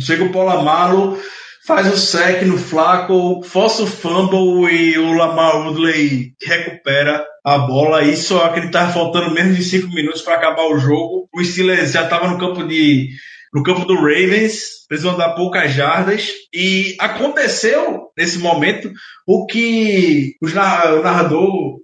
Chega 0.00 0.24
o 0.24 0.32
Polamalu, 0.32 1.18
faz 1.64 1.92
o 1.92 1.96
sec 1.96 2.42
no 2.42 2.58
Flaco, 2.58 3.42
força 3.42 3.84
o 3.84 3.86
fumble 3.86 4.70
e 4.70 4.98
o 4.98 5.12
Lamar 5.12 5.64
Woodley 5.64 6.32
recupera 6.44 7.24
a 7.44 7.58
bola. 7.58 8.02
Isso 8.02 8.36
é 8.38 8.48
que 8.50 8.58
ele 8.58 8.66
estava 8.66 8.92
faltando 8.92 9.32
menos 9.32 9.56
de 9.56 9.64
cinco 9.64 9.88
minutos 9.94 10.22
para 10.22 10.34
acabar 10.34 10.66
o 10.66 10.78
jogo. 10.78 11.28
O 11.32 11.42
Steelers 11.42 11.92
já 11.92 12.02
estava 12.02 12.28
no 12.28 12.38
campo 12.38 12.66
de 12.66 13.10
no 13.52 13.62
campo 13.62 13.84
do 13.84 13.96
Ravens, 13.96 14.86
precisam 14.88 15.16
dar 15.16 15.34
poucas 15.34 15.72
jardas, 15.72 16.30
e 16.52 16.96
aconteceu 16.98 18.08
nesse 18.16 18.38
momento 18.38 18.90
o 19.26 19.46
que 19.46 20.34
o 20.40 20.48
narrador, 20.48 21.78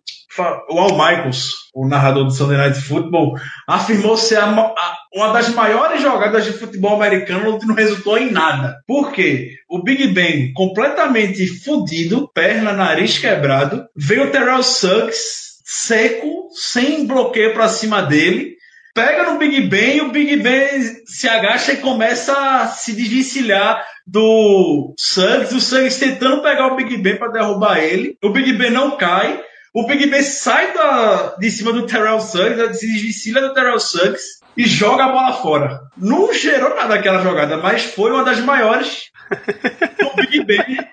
o 0.71 0.79
Al 0.79 0.93
Michaels, 0.93 1.51
o 1.75 1.87
narrador 1.87 2.25
do 2.25 2.31
Sunday 2.31 2.57
Night 2.57 2.81
Football, 2.81 3.35
afirmou 3.67 4.17
ser 4.17 4.37
a, 4.37 4.49
a, 4.49 4.97
uma 5.15 5.33
das 5.33 5.49
maiores 5.51 6.01
jogadas 6.01 6.45
de 6.45 6.53
futebol 6.53 6.95
americano 6.97 7.59
que 7.59 7.67
não 7.67 7.75
resultou 7.75 8.17
em 8.17 8.31
nada. 8.31 8.77
Por 8.87 9.13
quê? 9.13 9.51
O 9.69 9.83
Big 9.83 10.09
Ben 10.09 10.53
completamente 10.55 11.47
fudido, 11.47 12.31
perna, 12.33 12.73
nariz 12.73 13.19
quebrado, 13.19 13.85
veio 13.97 14.25
o 14.25 14.31
Terrell 14.31 14.63
Suggs 14.63 15.49
seco, 15.65 16.49
sem 16.51 17.07
bloqueio 17.07 17.53
para 17.53 17.69
cima 17.69 18.01
dele, 18.03 18.58
pega 18.99 19.31
no 19.31 19.39
Big 19.39 19.61
Ben 19.69 19.99
e 19.99 20.01
o 20.01 20.11
Big 20.11 20.39
Ben 20.39 21.05
se 21.07 21.29
agacha 21.29 21.73
e 21.73 21.77
começa 21.77 22.33
a 22.33 22.67
se 22.67 22.93
desvencilhar 22.97 23.87
do 24.05 24.93
Suggs, 24.99 25.55
o 25.55 25.61
Suggs 25.61 26.01
tentando 26.01 26.43
pegar 26.43 26.67
o 26.67 26.75
Big 26.75 26.97
Ben 26.97 27.17
para 27.17 27.31
derrubar 27.31 27.79
ele. 27.79 28.19
O 28.21 28.31
Big 28.31 28.53
Ben 28.55 28.73
não 28.73 28.97
cai. 28.97 29.41
O 29.73 29.87
Big 29.87 30.05
Ben 30.11 30.21
sai 30.21 30.75
da, 30.75 31.37
de 31.39 31.49
cima 31.49 31.73
do 31.73 31.87
Terrell 31.87 32.21
Suggs, 32.21 32.81
se 32.81 32.93
desvencilha 32.93 33.41
do 33.41 33.55
Terrell 33.55 33.79
Suggs 33.79 34.41
e 34.57 34.67
joga 34.67 35.05
a 35.05 35.13
bola 35.13 35.33
fora. 35.35 35.81
Não 35.97 36.35
gerou 36.35 36.75
nada 36.75 36.97
aquela 36.97 37.23
jogada, 37.23 37.57
mas 37.57 37.85
foi 37.85 38.11
uma 38.11 38.25
das 38.25 38.41
maiores. 38.41 39.11
o 40.03 40.17
Big 40.17 40.45
Ben 40.45 40.89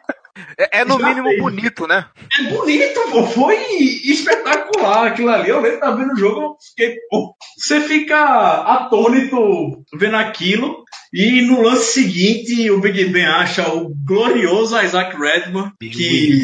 é, 0.58 0.82
é 0.82 0.86
no 0.86 0.98
mínimo 0.98 1.30
fez. 1.30 1.42
bonito, 1.42 1.88
né? 1.88 2.06
É 2.40 2.44
bonito, 2.44 3.00
pô. 3.12 3.26
Foi 3.26 3.56
espetacular 3.56 5.08
aquilo 5.08 5.30
ali. 5.30 5.50
Eu 5.50 5.62
lembro, 5.62 5.80
tava 5.80 5.98
vendo 5.98 6.14
o 6.14 6.18
jogo, 6.18 6.58
fiquei, 6.70 6.98
pô, 7.10 7.36
você 7.58 7.82
fica 7.82 8.18
atônito 8.64 9.84
vendo 9.94 10.16
aquilo. 10.16 10.84
E 11.14 11.42
no 11.42 11.62
lance 11.62 12.02
seguinte, 12.02 12.70
o 12.70 12.82
Big 12.82 13.06
Ben 13.06 13.26
acha 13.26 13.70
o 13.74 13.94
glorioso 14.06 14.80
Isaac 14.82 15.16
Redman, 15.18 15.72
que. 15.80 16.44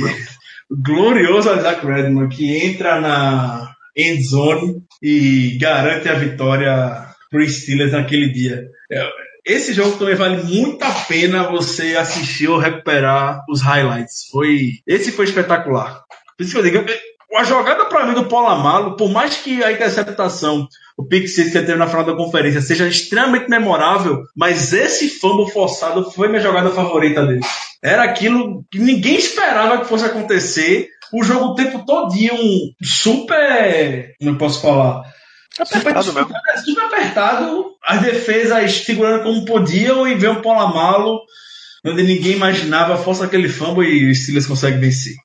glorioso 0.72 1.54
Isaac 1.54 1.86
Redman, 1.86 2.30
que 2.30 2.66
entra 2.66 3.02
na 3.02 3.76
end 3.96 4.24
zone 4.24 4.82
e 5.02 5.58
garante 5.60 6.08
a 6.08 6.14
vitória 6.14 7.06
pro 7.30 7.48
Steelers 7.48 7.92
naquele 7.92 8.30
dia. 8.30 8.70
É, 9.46 9.54
esse 9.54 9.74
jogo 9.74 9.98
também 9.98 10.16
vale 10.16 10.44
muito 10.44 10.84
a 10.84 10.92
pena 10.92 11.50
você 11.50 11.96
assistir 11.96 12.48
ou 12.48 12.58
recuperar 12.58 13.44
os 13.50 13.62
highlights. 13.62 14.28
Foi, 14.32 14.74
esse 14.88 15.12
foi 15.12 15.26
espetacular. 15.26 16.04
Por 16.38 16.44
isso 16.44 16.54
que 16.54 16.60
eu 16.60 16.64
digo, 16.64 16.86
a 17.36 17.44
jogada 17.44 17.86
para 17.86 18.06
mim 18.06 18.14
do 18.14 18.26
Polamalo, 18.26 18.96
por 18.96 19.10
mais 19.10 19.38
que 19.38 19.64
a 19.64 19.72
interceptação, 19.72 20.68
o 20.98 21.06
pick 21.06 21.26
que 21.26 21.50
teve 21.50 21.76
na 21.76 21.88
final 21.88 22.04
da 22.04 22.16
conferência 22.16 22.62
seja 22.62 22.88
extremamente 22.88 23.50
memorável, 23.50 24.24
mas 24.36 24.74
esse 24.74 25.10
fumble 25.10 25.50
forçado 25.52 26.12
foi 26.12 26.28
minha 26.28 26.42
jogada 26.42 26.70
favorita 26.72 27.26
dele. 27.26 27.42
Era 27.82 28.04
aquilo 28.04 28.64
que 28.70 28.80
ninguém 28.80 29.16
esperava 29.16 29.80
que 29.80 29.88
fosse 29.88 30.06
acontecer. 30.06 30.90
O 31.14 31.24
jogo 31.24 31.48
o 31.48 31.56
tempo 31.56 31.86
todo 31.86 32.14
um 32.14 32.74
super, 32.82 34.16
como 34.20 34.32
eu 34.32 34.38
posso 34.38 34.62
falar, 34.62 35.04
Apertado 35.60 36.04
super, 36.04 36.26
mesmo. 36.26 36.36
Super 36.64 36.81
apertado, 37.12 37.76
as 37.84 38.02
defesas 38.02 38.72
segurando 38.72 39.24
como 39.24 39.46
podiam 39.46 40.08
e 40.08 40.16
veio 40.16 40.34
um 40.34 40.42
Polamalo, 40.42 41.22
onde 41.86 42.04
ninguém 42.04 42.34
imaginava, 42.34 42.98
força 42.98 43.26
aquele 43.26 43.50
fumble 43.50 43.88
e 43.88 44.10
o 44.10 44.16
Steelers 44.16 44.48
consegue 44.48 44.78
vencer. 44.78 45.16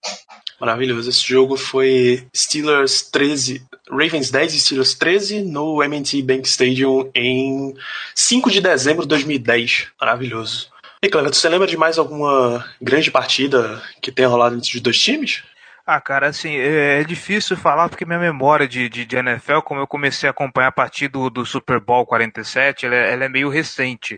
Maravilhoso. 0.61 1.11
Esse 1.11 1.27
jogo 1.27 1.57
foi 1.57 2.27
Steelers 2.35 3.03
13, 3.03 3.63
Ravens 3.91 4.31
10 4.31 4.55
e 4.55 4.61
Steelers 4.61 4.95
13 4.95 5.43
no 5.43 5.83
M&T 5.83 6.23
Bank 6.23 6.49
Stadium 6.49 7.11
em 7.15 7.75
5 8.15 8.51
de 8.51 8.61
dezembro 8.61 9.03
de 9.03 9.09
2010. 9.09 9.89
Maravilhoso. 10.01 10.71
E 11.03 11.09
Cleber, 11.09 11.33
você 11.33 11.49
lembra 11.49 11.67
de 11.67 11.77
mais 11.77 11.99
alguma 11.99 12.67
grande 12.81 13.11
partida 13.11 13.83
que 14.01 14.11
tenha 14.11 14.29
rolado 14.29 14.57
entre 14.57 14.75
os 14.75 14.81
dois 14.81 14.99
times? 14.99 15.43
Ah, 15.89 16.01
cara, 16.01 16.27
assim, 16.27 16.57
é, 16.57 17.01
é, 17.01 17.05
difícil 17.05 17.57
falar 17.57 17.89
porque 17.89 18.05
minha 18.05 18.19
memória 18.19 18.67
de, 18.67 18.89
de, 18.89 19.05
de, 19.05 19.17
NFL, 19.17 19.61
como 19.61 19.81
eu 19.81 19.87
comecei 19.87 20.29
a 20.29 20.33
acompanhar 20.33 20.67
a 20.67 20.73
partir 20.73 21.07
do, 21.07 21.31
do 21.31 21.47
Super 21.47 21.79
Bowl 21.79 22.05
47, 22.05 22.87
ela, 22.87 22.97
é, 22.97 23.13
ela 23.13 23.25
é 23.27 23.29
meio 23.29 23.49
recente. 23.49 24.15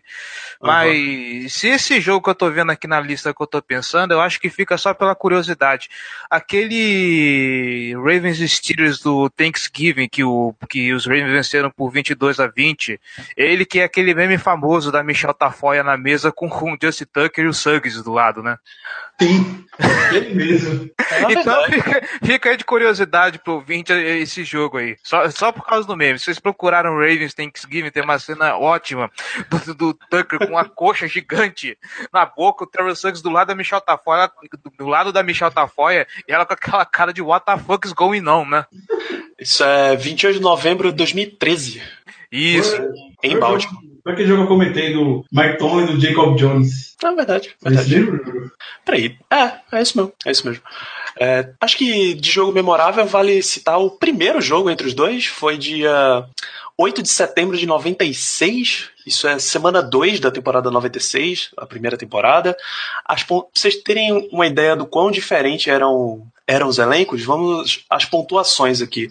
Uhum. 0.63 0.67
Mas 0.67 1.53
se 1.53 1.69
esse 1.69 2.01
jogo 2.01 2.25
que 2.25 2.31
eu 2.31 2.35
tô 2.35 2.51
vendo 2.51 2.73
aqui 2.73 2.87
na 2.87 2.99
lista 2.99 3.35
que 3.35 3.43
eu 3.43 3.47
tô 3.47 3.61
pensando, 3.61 4.13
eu 4.13 4.21
acho 4.23 4.41
que 4.41 4.49
fica 4.49 4.79
só 4.79 4.95
pela 4.95 5.15
curiosidade. 5.15 5.91
Aquele 6.31 7.93
Ravens 7.97 8.39
Steelers 8.51 9.01
do 9.01 9.29
Thanksgiving, 9.29 10.09
que, 10.09 10.25
o, 10.25 10.55
que 10.71 10.95
os 10.95 11.05
Ravens 11.05 11.31
venceram 11.31 11.71
por 11.71 11.91
22 11.91 12.41
a 12.41 12.47
20, 12.47 12.99
ele 13.37 13.67
que 13.67 13.81
é 13.81 13.85
aquele 13.85 14.15
meme 14.15 14.39
famoso 14.39 14.91
da 14.91 15.03
Michelle 15.03 15.35
Tafoya 15.35 15.85
na 15.85 15.99
mesa 15.99 16.33
com, 16.33 16.49
com 16.49 16.73
o 16.73 16.79
Justin 16.83 17.05
Tucker 17.13 17.45
e 17.45 17.49
o 17.49 17.53
Suggs 17.53 18.03
do 18.03 18.13
lado, 18.13 18.43
né? 18.43 18.57
Sim, 19.21 19.67
ele 20.13 20.35
mesmo. 20.35 20.89
É 21.11 21.33
então 21.35 21.58
fica, 21.67 22.09
fica, 22.25 22.51
aí 22.51 22.57
de 22.57 22.65
curiosidade 22.65 23.39
pro 23.39 23.55
ouvinte 23.55 23.93
esse 23.93 24.45
jogo 24.45 24.79
aí. 24.79 24.97
Só, 25.03 25.31
só 25.31 25.53
por 25.53 25.65
causa 25.65 25.87
do 25.87 25.97
meme. 25.97 26.19
Se 26.19 26.27
vocês 26.27 26.39
procuraram 26.39 26.97
Ravens 26.97 27.35
Thanksgiving, 27.35 27.91
tem 27.91 28.03
uma 28.03 28.19
cena 28.19 28.57
ótima 28.57 29.11
do, 29.49 29.75
do 29.75 29.95
Tucker 29.95 30.39
com 30.39 30.53
uma 30.55 30.65
coxa 30.65 31.07
gigante 31.07 31.77
na 32.13 32.27
boca, 32.27 32.65
o 32.65 32.67
Trevor 32.67 32.97
Suggs 32.97 33.23
do 33.23 33.31
lado 33.31 33.49
da 33.49 33.55
Michelle 33.55 33.85
Tafoya, 33.85 34.31
do, 34.63 34.71
do 34.71 34.87
lado 34.87 35.13
da 35.13 35.23
Michelle 35.23 35.55
Tafoya, 35.55 36.07
e 36.27 36.33
ela 36.33 36.47
com 36.47 36.55
aquela 36.55 36.85
cara 36.85 37.13
de 37.13 37.23
what 37.23 37.45
the 37.45 37.57
fuck 37.59 37.87
is 37.87 37.93
going 37.93 38.27
on, 38.27 38.45
né? 38.45 38.65
Isso 39.39 39.63
é 39.63 39.97
28 39.97 40.37
de 40.37 40.43
novembro 40.43 40.91
de 40.91 40.97
2013. 40.97 41.83
Isso. 42.31 42.77
Foi, 42.77 42.89
em 43.23 43.39
Baltimore. 43.39 43.83
Foi 44.03 44.13
aquele 44.13 44.29
jogo 44.29 44.47
que 44.47 44.53
eu 44.53 44.57
comentei 44.57 44.93
do 44.93 45.25
Mike 45.33 45.59
Tomlin 45.59 45.85
e 45.85 45.95
do 45.95 46.01
Jacob 46.01 46.37
Jones. 46.37 46.97
Ah, 47.03 47.13
verdade. 47.13 47.55
verdade. 47.63 48.07
Peraí. 48.85 49.19
É, 49.31 49.77
é 49.77 49.83
isso 49.83 49.97
mesmo. 49.97 50.13
É 50.25 50.31
isso 50.31 50.47
mesmo. 50.47 50.63
É, 51.21 51.51
acho 51.61 51.77
que 51.77 52.15
de 52.15 52.31
jogo 52.31 52.53
memorável 52.53 53.05
vale 53.05 53.43
citar 53.43 53.79
o 53.79 53.91
primeiro 53.91 54.41
jogo 54.41 54.71
entre 54.71 54.87
os 54.87 54.95
dois. 54.95 55.27
Foi 55.27 55.59
dia 55.59 56.25
8 56.77 57.03
de 57.03 57.09
setembro 57.09 57.59
de 57.59 57.67
96. 57.67 58.91
Isso 59.05 59.27
é 59.27 59.37
semana 59.41 59.83
2 59.83 60.21
da 60.21 60.31
temporada 60.31 60.71
96, 60.71 61.51
a 61.57 61.67
primeira 61.67 61.97
temporada. 61.97 62.57
As, 63.05 63.25
pra 63.25 63.43
vocês 63.53 63.77
terem 63.77 64.29
uma 64.31 64.47
ideia 64.47 64.77
do 64.77 64.87
quão 64.87 65.11
diferente 65.11 65.69
eram, 65.69 66.25
eram 66.47 66.69
os 66.69 66.79
elencos, 66.79 67.25
vamos 67.25 67.85
às 67.91 68.05
pontuações 68.05 68.81
aqui. 68.81 69.11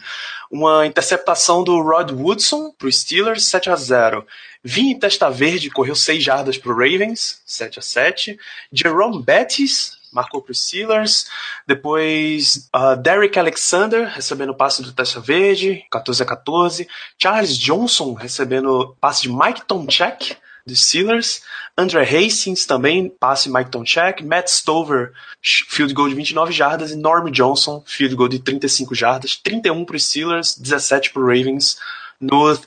Uma 0.49 0.85
interceptação 0.85 1.61
do 1.61 1.81
Rod 1.81 2.11
Woodson 2.11 2.71
para 2.77 2.87
os 2.87 3.01
Steelers, 3.01 3.43
7 3.45 3.69
a 3.69 3.75
0 3.75 4.25
Vini 4.63 4.97
Testa 4.97 5.29
Verde 5.29 5.69
correu 5.69 5.95
6 5.95 6.23
jardas 6.23 6.57
para 6.57 6.71
o 6.71 6.75
Ravens, 6.75 7.41
7 7.45 7.79
a 7.79 7.81
7 7.81 8.39
Jerome 8.71 9.21
Bettis 9.21 9.96
marcou 10.11 10.41
para 10.41 10.51
os 10.51 10.63
Steelers. 10.63 11.27
Depois, 11.65 12.69
uh, 12.75 12.95
Derek 12.95 13.37
Alexander 13.37 14.07
recebendo 14.07 14.53
passe 14.53 14.81
do 14.81 14.91
Testa 14.91 15.19
Verde, 15.19 15.85
14 15.91 16.23
a 16.23 16.25
14. 16.25 16.87
Charles 17.17 17.57
Johnson 17.57 18.13
recebendo 18.13 18.95
passe 18.99 19.23
de 19.23 19.29
Mike 19.29 19.65
Tomchek, 19.65 20.37
dos 20.65 20.85
Steelers. 20.85 21.41
Andre 21.77 22.01
Hastings 22.01 22.65
também, 22.65 23.09
passe 23.09 23.49
Mike 23.49 23.71
Tomchek. 23.71 24.23
Matt 24.23 24.49
Stover, 24.49 25.13
field 25.41 25.93
goal 25.93 26.09
de 26.09 26.15
29 26.15 26.51
jardas. 26.51 26.91
E 26.91 26.95
Norm 26.95 27.31
Johnson, 27.31 27.83
field 27.85 28.15
goal 28.15 28.29
de 28.29 28.39
35 28.39 28.93
jardas. 28.93 29.35
31 29.37 29.85
para 29.85 29.95
os 29.95 30.05
Steelers, 30.05 30.55
17 30.57 31.11
para 31.11 31.21
Ravens 31.21 31.77
no 32.19 32.59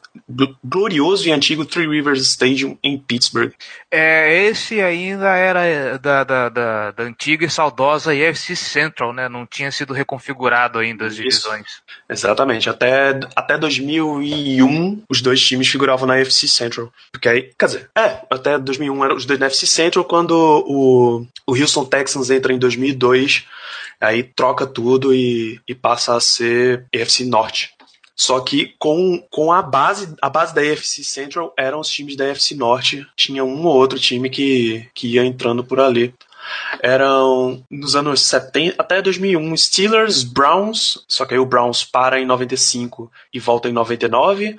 glorioso 0.64 1.26
e 1.26 1.32
antigo 1.32 1.64
Three 1.64 1.88
Rivers 1.88 2.20
Stadium 2.22 2.78
em 2.82 2.96
Pittsburgh. 2.96 3.52
É, 3.90 4.44
esse 4.44 4.80
ainda 4.80 5.34
era 5.36 5.98
da, 5.98 6.22
da, 6.22 6.48
da, 6.48 6.90
da 6.92 7.02
antiga 7.02 7.44
e 7.44 7.50
saudosa 7.50 8.12
UFC 8.12 8.54
Central, 8.54 9.12
né? 9.12 9.28
Não 9.28 9.44
tinha 9.44 9.72
sido 9.72 9.92
reconfigurado 9.92 10.78
ainda 10.78 11.06
as 11.06 11.16
divisões. 11.16 11.66
Isso. 11.66 11.82
Exatamente. 12.08 12.70
Até, 12.70 13.18
até 13.34 13.58
2001, 13.58 15.02
os 15.08 15.20
dois 15.20 15.44
times 15.44 15.68
figuravam 15.68 16.06
na 16.06 16.14
UFC 16.14 16.46
Central. 16.46 16.92
Porque 17.10 17.28
aí, 17.28 17.50
quer 17.58 17.66
dizer, 17.66 17.90
é, 17.96 18.20
até 18.30 18.56
2001 18.56 19.04
eram 19.04 19.16
os 19.16 19.26
dois 19.26 19.40
na 19.40 19.46
UFC 19.46 19.66
Central, 19.66 20.04
quando 20.04 20.30
o, 20.32 21.26
o 21.44 21.56
Houston 21.56 21.84
Texans 21.84 22.30
entra 22.30 22.52
em 22.52 22.58
2002, 22.58 23.46
aí 24.00 24.22
troca 24.22 24.64
tudo 24.64 25.12
e, 25.12 25.60
e 25.66 25.74
passa 25.74 26.14
a 26.14 26.20
ser 26.20 26.86
UFC 26.94 27.24
Norte. 27.24 27.74
Só 28.20 28.38
que 28.38 28.74
com, 28.78 29.18
com 29.30 29.50
a 29.50 29.62
base 29.62 30.14
a 30.20 30.28
base 30.28 30.54
da 30.54 30.60
AFC 30.60 31.02
Central 31.02 31.54
eram 31.56 31.80
os 31.80 31.88
times 31.88 32.16
da 32.16 32.30
AFC 32.30 32.54
Norte. 32.54 33.06
Tinha 33.16 33.42
um 33.42 33.64
ou 33.64 33.74
outro 33.74 33.98
time 33.98 34.28
que, 34.28 34.86
que 34.92 35.14
ia 35.14 35.24
entrando 35.24 35.64
por 35.64 35.80
ali. 35.80 36.14
Eram 36.82 37.64
nos 37.70 37.96
anos 37.96 38.20
70 38.20 38.74
até 38.78 39.00
2001 39.00 39.56
Steelers, 39.56 40.22
Browns, 40.22 41.02
só 41.08 41.24
que 41.24 41.32
aí 41.32 41.40
o 41.40 41.46
Browns 41.46 41.82
para 41.82 42.20
em 42.20 42.26
95 42.26 43.10
e 43.32 43.40
volta 43.40 43.70
em 43.70 43.72
99. 43.72 44.54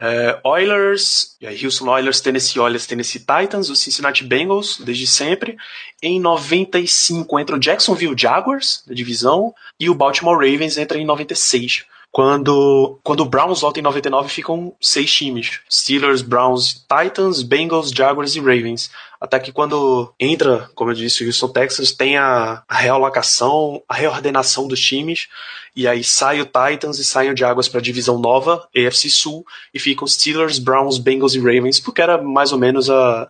É, 0.00 0.40
Oilers, 0.42 1.36
e 1.40 1.46
aí 1.46 1.64
Houston 1.64 1.88
Oilers, 1.88 2.20
Tennessee 2.20 2.60
Oilers, 2.60 2.88
Tennessee 2.88 3.20
Titans, 3.20 3.70
os 3.70 3.78
Cincinnati 3.78 4.24
Bengals, 4.24 4.80
desde 4.80 5.06
sempre. 5.06 5.56
Em 6.02 6.18
95 6.18 7.38
entra 7.38 7.54
o 7.54 7.60
Jacksonville 7.60 8.18
Jaguars, 8.18 8.82
da 8.84 8.92
divisão, 8.92 9.54
e 9.78 9.88
o 9.88 9.94
Baltimore 9.94 10.34
Ravens 10.34 10.76
entra 10.76 10.98
em 10.98 11.06
96. 11.06 11.84
Quando, 12.10 12.98
quando 13.02 13.20
o 13.20 13.26
Browns 13.26 13.60
volta 13.60 13.78
em 13.78 13.82
99, 13.82 14.28
ficam 14.28 14.74
seis 14.80 15.12
times: 15.12 15.60
Steelers, 15.70 16.22
Browns, 16.22 16.86
Titans, 16.88 17.42
Bengals, 17.42 17.90
Jaguars 17.90 18.34
e 18.34 18.40
Ravens. 18.40 18.90
Até 19.20 19.38
que 19.38 19.52
quando 19.52 20.12
entra, 20.20 20.70
como 20.74 20.90
eu 20.90 20.94
disse, 20.94 21.24
o 21.24 21.26
Houston 21.26 21.48
Texas, 21.48 21.92
tem 21.92 22.16
a, 22.16 22.62
a 22.68 22.76
realocação, 22.76 23.82
a 23.88 23.94
reordenação 23.94 24.68
dos 24.68 24.80
times, 24.80 25.28
e 25.74 25.88
aí 25.88 26.04
sai 26.04 26.40
o 26.40 26.46
Titans 26.46 26.98
e 26.98 27.04
sai 27.04 27.30
o 27.30 27.36
Jaguars 27.36 27.68
para 27.68 27.80
a 27.80 27.82
divisão 27.82 28.18
nova, 28.18 28.68
AFC 28.76 29.08
Sul, 29.08 29.44
e 29.72 29.78
ficam 29.78 30.06
Steelers, 30.06 30.58
Browns, 30.58 30.98
Bengals 30.98 31.34
e 31.34 31.38
Ravens, 31.38 31.80
porque 31.80 32.02
era 32.02 32.20
mais 32.20 32.52
ou 32.52 32.58
menos 32.58 32.90
a, 32.90 33.28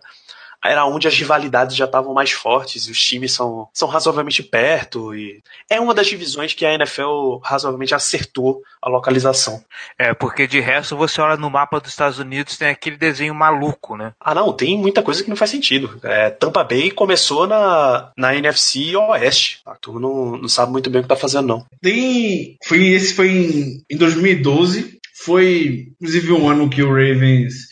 era 0.63 0.85
onde 0.85 1.07
as 1.07 1.17
rivalidades 1.17 1.75
já 1.75 1.85
estavam 1.85 2.13
mais 2.13 2.31
fortes 2.31 2.87
e 2.87 2.91
os 2.91 2.99
times 2.99 3.31
são, 3.31 3.67
são 3.73 3.87
razoavelmente 3.87 4.43
perto 4.43 5.15
e 5.15 5.41
é 5.69 5.79
uma 5.79 5.93
das 5.93 6.07
divisões 6.07 6.53
que 6.53 6.65
a 6.65 6.73
NFL 6.73 7.37
razoavelmente 7.43 7.95
acertou 7.95 8.61
a 8.81 8.89
localização. 8.89 9.63
É, 9.97 10.13
porque 10.13 10.47
de 10.47 10.59
resto 10.59 10.97
você 10.97 11.21
olha 11.21 11.37
no 11.37 11.49
mapa 11.49 11.79
dos 11.79 11.91
Estados 11.91 12.19
Unidos 12.19 12.57
tem 12.57 12.69
aquele 12.69 12.97
desenho 12.97 13.33
maluco, 13.33 13.95
né? 13.95 14.13
Ah, 14.19 14.33
não, 14.33 14.53
tem 14.53 14.77
muita 14.77 15.01
coisa 15.01 15.23
que 15.23 15.29
não 15.29 15.37
faz 15.37 15.51
sentido. 15.51 15.99
É, 16.03 16.29
Tampa 16.29 16.63
Bay 16.63 16.91
começou 16.91 17.47
na, 17.47 18.11
na 18.17 18.35
NFC 18.35 18.95
Oeste. 18.95 19.61
A 19.65 19.75
turma 19.75 19.99
não, 19.99 20.37
não 20.37 20.49
sabe 20.49 20.71
muito 20.71 20.89
bem 20.89 20.99
o 20.99 21.03
que 21.03 21.09
tá 21.09 21.15
fazendo, 21.15 21.47
não. 21.47 21.65
Tem. 21.81 22.57
Foi, 22.65 22.87
esse 22.87 23.13
foi 23.13 23.29
em, 23.29 23.83
em 23.89 23.97
2012. 23.97 24.97
Foi, 25.23 25.87
inclusive, 25.99 26.31
um 26.31 26.49
ano 26.49 26.69
que 26.69 26.83
o 26.83 26.89
Ravens 26.89 27.66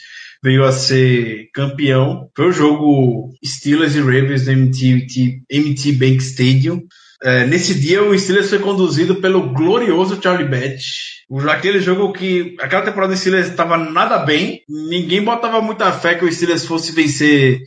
veio 0.46 0.64
a 0.64 0.72
ser 0.72 1.50
campeão. 1.52 2.30
Foi 2.36 2.50
o 2.50 2.52
jogo 2.52 3.34
Steelers 3.44 3.96
e 3.96 4.00
Ravens 4.00 4.46
no 4.46 4.54
MT, 4.54 5.42
MT 5.52 5.92
Bank 5.94 6.18
Stadium. 6.18 6.84
É, 7.24 7.48
nesse 7.48 7.74
dia 7.74 8.04
o 8.04 8.18
Steelers 8.18 8.52
foi 8.52 8.60
conduzido 8.60 9.16
pelo 9.16 9.52
glorioso 9.54 10.22
Charlie 10.22 10.48
Batch. 10.48 11.16
Aquele 11.50 11.80
jogo 11.80 12.14
que 12.14 12.56
aquela 12.60 12.84
temporada 12.84 13.14
do 13.14 13.18
Steelers 13.18 13.48
estava 13.48 13.76
nada 13.76 14.20
bem, 14.20 14.62
ninguém 14.70 15.24
botava 15.24 15.60
muita 15.64 15.92
fé 15.92 16.14
que 16.14 16.24
o 16.24 16.32
Steelers 16.32 16.64
fosse 16.64 16.92
vencer 16.92 17.62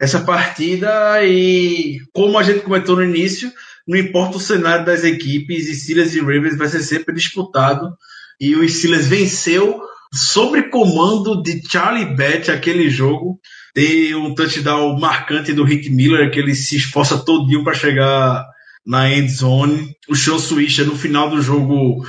essa 0.00 0.20
partida 0.20 1.22
e 1.22 1.98
como 2.14 2.38
a 2.38 2.42
gente 2.42 2.60
comentou 2.60 2.96
no 2.96 3.04
início, 3.04 3.52
não 3.86 3.98
importa 3.98 4.38
o 4.38 4.40
cenário 4.40 4.86
das 4.86 5.04
equipes, 5.04 5.82
Steelers 5.82 6.14
e 6.14 6.20
Ravens 6.20 6.56
vai 6.56 6.68
ser 6.68 6.80
sempre 6.80 7.14
disputado 7.14 7.92
e 8.40 8.56
o 8.56 8.66
Steelers 8.66 9.06
venceu 9.06 9.82
sobre 10.12 10.64
comando 10.64 11.42
de 11.42 11.62
Charlie 11.68 12.16
Batch 12.16 12.48
aquele 12.48 12.88
jogo. 12.88 13.38
Tem 13.74 14.14
um 14.14 14.34
touchdown 14.34 14.98
marcante 14.98 15.52
do 15.52 15.64
Rick 15.64 15.90
Miller, 15.90 16.30
que 16.30 16.38
ele 16.38 16.54
se 16.54 16.76
esforça 16.76 17.18
todinho 17.18 17.62
para 17.62 17.74
chegar 17.74 18.46
na 18.86 19.10
end 19.12 19.30
zone. 19.30 19.94
O 20.08 20.16
Sean 20.16 20.38
Swisher 20.38 20.86
no 20.86 20.96
final 20.96 21.30
do 21.30 21.42
jogo 21.42 22.04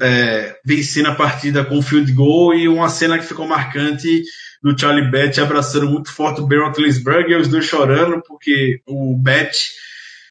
é, 0.00 0.56
vencendo 0.64 1.08
a 1.08 1.14
partida 1.14 1.64
com 1.64 1.80
field 1.80 2.12
goal 2.12 2.54
e 2.54 2.68
uma 2.68 2.88
cena 2.88 3.18
que 3.18 3.24
ficou 3.24 3.46
marcante 3.46 4.22
do 4.62 4.78
Charlie 4.78 5.10
Batch 5.10 5.38
abraçando 5.38 5.88
muito 5.88 6.12
forte 6.12 6.40
o 6.40 6.46
Ben 6.46 6.60
Roethlisberger 6.60 7.40
os 7.40 7.48
dois 7.48 7.64
chorando 7.64 8.22
porque 8.26 8.80
o 8.86 9.16
Batch 9.16 9.70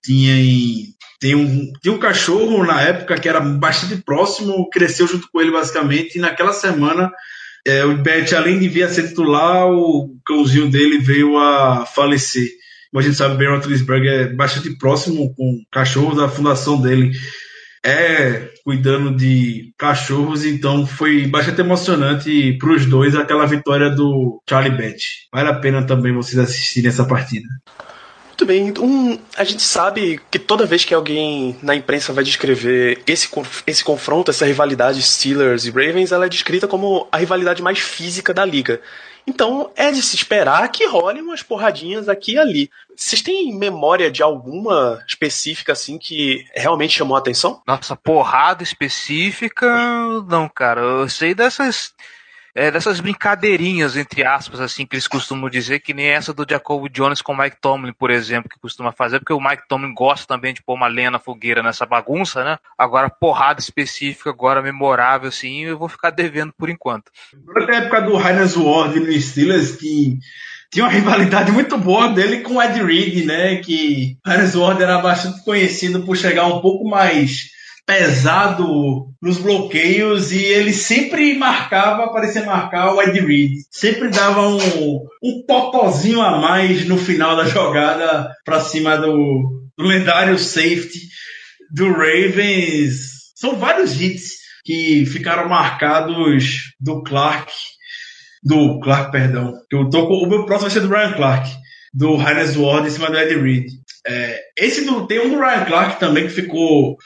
tinha 0.04 0.38
em 0.38 0.94
tem 1.22 1.36
um, 1.36 1.72
tinha 1.82 1.94
um 1.94 2.00
cachorro 2.00 2.66
na 2.66 2.82
época 2.82 3.16
que 3.20 3.30
era 3.30 3.40
bastante 3.40 4.02
próximo, 4.02 4.68
cresceu 4.72 5.08
junto 5.08 5.30
com 5.32 5.40
ele 5.40 5.52
basicamente, 5.52 6.18
e 6.18 6.20
naquela 6.20 6.52
semana 6.52 7.12
é, 7.66 7.86
o 7.86 7.96
Bert, 7.96 8.34
além 8.34 8.58
de 8.58 8.68
vir 8.68 8.84
a 8.84 8.90
ser 8.90 9.08
titular, 9.10 9.70
o 9.70 10.18
cãozinho 10.26 10.70
dele 10.70 10.98
veio 10.98 11.38
a 11.38 11.86
falecer. 11.86 12.48
Como 12.90 13.00
a 13.00 13.04
gente 13.04 13.16
sabe, 13.16 13.38
Ben 13.38 13.50
Roethlisberger 13.50 14.12
é 14.12 14.34
bastante 14.34 14.76
próximo 14.78 15.34
com 15.36 15.52
o 15.52 15.62
cachorro 15.72 16.16
da 16.16 16.28
fundação 16.28 16.82
dele. 16.82 17.12
É 17.86 18.50
cuidando 18.64 19.16
de 19.16 19.74
cachorros, 19.78 20.44
então 20.44 20.88
foi 20.88 21.28
bastante 21.28 21.62
emocionante 21.62 22.58
para 22.60 22.74
os 22.74 22.86
dois 22.88 23.16
aquela 23.16 23.46
vitória 23.46 23.92
do 23.92 24.42
Charlie 24.50 24.76
Bett. 24.76 25.04
Vale 25.32 25.50
a 25.50 25.54
pena 25.54 25.84
também 25.86 26.14
vocês 26.14 26.40
assistirem 26.40 26.90
essa 26.90 27.06
partida. 27.06 27.48
Muito 28.42 28.46
bem. 28.46 28.74
Um, 28.80 29.20
a 29.38 29.44
gente 29.44 29.62
sabe 29.62 30.20
que 30.32 30.40
toda 30.40 30.66
vez 30.66 30.84
que 30.84 30.96
alguém 30.96 31.56
na 31.62 31.76
imprensa 31.76 32.12
vai 32.12 32.24
descrever 32.24 33.04
esse, 33.06 33.30
esse 33.68 33.84
confronto, 33.84 34.32
essa 34.32 34.48
rivalidade 34.48 35.00
Steelers 35.04 35.66
e 35.66 35.70
Ravens, 35.70 36.12
ela 36.12 36.26
é 36.26 36.30
descrita 36.30 36.68
como 36.68 37.08
a 37.12 37.18
rivalidade 37.18 37.62
mais 37.62 37.78
física 37.78 38.34
da 38.34 38.44
liga. 38.44 38.82
Então 39.28 39.70
é 39.76 39.92
de 39.92 40.02
se 40.02 40.16
esperar 40.16 40.68
que 40.70 40.88
rolem 40.88 41.22
umas 41.22 41.44
porradinhas 41.44 42.10
aqui 42.10 42.34
e 42.34 42.40
ali. 42.40 42.72
Vocês 42.96 43.22
têm 43.22 43.56
memória 43.56 44.10
de 44.10 44.24
alguma 44.24 45.00
específica 45.08 45.74
assim 45.74 46.00
que 46.00 46.44
realmente 46.56 46.98
chamou 46.98 47.16
a 47.16 47.20
atenção? 47.20 47.62
Nossa, 47.68 47.96
porrada 47.96 48.64
específica? 48.64 49.68
Não, 50.28 50.50
cara. 50.50 50.82
Eu 50.82 51.08
sei 51.08 51.36
dessas 51.36 51.94
é, 52.54 52.70
dessas 52.70 53.00
brincadeirinhas, 53.00 53.96
entre 53.96 54.24
aspas, 54.24 54.60
assim, 54.60 54.86
que 54.86 54.96
eles 54.96 55.08
costumam 55.08 55.50
dizer, 55.50 55.80
que 55.80 55.94
nem 55.94 56.08
essa 56.08 56.34
do 56.34 56.46
Jacob 56.48 56.88
Jones 56.90 57.22
com 57.22 57.34
o 57.34 57.38
Mike 57.38 57.58
Tomlin, 57.62 57.94
por 57.94 58.12
exemplo, 58.12 58.50
que 58.50 58.60
costuma 58.60 58.92
fazer, 58.92 59.20
porque 59.20 59.34
o 59.34 59.42
Mike 59.42 59.68
Tomlin 59.68 59.94
gosta 59.94 60.28
também 60.28 60.54
de 60.54 60.62
pôr 60.62 60.74
uma 60.74 60.88
lenha 60.88 61.12
na 61.12 61.20
fogueira 61.20 61.64
nessa 61.64 61.86
bagunça, 61.86 62.44
né? 62.44 62.58
Agora, 62.78 63.10
porrada 63.10 63.60
específica, 63.60 64.30
agora 64.30 64.62
memorável, 64.62 65.30
assim, 65.30 65.62
eu 65.62 65.78
vou 65.78 65.90
ficar 65.90 66.10
devendo 66.10 66.54
por 66.58 66.70
enquanto. 66.70 67.12
Durante 67.34 67.72
a 67.72 67.76
época 67.78 68.02
do 68.02 68.20
Heinz 68.20 68.56
Ward 68.56 69.00
no 69.00 69.22
Steelers, 69.22 69.76
que 69.76 70.20
tinha 70.72 70.86
uma 70.86 70.92
rivalidade 70.92 71.52
muito 71.52 71.78
boa 71.78 72.10
dele 72.10 72.42
com 72.42 72.56
o 72.56 72.62
Ed 72.62 72.82
Reed, 72.82 73.26
né? 73.26 73.58
Que 73.58 74.18
Heinz 74.26 74.56
Ward 74.56 74.82
era 74.82 75.00
bastante 75.00 75.44
conhecido 75.44 76.04
por 76.06 76.16
chegar 76.16 76.46
um 76.48 76.62
pouco 76.62 76.88
mais 76.88 77.50
pesado 77.92 79.10
nos 79.22 79.38
bloqueios 79.38 80.32
e 80.32 80.42
ele 80.42 80.72
sempre 80.72 81.38
marcava, 81.38 82.10
parecia 82.10 82.46
marcar 82.46 82.94
o 82.94 83.02
Ed 83.02 83.20
Reed. 83.20 83.52
Sempre 83.70 84.08
dava 84.08 84.48
um, 84.48 85.06
um 85.22 86.22
a 86.22 86.38
mais 86.40 86.88
no 86.88 86.98
final 86.98 87.36
da 87.36 87.44
jogada 87.44 88.32
para 88.46 88.62
cima 88.62 88.96
do, 88.96 89.70
do 89.78 89.84
lendário 89.84 90.40
safety 90.40 91.02
do 91.70 91.92
Ravens. 91.92 93.34
São 93.36 93.58
vários 93.58 94.00
hits 94.00 94.38
que 94.64 95.06
ficaram 95.06 95.50
marcados 95.50 96.72
do 96.80 97.04
Clark, 97.04 97.52
do 98.42 98.80
Clark, 98.80 99.12
perdão. 99.12 99.54
Eu 99.70 99.90
tô 99.90 100.08
com, 100.08 100.14
o 100.14 100.30
meu 100.30 100.46
próximo 100.46 100.70
vai 100.70 100.80
ser 100.80 100.88
do 100.88 100.94
Ryan 100.94 101.12
Clark, 101.12 101.50
do 101.94 102.16
Heinz 102.16 102.56
Ward 102.56 102.88
em 102.88 102.92
cima 102.92 103.12
do 103.12 103.18
Ed 103.18 103.36
Reed. 103.36 103.66
É, 104.06 104.40
esse 104.58 104.84
do, 104.84 105.06
tem 105.06 105.20
um 105.20 105.30
do 105.30 105.40
Ryan 105.40 105.66
Clark 105.66 106.00
também 106.00 106.24
que 106.24 106.34
ficou 106.34 106.98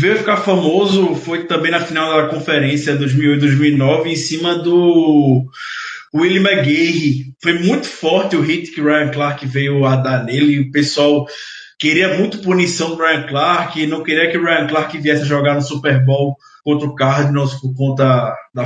veio 0.00 0.16
ficar 0.16 0.38
famoso 0.38 1.14
foi 1.14 1.46
também 1.46 1.70
na 1.70 1.78
final 1.78 2.12
da 2.12 2.28
conferência 2.28 2.98
2008-2009 2.98 4.06
em 4.06 4.16
cima 4.16 4.58
do 4.58 5.44
Willie 6.12 6.40
McGahey. 6.40 7.34
Foi 7.40 7.52
muito 7.52 7.86
forte 7.86 8.34
o 8.34 8.40
hit 8.40 8.72
que 8.72 8.80
o 8.80 8.86
Ryan 8.86 9.10
Clark 9.10 9.46
veio 9.46 9.84
a 9.84 9.94
dar 9.94 10.24
nele. 10.24 10.60
O 10.60 10.72
pessoal 10.72 11.24
queria 11.78 12.16
muito 12.18 12.40
punição 12.40 12.96
do 12.96 13.02
Ryan 13.02 13.26
Clark, 13.26 13.86
não 13.86 14.02
queria 14.02 14.30
que 14.30 14.38
o 14.38 14.44
Ryan 14.44 14.66
Clark 14.66 14.98
viesse 14.98 15.24
jogar 15.24 15.54
no 15.54 15.62
Super 15.62 16.04
Bowl 16.04 16.36
contra 16.64 16.88
o 16.88 16.94
Cardinals 16.94 17.54
por 17.60 17.74
conta 17.76 18.34
da 18.54 18.64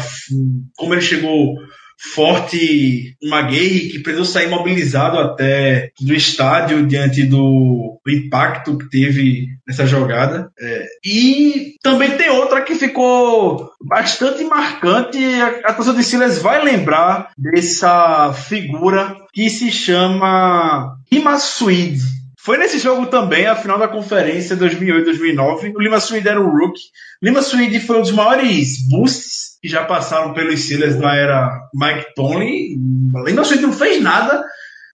como 0.76 0.94
ele 0.94 1.02
chegou 1.02 1.56
forte 1.98 3.16
Maguire, 3.22 3.88
que 3.88 3.98
precisou 3.98 4.24
sair 4.24 4.48
mobilizado 4.48 5.18
até 5.18 5.90
do 6.00 6.14
estádio 6.14 6.86
diante 6.86 7.24
do, 7.24 7.98
impacto 8.06 8.78
que 8.78 8.88
teve 8.88 9.48
nessa 9.66 9.86
jogada. 9.86 10.50
É, 10.58 10.86
e 11.04 11.74
também 11.82 12.16
tem 12.16 12.30
outra 12.30 12.62
que 12.62 12.74
ficou 12.74 13.70
bastante 13.84 14.44
marcante. 14.44 15.18
A, 15.18 15.70
a 15.70 15.74
torcida 15.74 15.96
de 15.96 16.04
Silas 16.04 16.38
vai 16.38 16.64
lembrar 16.64 17.30
dessa 17.36 18.32
figura 18.32 19.16
que 19.32 19.50
se 19.50 19.70
chama 19.70 20.96
Rima 21.10 21.38
Suede. 21.38 22.17
Foi 22.48 22.56
nesse 22.56 22.78
jogo 22.78 23.04
também, 23.08 23.46
a 23.46 23.54
final 23.54 23.78
da 23.78 23.86
conferência 23.86 24.56
2008-2009. 24.56 25.74
O 25.76 25.82
Lima 25.82 26.00
Suede 26.00 26.30
era 26.30 26.40
um 26.40 26.48
rookie. 26.48 26.80
Lima 27.22 27.42
Suede 27.42 27.78
foi 27.78 27.98
um 27.98 28.00
dos 28.00 28.10
maiores 28.10 28.88
boosts 28.88 29.58
que 29.60 29.68
já 29.68 29.84
passaram 29.84 30.32
pelos 30.32 30.58
Steelers 30.58 30.98
na 30.98 31.14
era 31.14 31.68
Mike 31.74 32.14
Tomlin. 32.14 32.80
Lembra 33.22 33.44
que 33.44 33.56
não 33.56 33.70
fez 33.70 34.02
nada 34.02 34.42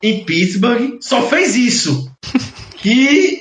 em 0.03 0.25
Pittsburgh, 0.25 0.99
só 1.01 1.29
fez 1.29 1.55
isso. 1.55 2.11
que 2.83 3.41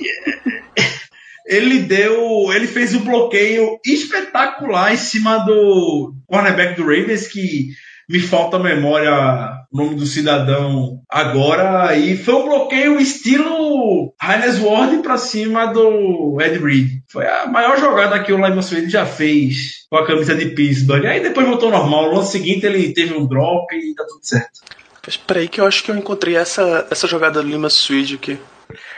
ele 1.44 1.80
deu. 1.80 2.52
Ele 2.52 2.68
fez 2.68 2.94
um 2.94 3.00
bloqueio 3.00 3.80
espetacular 3.84 4.94
em 4.94 4.96
cima 4.96 5.38
do 5.38 6.14
cornerback 6.28 6.76
do 6.76 6.84
Ravens, 6.84 7.26
que 7.26 7.70
me 8.08 8.20
falta 8.20 8.56
a 8.56 8.60
memória 8.60 9.64
o 9.72 9.76
nome 9.76 9.96
do 9.96 10.06
cidadão 10.06 11.00
agora. 11.08 11.96
E 11.96 12.16
foi 12.16 12.34
um 12.34 12.44
bloqueio 12.44 13.00
estilo 13.00 14.14
Heinz 14.22 14.60
Ward 14.60 14.98
pra 14.98 15.18
cima 15.18 15.66
do 15.66 16.38
Ed 16.40 16.58
Reed. 16.58 17.02
Foi 17.10 17.26
a 17.26 17.46
maior 17.46 17.78
jogada 17.78 18.22
que 18.22 18.32
o 18.32 18.36
Lyman 18.36 18.62
Swede 18.62 18.90
já 18.90 19.04
fez 19.04 19.86
com 19.90 19.96
a 19.96 20.06
camisa 20.06 20.34
de 20.34 20.46
Pittsburgh. 20.50 21.04
Aí 21.06 21.20
depois 21.20 21.46
voltou 21.46 21.70
normal. 21.70 22.06
No 22.06 22.18
lance 22.18 22.32
seguinte 22.32 22.64
ele 22.64 22.92
teve 22.92 23.14
um 23.14 23.26
drop 23.26 23.74
e 23.74 23.94
tá 23.94 24.04
tudo 24.04 24.24
certo. 24.24 24.60
Mas 25.04 25.16
peraí 25.16 25.48
que 25.48 25.60
eu 25.60 25.66
acho 25.66 25.82
que 25.82 25.90
eu 25.90 25.96
encontrei 25.96 26.36
essa, 26.36 26.86
essa 26.90 27.06
jogada 27.06 27.42
do 27.42 27.48
Lima 27.48 27.68
Swede 27.68 28.14
aqui. 28.14 28.38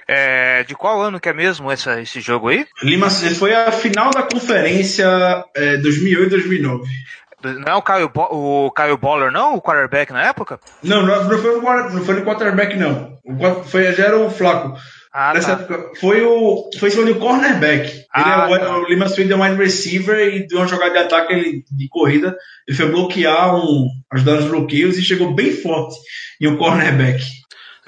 É, 0.09 0.63
de 0.63 0.75
qual 0.75 1.01
ano 1.01 1.19
que 1.19 1.29
é 1.29 1.33
mesmo 1.33 1.71
essa, 1.71 2.01
esse 2.01 2.21
jogo 2.21 2.49
aí? 2.49 2.65
Lima 2.83 3.11
foi 3.11 3.53
a 3.53 3.73
final 3.73 4.11
da 4.11 4.23
conferência 4.23 5.07
é, 5.55 5.79
2008-2009. 5.79 6.83
Não 7.55 7.73
é 7.73 8.05
o 8.05 8.09
Bo 8.09 8.29
o 8.31 8.71
Kyle 8.73 8.97
Boller, 8.97 9.31
não? 9.31 9.55
O 9.55 9.63
quarterback 9.63 10.13
na 10.13 10.23
época? 10.23 10.61
Não, 10.83 11.05
não, 11.05 11.39
foi, 11.39 11.57
o, 11.57 11.63
não 11.63 12.05
foi 12.05 12.21
o 12.21 12.25
quarterback, 12.25 12.77
não. 12.77 13.19
O, 13.25 13.65
foi, 13.65 13.93
já 13.93 14.07
era 14.07 14.19
o 14.19 14.31
Flaco. 14.31 14.77
Ah, 15.19 15.33
Nessa 15.33 15.57
tá. 15.57 15.63
época, 15.63 15.93
foi 15.99 16.23
o. 16.23 16.69
Foi 16.79 16.91
o 16.91 17.19
cornerback. 17.19 18.05
Ah, 18.13 18.49
ele 18.51 18.55
é, 18.55 18.59
tá. 18.59 18.77
o 18.77 18.85
Lima 18.87 19.09
Swede 19.09 19.33
é 19.33 19.37
um 19.37 19.43
wide 19.43 19.57
receiver 19.57 20.19
e 20.29 20.47
de 20.47 20.55
uma 20.55 20.67
jogada 20.67 20.93
de 20.93 20.99
ataque 20.99 21.33
ele, 21.33 21.65
de 21.71 21.89
corrida. 21.89 22.37
Ele 22.69 22.77
foi 22.77 22.91
bloquear 22.91 23.57
um, 23.57 23.89
ajudar 24.13 24.41
os 24.41 24.45
bloqueios 24.45 24.99
e 24.99 25.03
chegou 25.03 25.35
bem 25.35 25.53
forte 25.53 25.97
em 26.39 26.49
um 26.49 26.59
cornerback. 26.59 27.25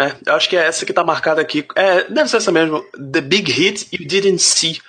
É, 0.00 0.12
eu 0.24 0.34
acho 0.36 0.48
que 0.48 0.56
é 0.56 0.66
essa 0.66 0.86
que 0.86 0.92
tá 0.92 1.04
marcada 1.04 1.38
aqui. 1.38 1.66
É, 1.76 2.04
deve 2.04 2.30
ser 2.30 2.38
essa 2.38 2.50
mesmo. 2.50 2.82
The 3.12 3.20
Big 3.20 3.52
Hit 3.52 3.88
You 3.92 4.08
Didn't 4.08 4.38
See. 4.38 4.80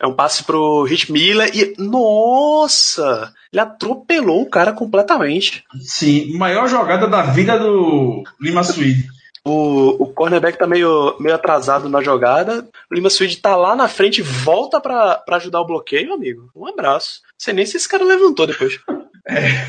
É 0.00 0.06
um 0.06 0.14
passe 0.14 0.42
pro 0.42 0.82
Rich 0.82 1.12
Miller 1.12 1.48
e. 1.54 1.74
Nossa! 1.78 3.32
Ele 3.54 3.60
atropelou 3.60 4.42
o 4.42 4.50
cara 4.50 4.72
completamente. 4.72 5.64
Sim, 5.80 6.36
maior 6.36 6.68
jogada 6.68 7.06
da 7.06 7.22
vida 7.22 7.56
do 7.56 8.24
Lima 8.40 8.64
Swede. 8.64 9.06
O, 9.44 10.02
o 10.02 10.12
cornerback 10.12 10.58
tá 10.58 10.66
meio, 10.66 11.16
meio 11.20 11.36
atrasado 11.36 11.88
na 11.88 12.02
jogada. 12.02 12.68
O 12.90 12.94
Lima 12.94 13.08
Swede 13.08 13.36
tá 13.36 13.54
lá 13.54 13.76
na 13.76 13.86
frente, 13.86 14.22
volta 14.22 14.80
para 14.80 15.22
ajudar 15.28 15.60
o 15.60 15.66
bloqueio, 15.66 16.12
amigo. 16.12 16.50
Um 16.56 16.66
abraço. 16.66 17.20
Não 17.24 17.34
sei 17.38 17.54
nem 17.54 17.64
se 17.64 17.76
esse 17.76 17.88
cara 17.88 18.04
levantou 18.04 18.46
depois. 18.46 18.78
É. 19.26 19.66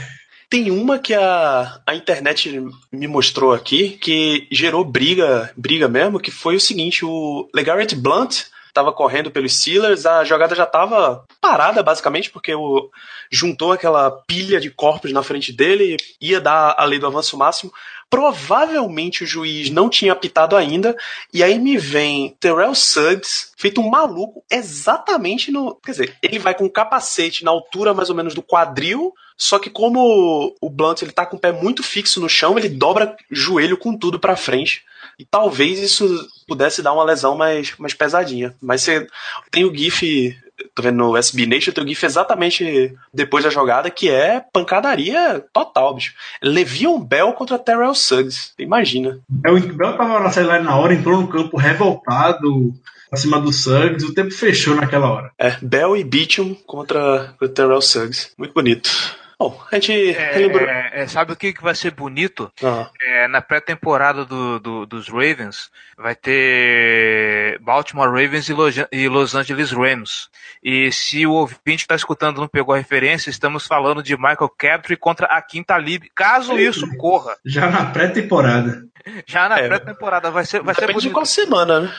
Tem 0.49 0.69
uma 0.69 0.99
que 0.99 1.13
a, 1.13 1.79
a 1.87 1.95
internet 1.95 2.61
me 2.91 3.07
mostrou 3.07 3.53
aqui 3.53 3.91
que 3.91 4.45
gerou 4.51 4.83
briga, 4.83 5.49
briga 5.55 5.87
mesmo, 5.87 6.19
que 6.19 6.29
foi 6.29 6.57
o 6.57 6.59
seguinte, 6.59 7.05
o 7.05 7.47
LeGarrette 7.55 7.95
Blunt 7.95 8.43
estava 8.75 8.91
correndo 8.91 9.31
pelos 9.31 9.57
Steelers, 9.57 10.05
a 10.05 10.25
jogada 10.25 10.53
já 10.53 10.65
estava 10.65 11.23
parada, 11.39 11.81
basicamente, 11.81 12.29
porque 12.29 12.53
o, 12.53 12.91
juntou 13.31 13.71
aquela 13.71 14.11
pilha 14.11 14.59
de 14.59 14.69
corpos 14.69 15.13
na 15.13 15.23
frente 15.23 15.53
dele, 15.53 15.95
ia 16.19 16.41
dar 16.41 16.75
a 16.77 16.83
lei 16.83 16.99
do 16.99 17.07
avanço 17.07 17.37
máximo. 17.37 17.71
Provavelmente 18.09 19.23
o 19.23 19.27
juiz 19.27 19.69
não 19.69 19.89
tinha 19.89 20.11
apitado 20.11 20.57
ainda, 20.57 20.95
e 21.33 21.41
aí 21.41 21.57
me 21.57 21.77
vem 21.77 22.35
Terrell 22.37 22.75
Suggs, 22.75 23.53
feito 23.57 23.79
um 23.79 23.89
maluco, 23.89 24.43
exatamente 24.51 25.51
no. 25.51 25.75
Quer 25.75 25.91
dizer, 25.91 26.17
ele 26.21 26.37
vai 26.37 26.53
com 26.53 26.65
um 26.65 26.69
capacete 26.69 27.45
na 27.45 27.51
altura 27.51 27.93
mais 27.93 28.09
ou 28.09 28.15
menos 28.15 28.33
do 28.33 28.43
quadril, 28.43 29.13
só 29.37 29.57
que 29.57 29.69
como 29.69 30.53
o 30.61 30.69
Blunt 30.69 31.01
ele 31.01 31.11
tá 31.11 31.25
com 31.25 31.37
o 31.37 31.39
pé 31.39 31.53
muito 31.53 31.81
fixo 31.81 32.19
no 32.19 32.29
chão, 32.29 32.57
ele 32.57 32.69
dobra 32.69 33.15
joelho 33.31 33.77
com 33.77 33.97
tudo 33.97 34.19
para 34.19 34.35
frente. 34.35 34.83
E 35.17 35.25
talvez 35.25 35.79
isso 35.79 36.27
pudesse 36.47 36.81
dar 36.81 36.93
uma 36.93 37.03
lesão 37.03 37.35
mais, 37.35 37.73
mais 37.77 37.93
pesadinha. 37.93 38.53
Mas 38.61 38.81
você 38.81 39.07
tem 39.51 39.65
o 39.65 39.75
GIF, 39.75 40.35
tô 40.73 40.81
vendo 40.81 40.97
no 40.97 41.17
SB 41.17 41.45
Nation, 41.45 41.71
tem 41.71 41.83
o 41.83 41.87
GIF 41.87 42.05
exatamente 42.05 42.93
depois 43.13 43.43
da 43.43 43.49
jogada, 43.49 43.89
que 43.89 44.09
é 44.09 44.39
pancadaria 44.39 45.43
total, 45.53 45.95
bicho. 45.95 46.13
Levion 46.41 46.99
Bell 46.99 47.33
contra 47.33 47.59
Terrell 47.59 47.95
Suggs. 47.95 48.53
Imagina. 48.59 49.19
É, 49.45 49.51
o 49.51 49.59
Bell 49.59 49.97
tava 49.97 50.19
na 50.19 50.31
sideline 50.31 50.63
na 50.63 50.77
hora, 50.77 50.93
entrou 50.93 51.21
no 51.21 51.27
campo 51.27 51.57
revoltado 51.57 52.73
acima 53.11 53.39
do 53.39 53.51
Suggs, 53.51 54.05
o 54.05 54.13
tempo 54.13 54.31
fechou 54.31 54.75
naquela 54.75 55.09
hora. 55.09 55.31
É, 55.37 55.57
Bell 55.61 55.95
e 55.95 56.03
Beecham 56.03 56.53
contra 56.65 57.33
o 57.41 57.47
Terrell 57.47 57.81
Suggs. 57.81 58.31
Muito 58.37 58.53
bonito. 58.53 58.89
Bom, 59.37 59.61
a 59.69 59.75
gente 59.75 60.15
é, 60.15 60.31
relembrou. 60.33 60.67
É, 60.67 60.91
é, 60.93 61.07
sabe 61.07 61.33
o 61.33 61.35
que, 61.35 61.51
que 61.51 61.61
vai 61.61 61.75
ser 61.75 61.91
bonito? 61.91 62.51
Ah. 62.63 62.89
É, 63.01 63.27
na 63.27 63.41
pré-temporada 63.41 64.23
do, 64.23 64.59
do, 64.59 64.85
dos 64.85 65.09
Ravens, 65.09 65.69
vai 65.97 66.15
ter 66.15 67.59
Baltimore 67.59 68.09
Ravens 68.09 68.47
e 68.47 68.53
Los, 68.53 68.75
e 68.91 69.07
Los 69.09 69.35
Angeles 69.35 69.71
Rams. 69.71 70.29
E 70.63 70.91
se 70.91 71.27
o 71.27 71.33
ouvinte 71.33 71.59
que 71.65 71.81
está 71.83 71.95
escutando 71.95 72.39
não 72.39 72.47
pegou 72.47 72.73
a 72.73 72.77
referência, 72.77 73.29
estamos 73.29 73.67
falando 73.67 74.01
de 74.01 74.15
Michael 74.15 74.49
Crabtree 74.57 74.97
contra 74.97 75.27
a 75.27 75.41
Quinta 75.41 75.77
Lib. 75.77 76.09
Caso 76.15 76.57
isso 76.57 76.85
ocorra. 76.85 77.35
Já 77.45 77.69
na 77.69 77.85
pré-temporada. 77.91 78.85
Já 79.27 79.49
na 79.49 79.59
é, 79.59 79.67
pré-temporada 79.67 80.31
vai 80.31 80.45
ser, 80.45 80.63
vai 80.63 80.73
ser 80.73 80.87
bonito. 80.87 81.01
de 81.01 81.09
qual 81.09 81.25
semana, 81.25 81.81
né? 81.81 81.93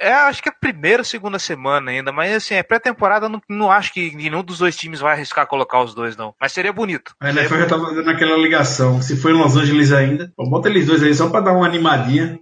É, 0.00 0.12
acho 0.12 0.42
que 0.42 0.48
é 0.48 0.52
a 0.52 0.54
primeira, 0.58 1.04
segunda 1.04 1.38
semana 1.38 1.90
ainda, 1.90 2.10
mas 2.10 2.34
assim, 2.34 2.54
é 2.54 2.62
pré-temporada, 2.62 3.28
não, 3.28 3.40
não 3.48 3.70
acho 3.70 3.92
que 3.92 4.16
nenhum 4.16 4.42
dos 4.42 4.58
dois 4.58 4.74
times 4.74 4.98
vai 4.98 5.12
arriscar 5.12 5.46
colocar 5.46 5.82
os 5.82 5.94
dois, 5.94 6.16
não. 6.16 6.34
Mas 6.40 6.52
seria 6.52 6.72
bonito. 6.72 7.14
A 7.20 7.28
NFL 7.28 7.56
já 7.56 7.66
tava 7.66 7.94
dando 7.94 8.08
aquela 8.08 8.36
ligação. 8.38 9.02
Se 9.02 9.14
for 9.14 9.30
em 9.30 9.34
Los 9.34 9.56
Angeles 9.56 9.92
ainda, 9.92 10.32
bota 10.38 10.70
eles 10.70 10.86
dois 10.86 11.02
aí 11.02 11.14
só 11.14 11.28
pra 11.28 11.40
dar 11.40 11.52
uma 11.52 11.66
animadinha. 11.66 12.38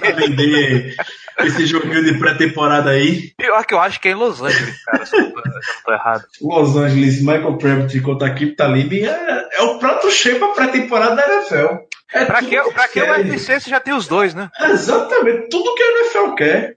pra 0.00 0.12
vender 0.12 0.96
esse 1.40 1.66
joguinho 1.66 2.02
de 2.02 2.18
pré-temporada 2.18 2.90
aí. 2.90 3.32
Pior 3.36 3.64
que 3.64 3.74
eu 3.74 3.80
acho 3.80 4.00
que 4.00 4.08
é 4.08 4.12
em 4.12 4.14
Los 4.14 4.40
Angeles, 4.40 4.82
cara, 4.84 5.04
se 5.04 5.16
eu 5.16 5.24
não 5.24 5.32
tô, 5.84 5.92
errado. 5.92 6.24
Los 6.40 6.76
Angeles, 6.76 7.20
Michael 7.20 7.58
Crabtree 7.58 8.00
contra 8.00 8.28
a 8.28 8.34
Kip 8.34 8.56
Talib 8.56 9.04
é, 9.04 9.48
é 9.52 9.62
o 9.62 9.78
prato 9.78 10.10
cheio 10.10 10.38
pra 10.38 10.48
pré-temporada 10.48 11.16
da 11.16 11.34
NFL. 11.34 11.87
É 12.12 12.24
pra 12.24 12.42
que, 12.42 12.60
pra 12.72 12.88
que 12.88 13.00
o 13.00 13.10
UFC 13.10 13.60
você 13.60 13.70
já 13.70 13.80
tem 13.80 13.94
os 13.94 14.06
dois, 14.06 14.34
né? 14.34 14.50
exatamente, 14.60 15.48
tudo 15.48 15.74
que 15.74 15.82
a 15.82 15.90
NFL 16.00 16.34
quer. 16.34 16.76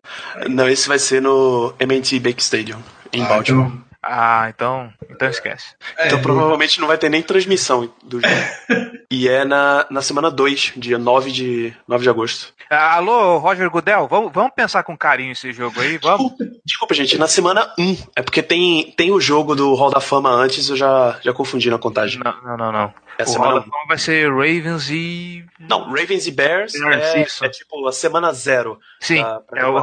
Não, 0.49 0.67
esse 0.67 0.87
vai 0.87 0.99
ser 0.99 1.21
no 1.21 1.73
MNT 1.79 2.19
Bank 2.19 2.41
Stadium, 2.41 2.79
em 3.13 3.23
ah, 3.23 3.27
Baltimore. 3.27 3.67
Então... 3.67 3.91
Ah, 4.03 4.47
então, 4.49 4.91
então 5.09 5.29
esquece. 5.29 5.75
É, 5.95 6.07
então 6.07 6.19
provavelmente 6.21 6.81
não 6.81 6.87
vai 6.87 6.97
ter 6.97 7.07
nem 7.07 7.21
transmissão 7.21 7.87
do 8.03 8.19
jogo. 8.19 8.33
e 9.11 9.29
é 9.29 9.45
na, 9.45 9.85
na 9.91 10.01
semana 10.01 10.31
2, 10.31 10.73
dia 10.75 10.97
9 10.97 11.31
de, 11.31 11.73
9 11.87 12.03
de 12.03 12.09
agosto. 12.09 12.51
Ah, 12.67 12.95
alô, 12.95 13.37
Roger 13.37 13.69
Goodell, 13.69 14.07
vamos, 14.07 14.31
vamos 14.33 14.53
pensar 14.55 14.81
com 14.81 14.97
carinho 14.97 15.33
esse 15.33 15.53
jogo 15.53 15.79
aí, 15.79 15.99
vamos? 15.99 16.31
Desculpa, 16.31 16.55
desculpa, 16.65 16.93
gente, 16.95 17.17
na 17.17 17.27
semana 17.27 17.71
1. 17.77 17.97
É 18.15 18.21
porque 18.23 18.41
tem, 18.41 18.91
tem 18.97 19.11
o 19.11 19.21
jogo 19.21 19.55
do 19.55 19.75
Hall 19.75 19.91
da 19.91 19.99
Fama 19.99 20.31
antes, 20.31 20.67
eu 20.69 20.75
já, 20.75 21.19
já 21.21 21.31
confundi 21.31 21.69
na 21.69 21.77
contagem. 21.77 22.19
Não, 22.23 22.33
não, 22.41 22.57
não. 22.57 22.71
não. 22.71 22.93
A 23.19 23.23
o 23.23 23.25
semana... 23.27 23.51
Hall 23.51 23.59
da 23.59 23.65
Fama 23.65 23.85
vai 23.87 23.97
ser 23.97 24.29
Ravens 24.29 24.89
e... 24.89 25.45
Não, 25.59 25.85
Ravens 25.85 26.27
e 26.27 26.31
Bears, 26.31 26.73
Bears 26.73 27.41
é, 27.41 27.45
é, 27.45 27.49
tipo 27.49 27.87
a 27.87 27.91
semana 27.91 28.33
zero. 28.33 28.79
Sim, 28.99 29.21
pra, 29.21 29.39
pra 29.41 29.61
é, 29.61 29.65
o, 29.65 29.77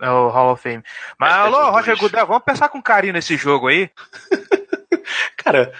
é, 0.00 0.10
o, 0.10 0.28
Hall 0.28 0.52
of 0.52 0.62
Fame. 0.62 0.82
Mas 1.18 1.32
é, 1.32 1.36
alô, 1.36 1.70
Roger 1.70 1.96
Goodell, 1.96 2.26
vamos 2.26 2.44
pensar 2.44 2.68
com 2.68 2.82
carinho 2.82 3.12
nesse 3.12 3.36
jogo 3.36 3.68
aí? 3.68 3.90
Cara, 5.36 5.72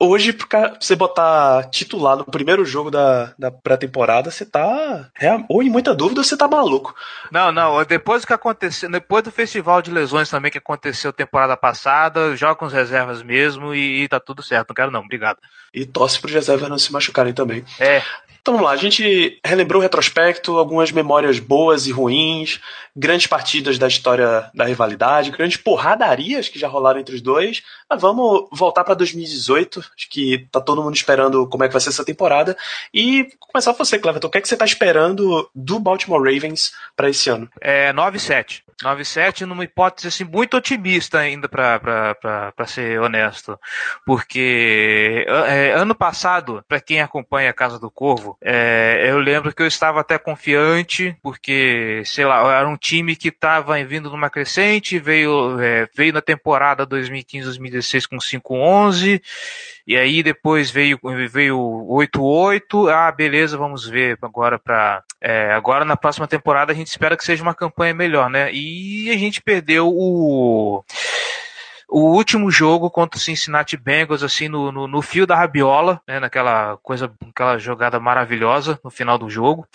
hoje, 0.00 0.32
pra 0.32 0.76
você 0.80 0.96
botar 0.96 1.64
titular 1.70 2.16
no 2.16 2.24
primeiro 2.24 2.64
jogo 2.64 2.90
da, 2.90 3.34
da 3.38 3.50
pré-temporada, 3.50 4.30
você 4.30 4.46
tá. 4.46 5.10
Ou 5.48 5.62
em 5.62 5.68
muita 5.68 5.94
dúvida, 5.94 6.24
você 6.24 6.36
tá 6.36 6.48
maluco. 6.48 6.94
Não, 7.30 7.52
não. 7.52 7.84
Depois 7.84 8.22
do 8.22 8.26
que 8.26 8.32
aconteceu, 8.32 8.90
depois 8.90 9.22
do 9.22 9.30
festival 9.30 9.82
de 9.82 9.90
lesões 9.90 10.30
também 10.30 10.50
que 10.50 10.58
aconteceu 10.58 11.12
temporada 11.12 11.56
passada, 11.56 12.34
joga 12.34 12.54
com 12.54 12.64
as 12.64 12.72
reservas 12.72 13.22
mesmo 13.22 13.74
e, 13.74 14.04
e 14.04 14.08
tá 14.08 14.18
tudo 14.18 14.42
certo. 14.42 14.70
Não 14.70 14.74
quero, 14.74 14.90
não. 14.90 15.00
Obrigado. 15.00 15.38
E 15.74 15.84
torce 15.84 16.18
pro 16.18 16.32
reservas 16.32 16.68
não 16.68 16.78
se 16.78 16.92
machucarem 16.92 17.34
também. 17.34 17.64
É. 17.78 18.02
Então 18.40 18.54
vamos 18.54 18.66
lá, 18.68 18.72
a 18.72 18.76
gente 18.76 19.38
relembrou 19.44 19.80
o 19.80 19.82
retrospecto, 19.82 20.56
algumas 20.56 20.90
memórias 20.90 21.38
boas 21.38 21.86
e 21.86 21.92
ruins, 21.92 22.58
grandes 22.96 23.26
partidas 23.26 23.78
da 23.78 23.86
história 23.86 24.50
da 24.54 24.64
rivalidade, 24.64 25.30
grandes 25.30 25.56
porradarias 25.56 26.48
que 26.48 26.58
já 26.58 26.66
rolaram 26.66 27.00
entre 27.00 27.14
os 27.14 27.20
dois. 27.20 27.62
Mas 27.88 28.00
vamos 28.00 28.48
voltar 28.50 28.82
para 28.84 28.94
2018, 28.94 29.80
acho 29.80 30.08
que 30.08 30.46
tá 30.50 30.60
todo 30.60 30.82
mundo 30.82 30.96
esperando 30.96 31.46
como 31.48 31.64
é 31.64 31.68
que 31.68 31.72
vai 31.72 31.80
ser 31.80 31.90
essa 31.90 32.04
temporada. 32.04 32.56
E 32.92 33.28
começar 33.38 33.72
com 33.72 33.84
você, 33.84 33.98
Cleverton, 33.98 34.28
o 34.28 34.30
que 34.30 34.38
é 34.38 34.40
que 34.40 34.48
você 34.48 34.56
tá 34.56 34.64
esperando 34.64 35.48
do 35.54 35.78
Baltimore 35.78 36.22
Ravens 36.22 36.72
para 36.96 37.10
esse 37.10 37.28
ano? 37.28 37.48
É 37.60 37.92
9-7. 37.92 38.62
9-7 38.82 39.42
numa 39.42 39.64
hipótese 39.64 40.08
assim, 40.08 40.24
muito 40.24 40.56
otimista 40.56 41.18
ainda 41.18 41.48
para 41.48 42.66
ser 42.66 43.00
honesto. 43.00 43.58
Porque 44.06 45.26
é, 45.46 45.72
ano 45.72 45.94
passado, 45.94 46.64
para 46.66 46.80
quem 46.80 47.00
acompanha 47.00 47.50
a 47.50 47.54
Casa 47.54 47.78
do 47.78 47.90
Corvo, 47.90 48.29
é, 48.42 49.06
eu 49.08 49.18
lembro 49.18 49.54
que 49.54 49.62
eu 49.62 49.66
estava 49.66 50.00
até 50.00 50.18
confiante, 50.18 51.16
porque, 51.22 52.02
sei 52.04 52.24
lá, 52.24 52.40
era 52.52 52.68
um 52.68 52.76
time 52.76 53.16
que 53.16 53.28
estava 53.28 53.82
vindo 53.84 54.10
numa 54.10 54.30
crescente, 54.30 54.98
veio, 54.98 55.60
é, 55.60 55.88
veio 55.96 56.12
na 56.12 56.20
temporada 56.20 56.86
2015-2016 56.86 58.06
com 58.08 58.16
5-11 58.16 59.22
E 59.86 59.96
aí 59.96 60.22
depois 60.22 60.70
veio 60.70 60.98
veio 61.30 61.58
8-8. 61.88 62.90
Ah, 62.90 63.10
beleza, 63.10 63.56
vamos 63.56 63.86
ver 63.86 64.18
agora 64.22 64.58
para 64.58 65.02
é, 65.20 65.52
agora 65.52 65.84
na 65.84 65.96
próxima 65.96 66.26
temporada 66.26 66.72
a 66.72 66.74
gente 66.74 66.86
espera 66.86 67.16
que 67.16 67.24
seja 67.24 67.42
uma 67.42 67.54
campanha 67.54 67.92
melhor, 67.92 68.30
né? 68.30 68.50
E 68.52 69.10
a 69.10 69.18
gente 69.18 69.42
perdeu 69.42 69.88
o 69.88 70.82
o 71.90 72.12
último 72.12 72.50
jogo 72.50 72.88
contra 72.88 73.18
o 73.18 73.20
Cincinnati 73.20 73.76
Bengals, 73.76 74.22
assim, 74.22 74.48
no, 74.48 74.70
no, 74.70 74.86
no 74.86 75.02
fio 75.02 75.26
da 75.26 75.34
rabiola, 75.34 76.00
né, 76.06 76.20
naquela 76.20 76.76
coisa, 76.82 77.12
aquela 77.28 77.58
jogada 77.58 77.98
maravilhosa 77.98 78.78
no 78.84 78.90
final 78.90 79.18
do 79.18 79.28
jogo. 79.28 79.66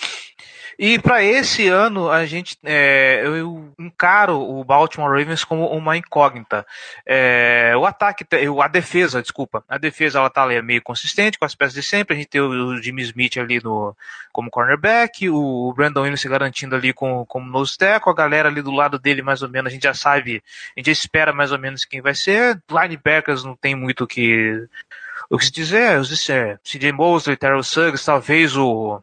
E 0.77 0.99
para 0.99 1.23
esse 1.23 1.67
ano, 1.67 2.09
a 2.09 2.25
gente, 2.25 2.57
é, 2.63 3.21
eu 3.25 3.73
encaro 3.79 4.39
o 4.39 4.63
Baltimore 4.63 5.09
Ravens 5.09 5.43
como 5.43 5.67
uma 5.67 5.95
incógnita. 5.95 6.65
É, 7.05 7.73
o 7.77 7.85
ataque, 7.85 8.25
a 8.61 8.67
defesa, 8.67 9.21
desculpa, 9.21 9.63
a 9.69 9.77
defesa 9.77 10.19
ela 10.19 10.29
tá 10.29 10.45
meio 10.61 10.81
consistente 10.81 11.39
com 11.39 11.45
as 11.45 11.55
peças 11.55 11.73
de 11.73 11.83
sempre. 11.83 12.15
A 12.15 12.17
gente 12.17 12.29
tem 12.29 12.41
o 12.41 12.81
Jimmy 12.81 13.03
Smith 13.03 13.37
ali 13.37 13.61
no, 13.63 13.95
como 14.35 14.51
cornerback, 14.51 15.29
o 15.29 15.73
Brandon 15.73 16.01
Williams 16.01 16.19
se 16.19 16.27
garantindo 16.27 16.75
ali 16.75 16.91
com, 16.91 17.25
como 17.25 17.49
nose 17.49 17.77
tackle, 17.77 18.11
a 18.11 18.15
galera 18.15 18.49
ali 18.49 18.61
do 18.61 18.71
lado 18.71 18.99
dele 18.99 19.21
mais 19.21 19.41
ou 19.41 19.47
menos, 19.47 19.71
a 19.71 19.73
gente 19.73 19.83
já 19.83 19.93
sabe, 19.93 20.43
a 20.75 20.79
gente 20.79 20.91
espera 20.91 21.31
mais 21.31 21.53
ou 21.53 21.57
menos 21.57 21.85
quem 21.85 22.01
vai 22.01 22.13
ser. 22.13 22.61
Linebackers 22.69 23.45
não 23.45 23.55
tem 23.55 23.75
muito 23.75 24.05
que 24.05 24.67
o 25.29 25.37
que 25.37 25.45
se 25.45 25.51
dizer, 25.51 25.99
os 25.99 26.29
é, 26.29 26.57
CJ 26.63 26.91
Mosley, 26.91 27.37
Terrell 27.37 27.63
Suggs, 27.63 28.05
talvez 28.05 28.55
o, 28.55 29.01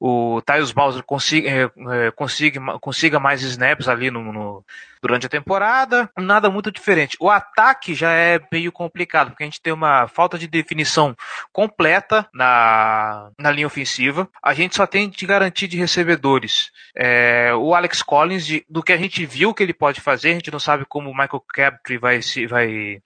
o 0.00 0.42
Tyus 0.42 0.72
Bowser 0.72 1.02
consiga, 1.02 1.48
é, 1.48 1.62
é, 2.06 2.10
consiga, 2.10 2.60
consiga 2.78 3.20
mais 3.20 3.42
snaps 3.42 3.88
ali 3.88 4.10
no, 4.10 4.32
no, 4.32 4.64
durante 5.00 5.26
a 5.26 5.28
temporada. 5.28 6.10
Nada 6.16 6.50
muito 6.50 6.70
diferente. 6.70 7.16
O 7.20 7.30
ataque 7.30 7.94
já 7.94 8.12
é 8.12 8.40
meio 8.50 8.72
complicado, 8.72 9.30
porque 9.30 9.44
a 9.44 9.46
gente 9.46 9.60
tem 9.60 9.72
uma 9.72 10.08
falta 10.08 10.38
de 10.38 10.46
definição 10.46 11.16
completa 11.52 12.28
na, 12.32 13.30
na 13.38 13.50
linha 13.50 13.66
ofensiva. 13.66 14.28
A 14.42 14.54
gente 14.54 14.76
só 14.76 14.86
tem 14.86 15.08
de 15.08 15.26
garantir 15.26 15.68
de 15.68 15.76
recebedores. 15.76 16.70
É, 16.94 17.52
o 17.54 17.74
Alex 17.74 18.02
Collins, 18.02 18.46
de, 18.46 18.64
do 18.68 18.82
que 18.82 18.92
a 18.92 18.96
gente 18.96 19.24
viu 19.26 19.54
que 19.54 19.62
ele 19.62 19.74
pode 19.74 20.00
fazer, 20.00 20.30
a 20.30 20.34
gente 20.34 20.50
não 20.50 20.60
sabe 20.60 20.84
como 20.84 21.10
o 21.10 21.16
Michael 21.16 21.44
Crabtree 21.48 21.98
vai 21.98 22.22
se 22.22 22.46
vai 22.46 23.02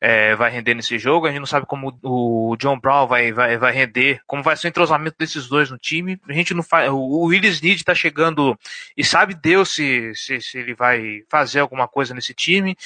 é, 0.00 0.34
vai 0.34 0.50
render 0.50 0.74
nesse 0.74 0.98
jogo. 0.98 1.26
A 1.26 1.30
gente 1.30 1.40
não 1.40 1.46
sabe 1.46 1.66
como 1.66 1.98
o 2.02 2.56
John 2.58 2.78
Brown 2.78 3.06
vai, 3.06 3.32
vai, 3.32 3.58
vai 3.58 3.72
render, 3.72 4.20
como 4.26 4.42
vai 4.42 4.56
ser 4.56 4.68
o 4.68 4.70
entrosamento 4.70 5.16
desses 5.18 5.46
dois 5.46 5.70
no 5.70 5.76
time. 5.76 6.18
A 6.28 6.32
gente 6.32 6.54
não 6.54 6.62
faz. 6.62 6.88
O 6.90 7.24
Willis 7.24 7.60
Need 7.60 7.84
tá 7.84 7.94
chegando 7.94 8.58
e 8.96 9.04
sabe 9.04 9.34
Deus 9.34 9.74
se, 9.74 10.14
se, 10.14 10.40
se, 10.40 10.58
ele 10.58 10.74
vai 10.74 11.22
fazer 11.28 11.60
alguma 11.60 11.86
coisa 11.86 12.14
nesse 12.14 12.32
time. 12.32 12.76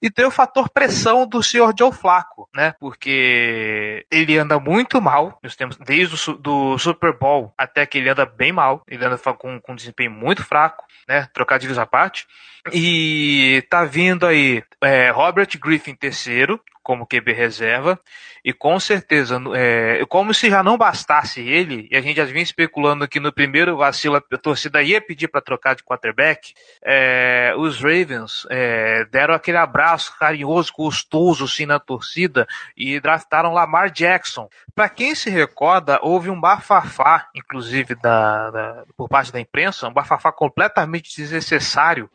E 0.00 0.10
tem 0.10 0.24
o 0.24 0.30
fator 0.30 0.68
pressão 0.70 1.26
do 1.26 1.42
senhor 1.42 1.74
Joe 1.76 1.92
Flaco, 1.92 2.48
né? 2.54 2.74
Porque 2.78 4.06
ele 4.10 4.38
anda 4.38 4.58
muito 4.60 5.00
mal 5.00 5.38
nos 5.42 5.56
tempos, 5.56 5.76
desde 5.76 6.30
o 6.30 6.34
do 6.34 6.78
Super 6.78 7.16
Bowl 7.16 7.52
até 7.58 7.84
que 7.84 7.98
ele 7.98 8.08
anda 8.08 8.24
bem 8.24 8.52
mal. 8.52 8.82
Ele 8.86 9.04
anda 9.04 9.18
com, 9.34 9.60
com 9.60 9.72
um 9.72 9.76
desempenho 9.76 10.10
muito 10.10 10.44
fraco, 10.44 10.84
né? 11.08 11.28
Trocadilhos 11.32 11.78
à 11.78 11.86
parte. 11.86 12.26
E 12.72 13.64
tá 13.68 13.84
vindo 13.84 14.26
aí 14.26 14.62
é, 14.82 15.10
Robert 15.10 15.48
Griffin 15.60 15.94
terceiro, 15.94 16.60
como 16.88 17.06
QB 17.06 17.34
reserva, 17.34 18.00
e 18.42 18.50
com 18.50 18.80
certeza, 18.80 19.38
é, 19.54 20.02
como 20.08 20.32
se 20.32 20.48
já 20.48 20.62
não 20.62 20.78
bastasse 20.78 21.38
ele, 21.38 21.86
e 21.90 21.94
a 21.94 22.00
gente 22.00 22.16
já 22.16 22.24
vinha 22.24 22.42
especulando 22.42 23.06
que 23.06 23.20
no 23.20 23.30
primeiro 23.30 23.76
vacilo 23.76 24.16
a 24.16 24.38
torcida 24.38 24.82
ia 24.82 24.98
pedir 24.98 25.28
para 25.28 25.42
trocar 25.42 25.76
de 25.76 25.84
quarterback, 25.84 26.54
é, 26.82 27.52
os 27.58 27.76
Ravens 27.76 28.46
é, 28.48 29.04
deram 29.04 29.34
aquele 29.34 29.58
abraço 29.58 30.16
carinhoso, 30.18 30.72
gostoso 30.74 31.44
assim 31.44 31.66
na 31.66 31.78
torcida 31.78 32.46
e 32.74 32.98
draftaram 32.98 33.52
Lamar 33.52 33.90
Jackson. 33.90 34.48
Para 34.74 34.88
quem 34.88 35.14
se 35.14 35.28
recorda, 35.28 35.98
houve 36.00 36.30
um 36.30 36.40
bafafá, 36.40 37.28
inclusive 37.34 37.96
da, 37.96 38.50
da, 38.50 38.84
por 38.96 39.10
parte 39.10 39.30
da 39.30 39.38
imprensa, 39.38 39.88
um 39.88 39.92
bafafá 39.92 40.32
completamente 40.32 41.14
desnecessário, 41.14 42.08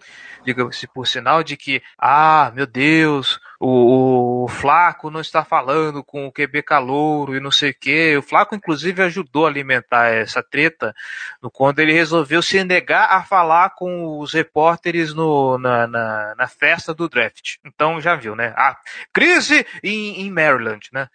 diga-se 0.43 0.87
por 0.87 1.05
sinal, 1.05 1.43
de 1.43 1.55
que, 1.55 1.79
ah, 1.95 2.51
meu 2.55 2.65
Deus, 2.65 3.39
o, 3.65 4.43
o, 4.43 4.47
Flaco 4.49 5.09
não 5.09 5.21
está 5.21 5.45
falando 5.45 6.03
com 6.03 6.27
o 6.27 6.31
QB 6.31 6.63
Calouro 6.63 7.33
e 7.33 7.39
não 7.39 7.49
sei 7.49 7.71
o 7.71 7.73
que. 7.73 8.17
O 8.17 8.21
Flaco, 8.21 8.53
inclusive, 8.53 9.01
ajudou 9.01 9.45
a 9.45 9.49
alimentar 9.49 10.09
essa 10.09 10.43
treta 10.43 10.93
quando 11.53 11.79
ele 11.79 11.93
resolveu 11.93 12.41
se 12.41 12.61
negar 12.63 13.09
a 13.09 13.23
falar 13.23 13.69
com 13.69 14.19
os 14.19 14.33
repórteres 14.33 15.13
no, 15.13 15.57
na, 15.57 15.87
na, 15.87 16.35
na 16.35 16.47
festa 16.47 16.93
do 16.93 17.07
draft. 17.07 17.55
Então 17.65 18.01
já 18.01 18.15
viu, 18.15 18.35
né? 18.35 18.53
A 18.57 18.75
crise 19.13 19.65
em, 19.81 20.21
em 20.21 20.29
Maryland, 20.29 20.89
né? 20.91 21.07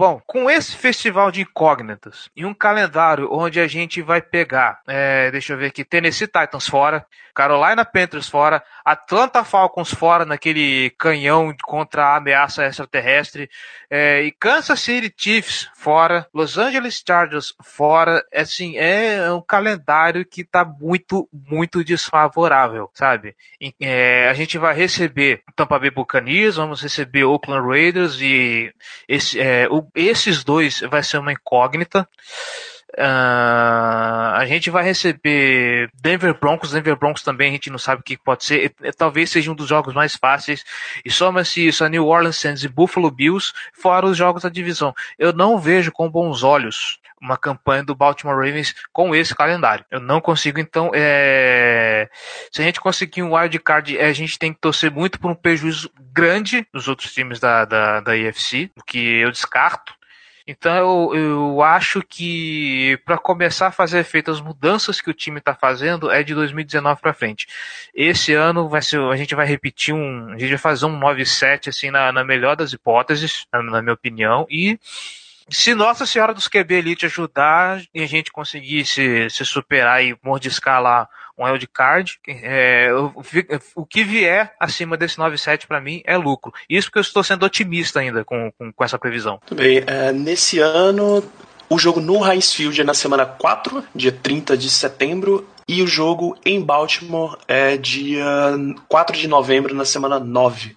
Bom, 0.00 0.18
com 0.26 0.48
esse 0.50 0.74
festival 0.74 1.30
de 1.30 1.42
incógnitas 1.42 2.30
e 2.34 2.46
um 2.46 2.54
calendário 2.54 3.28
onde 3.30 3.60
a 3.60 3.66
gente 3.66 4.00
vai 4.00 4.22
pegar, 4.22 4.80
é, 4.88 5.30
deixa 5.30 5.52
eu 5.52 5.58
ver 5.58 5.66
aqui, 5.66 5.84
Tennessee 5.84 6.26
Titans 6.26 6.66
fora, 6.66 7.04
Carolina 7.34 7.84
Panthers 7.84 8.26
fora, 8.26 8.62
Atlanta 8.82 9.44
Falcons 9.44 9.92
fora 9.92 10.24
naquele 10.24 10.88
canhão 10.98 11.54
contra 11.62 12.06
a 12.06 12.16
ameaça 12.16 12.64
extraterrestre, 12.64 13.50
é, 13.90 14.22
e 14.22 14.32
Kansas 14.32 14.80
City 14.80 15.12
Chiefs 15.14 15.70
fora, 15.74 16.26
Los 16.32 16.56
Angeles 16.56 17.02
Chargers 17.06 17.54
fora, 17.62 18.24
assim, 18.34 18.78
é 18.78 19.30
um 19.32 19.42
calendário 19.42 20.24
que 20.24 20.44
tá 20.44 20.64
muito, 20.64 21.28
muito 21.32 21.84
desfavorável, 21.84 22.90
sabe? 22.94 23.36
É, 23.80 24.28
a 24.30 24.34
gente 24.34 24.56
vai 24.56 24.74
receber 24.74 25.42
Tampa 25.54 25.78
Bay 25.78 25.90
Buccaneers, 25.90 26.56
vamos 26.56 26.80
receber 26.80 27.24
Oakland 27.24 27.68
Raiders 27.68 28.18
e 28.20 28.72
esse, 29.06 29.38
é, 29.38 29.68
o 29.68 29.89
esses 29.94 30.44
dois 30.44 30.80
vai 30.80 31.02
ser 31.02 31.18
uma 31.18 31.32
incógnita. 31.32 32.08
Uh, 32.98 34.34
a 34.34 34.44
gente 34.46 34.68
vai 34.70 34.82
receber 34.82 35.90
Denver 36.02 36.34
Broncos. 36.38 36.72
Denver 36.72 36.96
Broncos 36.96 37.22
também 37.22 37.50
a 37.50 37.52
gente 37.52 37.70
não 37.70 37.78
sabe 37.78 38.00
o 38.00 38.04
que 38.04 38.16
pode 38.16 38.44
ser. 38.44 38.74
Talvez 38.96 39.30
seja 39.30 39.50
um 39.50 39.54
dos 39.54 39.68
jogos 39.68 39.94
mais 39.94 40.16
fáceis. 40.16 40.64
E 41.04 41.10
soma-se 41.10 41.66
isso 41.66 41.84
a 41.84 41.88
New 41.88 42.06
Orleans 42.06 42.36
Saints 42.36 42.64
e 42.64 42.68
Buffalo 42.68 43.10
Bills, 43.10 43.52
fora 43.72 44.06
os 44.06 44.16
jogos 44.16 44.42
da 44.42 44.48
divisão. 44.48 44.94
Eu 45.18 45.32
não 45.32 45.58
vejo 45.58 45.92
com 45.92 46.10
bons 46.10 46.42
olhos 46.42 46.98
uma 47.20 47.36
campanha 47.36 47.84
do 47.84 47.94
Baltimore 47.94 48.34
Ravens 48.34 48.74
com 48.92 49.14
esse 49.14 49.34
calendário. 49.34 49.84
Eu 49.90 50.00
não 50.00 50.20
consigo, 50.20 50.58
então, 50.58 50.90
é... 50.94 52.08
se 52.50 52.62
a 52.62 52.64
gente 52.64 52.80
conseguir 52.80 53.22
um 53.22 53.36
wild 53.36 53.58
card, 53.58 53.98
a 53.98 54.12
gente 54.12 54.38
tem 54.38 54.52
que 54.52 54.60
torcer 54.60 54.90
muito 54.90 55.20
por 55.20 55.30
um 55.30 55.34
prejuízo 55.34 55.90
grande 56.12 56.66
nos 56.72 56.88
outros 56.88 57.12
times 57.12 57.38
da, 57.38 57.64
da, 57.64 58.00
da 58.00 58.16
IFC, 58.16 58.70
o 58.76 58.82
que 58.82 58.98
eu 58.98 59.30
descarto. 59.30 59.99
Então 60.50 60.74
eu, 60.74 61.14
eu 61.14 61.62
acho 61.62 62.02
que 62.02 62.98
para 63.04 63.16
começar 63.16 63.68
a 63.68 63.72
fazer 63.72 64.00
efeito 64.00 64.32
as 64.32 64.40
mudanças 64.40 65.00
que 65.00 65.08
o 65.08 65.14
time 65.14 65.38
está 65.38 65.54
fazendo 65.54 66.10
é 66.10 66.24
de 66.24 66.34
2019 66.34 67.00
para 67.00 67.14
frente. 67.14 67.46
Esse 67.94 68.34
ano 68.34 68.68
vai 68.68 68.82
ser, 68.82 69.00
a 69.00 69.14
gente 69.14 69.32
vai 69.32 69.46
repetir 69.46 69.94
um, 69.94 70.32
a 70.32 70.38
gente 70.38 70.48
vai 70.48 70.58
fazer 70.58 70.86
um 70.86 70.98
9-7 70.98 71.68
assim 71.68 71.92
na, 71.92 72.10
na 72.10 72.24
melhor 72.24 72.56
das 72.56 72.72
hipóteses, 72.72 73.46
na, 73.52 73.62
na 73.62 73.80
minha 73.80 73.94
opinião, 73.94 74.44
e 74.50 74.76
se 75.48 75.72
Nossa 75.72 76.04
Senhora 76.04 76.34
dos 76.34 76.48
QB 76.48 76.74
Elite 76.74 77.06
ajudar 77.06 77.80
e 77.94 78.02
a 78.02 78.06
gente 78.06 78.32
conseguir 78.32 78.84
se, 78.84 79.30
se 79.30 79.44
superar 79.44 80.04
e 80.04 80.16
mordiscar 80.20 80.82
lá 80.82 81.08
um 81.40 81.44
wildcard, 81.44 82.18
é, 82.26 82.90
o, 83.74 83.86
que 83.86 84.04
vier 84.04 84.54
acima 84.60 84.96
desse 84.96 85.16
9,7 85.16 85.66
para 85.66 85.80
mim 85.80 86.02
é 86.04 86.16
lucro. 86.16 86.52
Isso 86.68 86.88
porque 86.88 86.98
eu 86.98 87.02
estou 87.02 87.24
sendo 87.24 87.44
otimista 87.44 88.00
ainda 88.00 88.24
com, 88.24 88.52
com, 88.58 88.72
com 88.72 88.84
essa 88.84 88.98
previsão. 88.98 89.40
Tudo 89.46 89.62
bem. 89.62 89.82
É, 89.86 90.12
nesse 90.12 90.58
ano, 90.58 91.24
o 91.68 91.78
jogo 91.78 92.00
no 92.00 92.26
Heinz 92.26 92.52
Field 92.52 92.80
é 92.80 92.84
na 92.84 92.94
semana 92.94 93.24
4, 93.24 93.84
dia 93.94 94.12
30 94.12 94.56
de 94.56 94.68
setembro, 94.68 95.48
e 95.68 95.82
o 95.82 95.86
jogo 95.86 96.36
em 96.44 96.60
Baltimore 96.60 97.38
é 97.46 97.76
dia 97.76 98.26
4 98.88 99.16
de 99.16 99.28
novembro, 99.28 99.74
na 99.74 99.84
semana 99.84 100.18
9. 100.18 100.76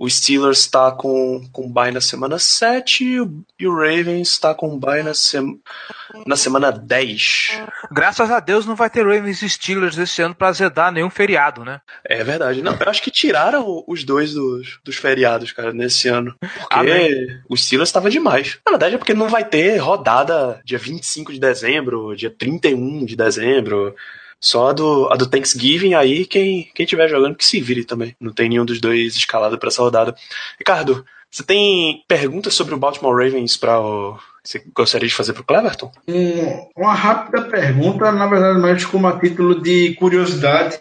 O 0.00 0.08
Steelers 0.08 0.60
está 0.60 0.90
com, 0.90 1.46
com 1.52 1.70
bye 1.70 1.92
na 1.92 2.00
semana 2.00 2.38
7 2.38 3.04
e 3.58 3.66
o 3.66 3.74
Ravens 3.74 4.30
está 4.30 4.54
com 4.54 4.78
bye 4.78 5.02
na, 5.02 5.12
sem, 5.12 5.60
na 6.26 6.36
semana 6.36 6.72
10. 6.72 7.60
Graças 7.92 8.30
a 8.30 8.40
Deus 8.40 8.64
não 8.64 8.74
vai 8.74 8.88
ter 8.88 9.06
Ravens 9.06 9.42
e 9.42 9.50
Steelers 9.50 9.98
esse 9.98 10.22
ano 10.22 10.34
para 10.34 10.48
azedar 10.48 10.90
nenhum 10.90 11.10
feriado, 11.10 11.66
né? 11.66 11.82
É 12.02 12.24
verdade. 12.24 12.62
Não, 12.62 12.74
eu 12.80 12.88
acho 12.88 13.02
que 13.02 13.10
tiraram 13.10 13.84
os 13.86 14.02
dois 14.02 14.32
dos, 14.32 14.80
dos 14.82 14.96
feriados, 14.96 15.52
cara, 15.52 15.70
nesse 15.70 16.08
ano. 16.08 16.34
Porque 16.40 16.74
Amém. 16.74 17.38
o 17.46 17.54
Steelers 17.54 17.90
estava 17.90 18.08
demais. 18.08 18.58
Na 18.64 18.72
verdade 18.72 18.94
é 18.94 18.98
porque 18.98 19.12
não 19.12 19.28
vai 19.28 19.44
ter 19.44 19.76
rodada 19.76 20.62
dia 20.64 20.78
25 20.78 21.30
de 21.30 21.38
dezembro, 21.38 22.16
dia 22.16 22.30
31 22.30 23.04
de 23.04 23.16
dezembro. 23.16 23.94
Só 24.40 24.70
a 24.70 24.72
do, 24.72 25.08
a 25.12 25.16
do 25.16 25.26
Thanksgiving 25.26 25.94
aí, 25.94 26.24
quem, 26.24 26.70
quem 26.74 26.86
tiver 26.86 27.08
jogando 27.08 27.36
que 27.36 27.44
se 27.44 27.60
vire 27.60 27.84
também. 27.84 28.16
Não 28.18 28.32
tem 28.32 28.48
nenhum 28.48 28.64
dos 28.64 28.80
dois 28.80 29.14
escalado 29.14 29.58
para 29.58 29.68
essa 29.68 29.82
rodada. 29.82 30.14
Ricardo, 30.58 31.04
você 31.30 31.44
tem 31.44 32.02
perguntas 32.08 32.54
sobre 32.54 32.74
o 32.74 32.78
Baltimore 32.78 33.14
Ravens 33.14 33.56
para 33.56 33.80
o. 33.80 34.18
Você 34.42 34.62
gostaria 34.74 35.06
de 35.06 35.14
fazer 35.14 35.34
para 35.34 35.42
o 35.42 35.44
Cleverton? 35.44 35.92
Um, 36.08 36.82
uma 36.82 36.94
rápida 36.94 37.42
pergunta, 37.42 38.10
na 38.10 38.26
verdade, 38.26 38.58
mais 38.58 38.84
como 38.86 39.06
a 39.06 39.20
título 39.20 39.60
de 39.62 39.94
curiosidade. 39.94 40.80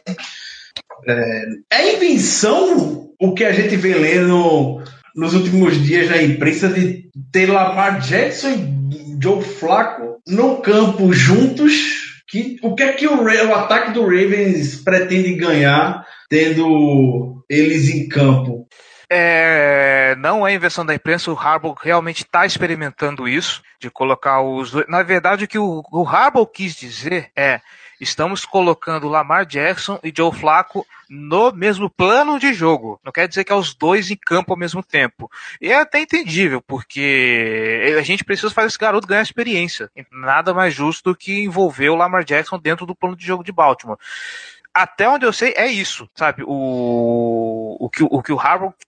É, 1.05 1.45
é 1.71 1.95
invenção 1.95 3.09
o 3.19 3.33
que 3.33 3.43
a 3.43 3.51
gente 3.51 3.75
vê 3.75 3.93
lendo 3.93 4.81
nos 5.15 5.33
últimos 5.33 5.81
dias 5.83 6.09
na 6.09 6.21
imprensa 6.21 6.69
de 6.69 7.09
ter 7.31 7.47
Lamar 7.47 7.99
Jackson 7.99 8.49
e 8.49 9.17
Joe 9.21 9.43
Flacco 9.43 10.21
no 10.25 10.57
campo 10.61 11.11
juntos. 11.11 11.98
Que, 12.29 12.57
o 12.61 12.75
que 12.75 12.83
é 12.83 12.93
que 12.93 13.07
o, 13.07 13.23
o 13.23 13.55
ataque 13.55 13.91
do 13.91 14.03
Ravens 14.03 14.75
pretende 14.75 15.33
ganhar 15.33 16.05
tendo 16.29 17.43
eles 17.49 17.89
em 17.89 18.07
campo? 18.07 18.67
É, 19.11 20.15
não 20.19 20.45
é 20.45 20.53
invenção 20.53 20.85
da 20.85 20.93
imprensa, 20.93 21.31
o 21.31 21.37
Harbaugh 21.37 21.75
realmente 21.81 22.23
está 22.23 22.45
experimentando 22.45 23.27
isso, 23.27 23.63
de 23.79 23.89
colocar 23.89 24.41
os. 24.41 24.71
Na 24.87 25.01
verdade, 25.01 25.45
o 25.45 25.47
que 25.47 25.57
o, 25.57 25.81
o 25.91 26.07
Harbaugh 26.07 26.45
quis 26.45 26.75
dizer 26.75 27.31
é: 27.35 27.59
estamos 27.99 28.45
colocando 28.45 29.07
Lamar 29.07 29.45
Jackson 29.45 29.99
e 30.03 30.13
Joe 30.15 30.33
Flacco 30.33 30.85
no 31.09 31.51
mesmo 31.51 31.89
plano 31.89 32.39
de 32.39 32.53
jogo. 32.53 32.99
Não 33.03 33.11
quer 33.11 33.27
dizer 33.27 33.43
que 33.43 33.51
é 33.51 33.55
os 33.55 33.73
dois 33.73 34.11
em 34.11 34.15
campo 34.15 34.53
ao 34.53 34.57
mesmo 34.57 34.83
tempo. 34.83 35.29
E 35.59 35.71
é 35.71 35.79
até 35.79 35.99
entendível, 35.99 36.61
porque 36.61 37.95
a 37.97 38.01
gente 38.03 38.23
precisa 38.23 38.53
fazer 38.53 38.67
esse 38.67 38.77
garoto 38.77 39.07
ganhar 39.07 39.21
experiência. 39.21 39.89
Nada 40.11 40.53
mais 40.53 40.73
justo 40.73 41.11
do 41.11 41.15
que 41.15 41.43
envolver 41.43 41.89
o 41.89 41.95
Lamar 41.95 42.23
Jackson 42.23 42.59
dentro 42.59 42.85
do 42.85 42.95
plano 42.95 43.15
de 43.15 43.25
jogo 43.25 43.43
de 43.43 43.51
Baltimore 43.51 43.97
até 44.73 45.09
onde 45.09 45.25
eu 45.25 45.33
sei, 45.33 45.53
é 45.57 45.67
isso, 45.67 46.09
sabe? 46.15 46.43
O, 46.45 46.51
o, 47.79 47.89
que, 47.89 48.03
o 48.03 48.21
que 48.21 48.31
o 48.31 48.39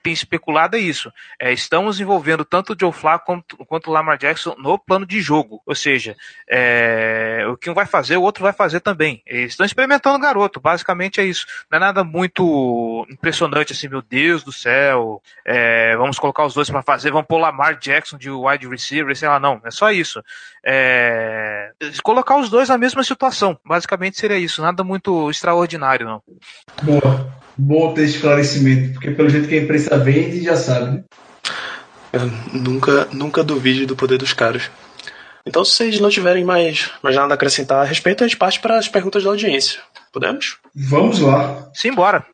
tem 0.01 0.13
especulado 0.13 0.75
é 0.75 0.79
isso. 0.79 1.11
É, 1.39 1.51
estamos 1.51 1.99
envolvendo 1.99 2.45
tanto 2.45 2.73
o 2.73 2.75
Joe 2.79 2.91
Flacco 2.91 3.25
quanto, 3.25 3.57
quanto 3.65 3.89
o 3.89 3.93
Lamar 3.93 4.17
Jackson 4.17 4.55
no 4.57 4.77
plano 4.77 5.05
de 5.05 5.21
jogo. 5.21 5.61
Ou 5.65 5.75
seja, 5.75 6.15
é, 6.49 7.45
o 7.47 7.57
que 7.57 7.69
um 7.69 7.73
vai 7.73 7.85
fazer, 7.85 8.17
o 8.17 8.21
outro 8.21 8.43
vai 8.43 8.53
fazer 8.53 8.79
também. 8.79 9.21
Eles 9.25 9.51
estão 9.51 9.65
experimentando 9.65 10.17
o 10.17 10.21
garoto, 10.21 10.59
basicamente 10.59 11.19
é 11.19 11.25
isso. 11.25 11.45
Não 11.69 11.77
é 11.77 11.79
nada 11.79 12.03
muito 12.03 13.05
impressionante 13.09 13.73
assim, 13.73 13.87
meu 13.87 14.01
Deus 14.01 14.43
do 14.43 14.51
céu, 14.51 15.21
é, 15.45 15.95
vamos 15.97 16.17
colocar 16.17 16.45
os 16.45 16.53
dois 16.53 16.69
para 16.69 16.81
fazer, 16.81 17.11
vamos 17.11 17.27
pôr 17.27 17.37
Lamar 17.37 17.77
Jackson 17.77 18.17
de 18.17 18.29
wide 18.29 18.67
receiver, 18.67 19.15
sei 19.15 19.27
lá, 19.27 19.39
não. 19.39 19.61
É 19.65 19.71
só 19.71 19.91
isso. 19.91 20.23
É, 20.63 21.71
colocar 22.03 22.37
os 22.37 22.49
dois 22.49 22.69
na 22.69 22.77
mesma 22.77 23.03
situação. 23.03 23.57
Basicamente 23.65 24.19
seria 24.19 24.37
isso. 24.37 24.61
Nada 24.61 24.83
muito 24.83 25.29
extraordinário 25.29 26.05
não. 26.05 26.21
Boa. 26.83 27.41
Bom 27.57 27.93
ter 27.93 28.05
esclarecimento, 28.05 28.70
porque 28.93 29.11
pelo 29.11 29.29
jeito 29.29 29.47
que 29.47 29.55
a 29.55 29.61
imprensa 29.61 29.97
vende, 29.97 30.43
já 30.43 30.55
sabe. 30.55 30.97
Né? 30.97 31.03
Eu 32.13 32.31
nunca, 32.53 33.07
nunca 33.11 33.43
duvide 33.43 33.85
do 33.85 33.95
poder 33.95 34.17
dos 34.17 34.33
caras. 34.33 34.69
Então, 35.45 35.65
se 35.65 35.71
vocês 35.71 35.99
não 35.99 36.09
tiverem 36.09 36.43
mais, 36.43 36.91
mais 37.01 37.15
nada 37.15 37.33
a 37.33 37.35
acrescentar 37.35 37.81
a 37.81 37.87
respeito, 37.87 38.23
a 38.23 38.27
gente 38.27 38.37
parte 38.37 38.59
para 38.59 38.77
as 38.77 38.87
perguntas 38.87 39.23
da 39.23 39.29
audiência. 39.29 39.79
Podemos? 40.11 40.57
Vamos 40.75 41.19
lá. 41.19 41.69
Simbora. 41.73 42.25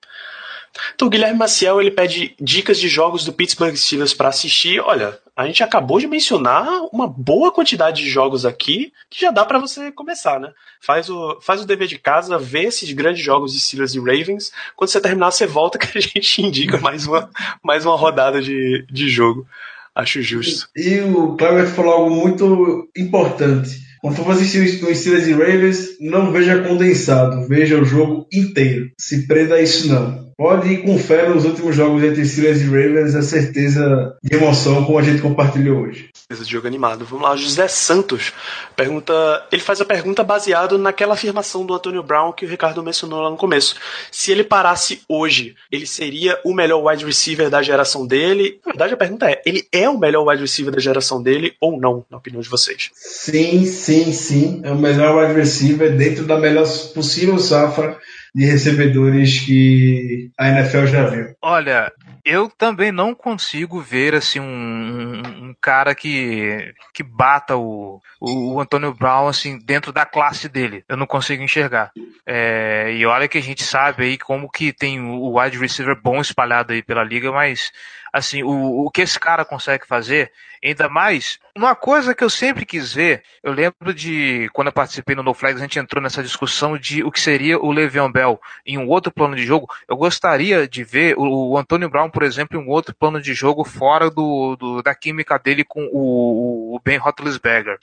Então, 0.94 1.08
o 1.08 1.12
Guilherme 1.12 1.38
Maciel 1.38 1.80
ele 1.80 1.92
pede 1.92 2.36
dicas 2.40 2.80
de 2.80 2.90
jogos 2.90 3.24
do 3.24 3.34
Pittsburgh 3.34 3.76
Steelers 3.76 4.14
para 4.14 4.30
assistir. 4.30 4.80
Olha, 4.80 5.18
a 5.38 5.46
gente 5.46 5.62
acabou 5.64 6.00
de 6.00 6.08
mencionar 6.08 6.68
uma 6.92 7.08
boa 7.08 7.52
quantidade 7.52 8.02
de 8.02 8.10
jogos 8.10 8.44
aqui 8.44 8.92
que 9.08 9.22
já 9.22 9.30
dá 9.30 9.46
para 9.46 9.60
você 9.60 9.92
começar, 9.92 10.40
né? 10.40 10.52
Faz 10.82 11.12
o, 11.12 11.40
faz 11.42 11.62
o 11.62 11.68
dever 11.68 11.88
de 11.88 12.00
casa, 12.00 12.40
vê 12.40 12.64
esses 12.64 12.92
grandes 12.92 13.24
jogos 13.24 13.54
de 13.54 13.60
Steelers 13.60 13.94
e 13.94 14.00
Ravens. 14.00 14.52
Quando 14.76 14.90
você 14.90 15.00
terminar, 15.00 15.30
você 15.30 15.46
volta 15.46 15.78
que 15.80 15.96
a 15.96 16.02
gente 16.02 16.42
indica 16.42 16.80
mais 16.80 17.06
uma, 17.06 17.30
mais 17.64 17.86
uma 17.86 17.96
rodada 17.96 18.42
de, 18.42 18.84
de 18.92 19.08
jogo. 19.08 19.46
Acho 19.94 20.24
justo. 20.24 20.68
E 20.76 21.00
o 21.02 21.36
Cleber 21.36 21.68
falou 21.68 21.94
algo 21.94 22.16
muito 22.16 22.90
importante. 22.98 23.70
Quando 24.02 24.16
for 24.16 24.32
assistir 24.32 24.60
o 24.84 24.96
Steelers 24.96 25.28
e 25.28 25.34
Ravens, 25.34 26.00
não 26.00 26.32
veja 26.32 26.64
condensado, 26.64 27.48
veja 27.48 27.80
o 27.80 27.86
jogo 27.86 28.28
inteiro. 28.34 28.90
Se 29.00 29.28
prenda 29.28 29.56
a 29.56 29.62
isso 29.62 29.88
não. 29.88 30.27
Pode 30.38 30.72
ir 30.72 30.84
com 30.84 31.00
fé 31.00 31.28
nos 31.28 31.46
últimos 31.46 31.76
jogos 31.76 32.04
entre 32.04 32.24
Steelers 32.24 32.62
e 32.62 32.66
Ravens, 32.66 33.16
a 33.16 33.24
certeza 33.24 34.16
de 34.24 34.36
emoção 34.36 34.86
como 34.86 35.00
a 35.00 35.02
gente 35.02 35.20
compartilhou 35.20 35.82
hoje. 35.82 36.12
Esse 36.30 36.44
jogo 36.46 36.68
animado. 36.68 37.06
Vamos 37.06 37.28
lá, 37.28 37.36
José 37.36 37.68
Santos 37.68 38.32
pergunta. 38.76 39.44
Ele 39.52 39.62
faz 39.62 39.82
a 39.82 39.86
pergunta 39.86 40.24
baseado 40.24 40.78
naquela 40.78 41.16
afirmação 41.16 41.66
do 41.66 41.74
Antônio 41.74 42.04
Brown 42.04 42.32
que 42.32 42.46
o 42.46 42.50
Ricardo 42.50 42.84
mencionou 42.84 43.22
lá 43.22 43.32
no 43.32 43.36
começo. 43.36 43.76
Se 44.12 44.32
ele 44.32 44.44
parasse 44.44 45.02
hoje, 45.10 45.56
ele 45.72 45.88
seria 45.88 46.40
o 46.46 46.54
melhor 46.54 46.86
wide 46.86 47.04
receiver 47.04 47.50
da 47.50 47.64
geração 47.64 48.06
dele? 48.06 48.60
Na 48.64 48.74
verdade, 48.74 48.94
a 48.94 48.98
pergunta 48.98 49.30
é: 49.30 49.42
ele 49.44 49.68
é 49.72 49.90
o 49.90 49.98
melhor 49.98 50.28
wide 50.28 50.42
receiver 50.42 50.72
da 50.72 50.80
geração 50.80 51.22
dele 51.22 51.56
ou 51.60 51.80
não, 51.80 52.06
na 52.12 52.18
opinião 52.18 52.42
de 52.42 52.50
vocês? 52.50 52.92
Sim, 52.94 53.66
sim, 53.66 54.14
sim. 54.14 54.62
É 54.64 54.72
o 54.72 54.78
melhor 54.78 55.18
wide 55.18 55.40
receiver 55.40 55.98
dentro 55.98 56.26
da 56.26 56.38
melhor 56.38 56.68
possível 56.94 57.40
safra 57.40 57.98
de 58.38 58.46
recebedores 58.46 59.40
que 59.40 60.30
a 60.38 60.50
NFL 60.50 60.86
já 60.86 61.08
viu. 61.08 61.36
Olha, 61.42 61.92
eu 62.24 62.48
também 62.56 62.92
não 62.92 63.16
consigo 63.16 63.82
ver 63.82 64.14
assim 64.14 64.40
um, 64.40 65.24
um, 65.26 65.56
cara 65.60 65.96
que, 65.96 66.72
que 66.94 67.02
bata 67.02 67.58
o, 67.58 68.00
o, 68.22 68.54
o, 68.54 68.62
Antônio 68.62 68.94
Brown 68.94 69.28
assim 69.28 69.58
dentro 69.58 69.92
da 69.92 70.06
classe 70.06 70.48
dele. 70.48 70.84
Eu 70.88 70.96
não 70.96 71.08
consigo 71.08 71.42
enxergar. 71.42 71.90
É, 72.28 72.94
e 72.96 73.04
olha 73.08 73.28
que 73.28 73.40
a 73.40 73.42
gente 73.42 73.64
sabe 73.64 74.04
aí 74.04 74.18
como 74.20 74.52
que 74.52 74.72
tem 74.72 75.02
o 75.02 75.40
wide 75.40 75.58
receiver 75.58 76.00
bom 76.00 76.22
espalhado 76.22 76.74
aí 76.74 76.84
pela 76.84 77.04
liga, 77.04 77.32
mas 77.32 77.72
assim, 78.18 78.44
o, 78.44 78.86
o 78.86 78.92
que 78.92 79.02
esse 79.02 79.20
cara 79.20 79.46
consegue 79.46 79.86
fazer, 79.86 80.32
ainda 80.64 80.90
mais, 80.90 81.40
uma 81.56 81.76
coisa 81.76 82.16
que 82.16 82.24
eu 82.24 82.30
sempre 82.30 82.66
quis 82.66 82.92
ver, 82.92 83.24
eu 83.44 83.54
lembro 83.54 83.94
de, 83.94 84.50
quando 84.54 84.68
eu 84.68 84.74
participei 84.74 85.16
no 85.16 85.22
No 85.22 85.34
Flags, 85.34 85.62
a 85.62 85.64
gente 85.64 85.78
entrou 85.80 86.02
nessa 86.02 86.24
discussão 86.24 86.78
de 86.78 87.04
o 87.04 87.12
que 87.12 87.20
seria 87.20 87.60
o 87.60 87.72
Le'Veon 87.72 88.12
Bell 88.12 88.42
em 88.66 88.78
um 88.78 88.88
outro 88.88 89.12
plano 89.12 89.36
de 89.36 89.46
jogo, 89.46 89.70
eu 89.88 89.96
gostaria 89.96 90.68
de 90.68 90.84
ver 90.84 91.16
o, 91.18 91.52
o 91.52 91.58
Antônio 91.58 91.90
Brown, 91.90 92.10
por 92.10 92.24
exemplo, 92.24 92.60
em 92.60 92.64
um 92.64 92.70
outro 92.70 92.96
plano 92.96 93.22
de 93.22 93.34
jogo 93.34 93.64
fora 93.64 94.10
do, 94.10 94.56
do 94.56 94.82
da 94.82 94.96
química 94.96 95.38
dele 95.38 95.64
com 95.64 95.88
o, 95.94 96.67
o 96.67 96.67
Ben 96.80 96.98
Roethlisberger. 96.98 97.78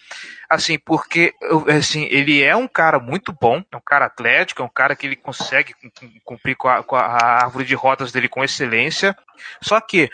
Assim, 0.48 0.78
porque, 0.78 1.34
assim, 1.76 2.04
ele 2.10 2.42
é 2.42 2.54
um 2.54 2.68
cara 2.68 2.98
muito 2.98 3.32
bom, 3.32 3.62
é 3.70 3.76
um 3.76 3.82
cara 3.84 4.06
atlético, 4.06 4.62
é 4.62 4.64
um 4.64 4.70
cara 4.72 4.94
que 4.94 5.06
ele 5.06 5.16
consegue 5.16 5.74
cumprir 6.24 6.56
com 6.56 6.68
a, 6.68 6.82
com 6.82 6.96
a 6.96 7.42
árvore 7.44 7.64
de 7.64 7.74
rotas 7.74 8.12
dele 8.12 8.28
com 8.28 8.44
excelência, 8.44 9.16
só 9.60 9.80
que 9.80 10.10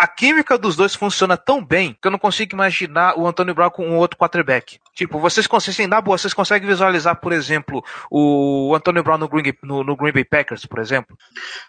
a 0.00 0.06
química 0.06 0.56
dos 0.56 0.76
dois 0.76 0.94
funciona 0.94 1.36
tão 1.36 1.62
bem 1.62 1.94
que 2.00 2.08
eu 2.08 2.10
não 2.10 2.18
consigo 2.18 2.54
imaginar 2.54 3.18
o 3.18 3.28
Antônio 3.28 3.54
Brown 3.54 3.68
com 3.68 3.86
um 3.86 3.98
outro 3.98 4.16
quarterback. 4.16 4.78
Tipo, 4.94 5.20
vocês 5.20 5.46
conseguem, 5.46 5.86
na 5.86 6.00
boa, 6.00 6.16
vocês 6.16 6.32
conseguem 6.32 6.66
visualizar, 6.66 7.20
por 7.20 7.32
exemplo, 7.32 7.84
o 8.10 8.74
Antônio 8.74 9.02
Brown 9.02 9.18
no 9.18 9.28
Green, 9.28 9.52
no, 9.62 9.84
no 9.84 9.94
Green 9.96 10.12
Bay 10.12 10.24
Packers, 10.24 10.64
por 10.64 10.78
exemplo? 10.78 11.18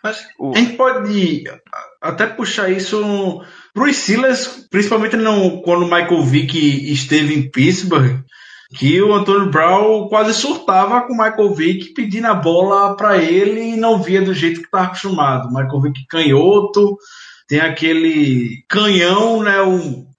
Mas 0.01 0.25
o... 0.39 0.53
a 0.55 0.59
gente 0.59 0.77
pode 0.77 1.43
até 2.01 2.25
puxar 2.25 2.69
isso 2.69 3.43
os 3.75 3.97
Steelers, 3.97 4.65
principalmente 4.69 5.17
no, 5.17 5.61
quando 5.61 5.83
o 5.83 5.91
Michael 5.91 6.23
Vick 6.23 6.57
esteve 6.89 7.33
em 7.33 7.51
Pittsburgh, 7.51 8.23
que 8.77 9.01
o 9.01 9.13
Antônio 9.13 9.51
Brown 9.51 10.07
quase 10.07 10.33
surtava 10.33 11.01
com 11.01 11.13
o 11.13 11.17
Michael 11.17 11.53
Vick 11.53 11.93
pedindo 11.93 12.27
a 12.27 12.33
bola 12.33 12.95
para 12.95 13.17
ele 13.17 13.73
e 13.73 13.75
não 13.75 14.01
via 14.01 14.21
do 14.21 14.33
jeito 14.33 14.61
que 14.61 14.67
estava 14.67 14.85
acostumado. 14.85 15.49
Michael 15.49 15.81
Vick 15.81 16.05
canhoto, 16.07 16.97
tem 17.51 17.59
aquele 17.59 18.63
canhão, 18.69 19.43
né? 19.43 19.55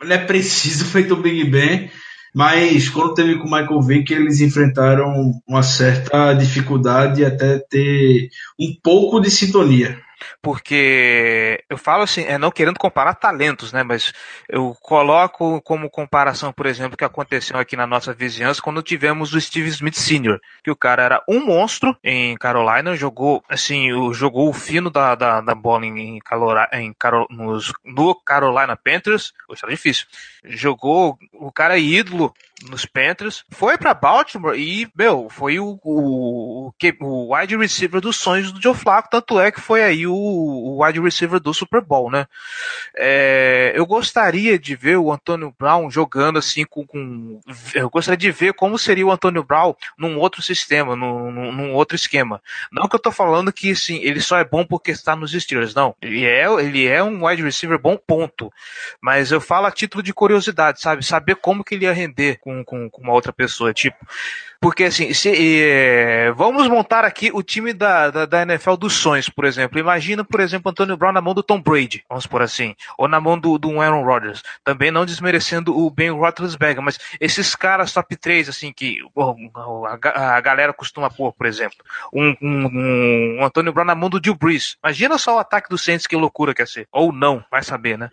Ele 0.02 0.12
é 0.12 0.18
preciso 0.18 0.84
feito 0.92 1.14
o 1.14 1.22
Big 1.22 1.44
Ben, 1.44 1.90
mas 2.34 2.90
quando 2.90 3.14
teve 3.14 3.38
com 3.38 3.48
o 3.48 3.50
Michael 3.50 3.80
Vick, 3.80 4.12
eles 4.12 4.42
enfrentaram 4.42 5.32
uma 5.48 5.62
certa 5.62 6.34
dificuldade 6.34 7.24
até 7.24 7.58
ter 7.58 8.28
um 8.60 8.74
pouco 8.82 9.18
de 9.18 9.30
sintonia 9.30 9.98
porque 10.40 11.62
eu 11.68 11.76
falo 11.76 12.02
assim, 12.02 12.22
é 12.24 12.38
não 12.38 12.50
querendo 12.50 12.78
comparar 12.78 13.14
talentos, 13.14 13.72
né, 13.72 13.82
mas 13.82 14.12
eu 14.48 14.76
coloco 14.80 15.60
como 15.62 15.90
comparação, 15.90 16.52
por 16.52 16.66
exemplo, 16.66 16.96
que 16.96 17.04
aconteceu 17.04 17.58
aqui 17.58 17.76
na 17.76 17.86
nossa 17.86 18.12
vizinhança 18.12 18.62
quando 18.62 18.82
tivemos 18.82 19.34
o 19.34 19.40
Steve 19.40 19.68
Smith 19.68 19.96
Sr., 19.96 20.40
que 20.62 20.70
o 20.70 20.76
cara 20.76 21.02
era 21.02 21.22
um 21.28 21.44
monstro 21.44 21.96
em 22.02 22.36
Carolina, 22.36 22.96
jogou 22.96 23.42
assim, 23.48 23.88
jogou 24.12 24.48
o 24.48 24.52
fino 24.52 24.90
da, 24.90 25.14
da, 25.14 25.40
da 25.40 25.54
bola 25.54 25.86
em, 25.86 26.18
Calora, 26.18 26.68
em 26.72 26.92
Carol, 26.92 27.26
nos, 27.30 27.72
no 27.84 28.14
Carolina 28.14 28.76
Panthers, 28.76 29.32
poxa, 29.46 29.66
era 29.66 29.74
difícil, 29.74 30.06
jogou 30.44 31.18
o 31.32 31.50
cara 31.52 31.78
ídolo 31.78 32.32
nos 32.68 32.86
Panthers, 32.86 33.44
foi 33.50 33.76
para 33.76 33.94
Baltimore 33.94 34.56
e, 34.56 34.88
meu, 34.96 35.28
foi 35.28 35.58
o, 35.58 35.78
o, 35.82 36.68
o, 36.68 36.72
o 37.00 37.34
wide 37.34 37.56
receiver 37.56 38.00
dos 38.00 38.16
sonhos 38.16 38.52
do 38.52 38.62
Joe 38.62 38.74
Flacco, 38.74 39.10
tanto 39.10 39.40
é 39.40 39.50
que 39.50 39.60
foi 39.60 39.82
aí 39.82 40.06
o, 40.06 40.11
o 40.14 40.84
wide 40.84 41.00
receiver 41.00 41.40
do 41.40 41.52
Super 41.52 41.80
Bowl, 41.80 42.10
né? 42.10 42.26
É, 42.96 43.72
eu 43.74 43.86
gostaria 43.86 44.58
de 44.58 44.74
ver 44.74 44.96
o 44.96 45.12
Antônio 45.12 45.54
Brown 45.58 45.90
jogando 45.90 46.38
assim 46.38 46.64
com, 46.64 46.86
com, 46.86 47.40
Eu 47.74 47.90
gostaria 47.90 48.16
de 48.16 48.30
ver 48.30 48.54
como 48.54 48.78
seria 48.78 49.06
o 49.06 49.12
Antônio 49.12 49.42
Brown 49.42 49.74
num 49.98 50.18
outro 50.18 50.42
sistema, 50.42 50.94
num, 50.94 51.30
num 51.30 51.72
outro 51.74 51.96
esquema. 51.96 52.42
Não 52.70 52.88
que 52.88 52.96
eu 52.96 53.00
tô 53.00 53.10
falando 53.10 53.52
que 53.52 53.70
assim, 53.70 53.96
ele 54.02 54.20
só 54.20 54.38
é 54.38 54.44
bom 54.44 54.64
porque 54.64 54.90
está 54.90 55.16
nos 55.16 55.32
Steelers, 55.32 55.74
não. 55.74 55.94
Ele 56.00 56.24
é, 56.24 56.46
ele 56.62 56.86
é 56.86 57.02
um 57.02 57.26
wide 57.26 57.42
receiver 57.42 57.78
bom, 57.78 57.96
ponto. 57.96 58.52
Mas 59.00 59.32
eu 59.32 59.40
falo 59.40 59.66
a 59.66 59.70
título 59.70 60.02
de 60.02 60.12
curiosidade, 60.12 60.80
sabe? 60.80 61.04
Saber 61.04 61.36
como 61.36 61.64
que 61.64 61.74
ele 61.74 61.84
ia 61.84 61.92
render 61.92 62.38
com, 62.40 62.64
com, 62.64 62.88
com 62.90 63.02
uma 63.02 63.12
outra 63.12 63.32
pessoa. 63.32 63.72
Tipo, 63.72 63.98
porque 64.62 64.84
assim, 64.84 65.12
se, 65.12 65.28
é, 65.60 66.30
vamos 66.36 66.68
montar 66.68 67.04
aqui 67.04 67.32
o 67.34 67.42
time 67.42 67.72
da, 67.72 68.10
da, 68.10 68.26
da, 68.26 68.42
NFL 68.42 68.76
dos 68.76 68.92
sonhos, 68.92 69.28
por 69.28 69.44
exemplo. 69.44 69.76
Imagina 69.76 70.22
por 70.22 70.38
exemplo, 70.38 70.70
Antônio 70.70 70.96
Brown 70.96 71.10
na 71.10 71.20
mão 71.20 71.34
do 71.34 71.42
Tom 71.42 71.60
Brady, 71.60 72.04
vamos 72.08 72.28
por 72.28 72.40
assim, 72.40 72.76
ou 72.96 73.08
na 73.08 73.20
mão 73.20 73.36
do, 73.36 73.58
do 73.58 73.80
Aaron 73.80 74.04
Rodgers. 74.04 74.40
Também 74.62 74.92
não 74.92 75.04
desmerecendo 75.04 75.76
o 75.76 75.90
Ben 75.90 76.10
Roethlisberger, 76.10 76.80
mas 76.80 76.96
esses 77.20 77.56
caras 77.56 77.92
top 77.92 78.14
3, 78.14 78.48
assim, 78.48 78.72
que 78.72 79.00
a, 80.14 80.36
a 80.36 80.40
galera 80.40 80.72
costuma 80.72 81.10
pôr, 81.10 81.32
por 81.32 81.46
exemplo, 81.46 81.78
um, 82.12 82.32
um, 82.40 83.38
um 83.40 83.44
Antônio 83.44 83.72
Brown 83.72 83.86
na 83.86 83.96
mão 83.96 84.08
do 84.08 84.20
Drew 84.20 84.36
Brees. 84.36 84.76
Imagina 84.84 85.18
só 85.18 85.34
o 85.34 85.40
ataque 85.40 85.68
do 85.68 85.76
Saints, 85.76 86.06
que 86.06 86.14
loucura 86.14 86.54
que 86.54 86.62
ia 86.62 86.66
ser. 86.66 86.86
Ou 86.92 87.12
não, 87.12 87.44
vai 87.50 87.64
saber, 87.64 87.98
né? 87.98 88.10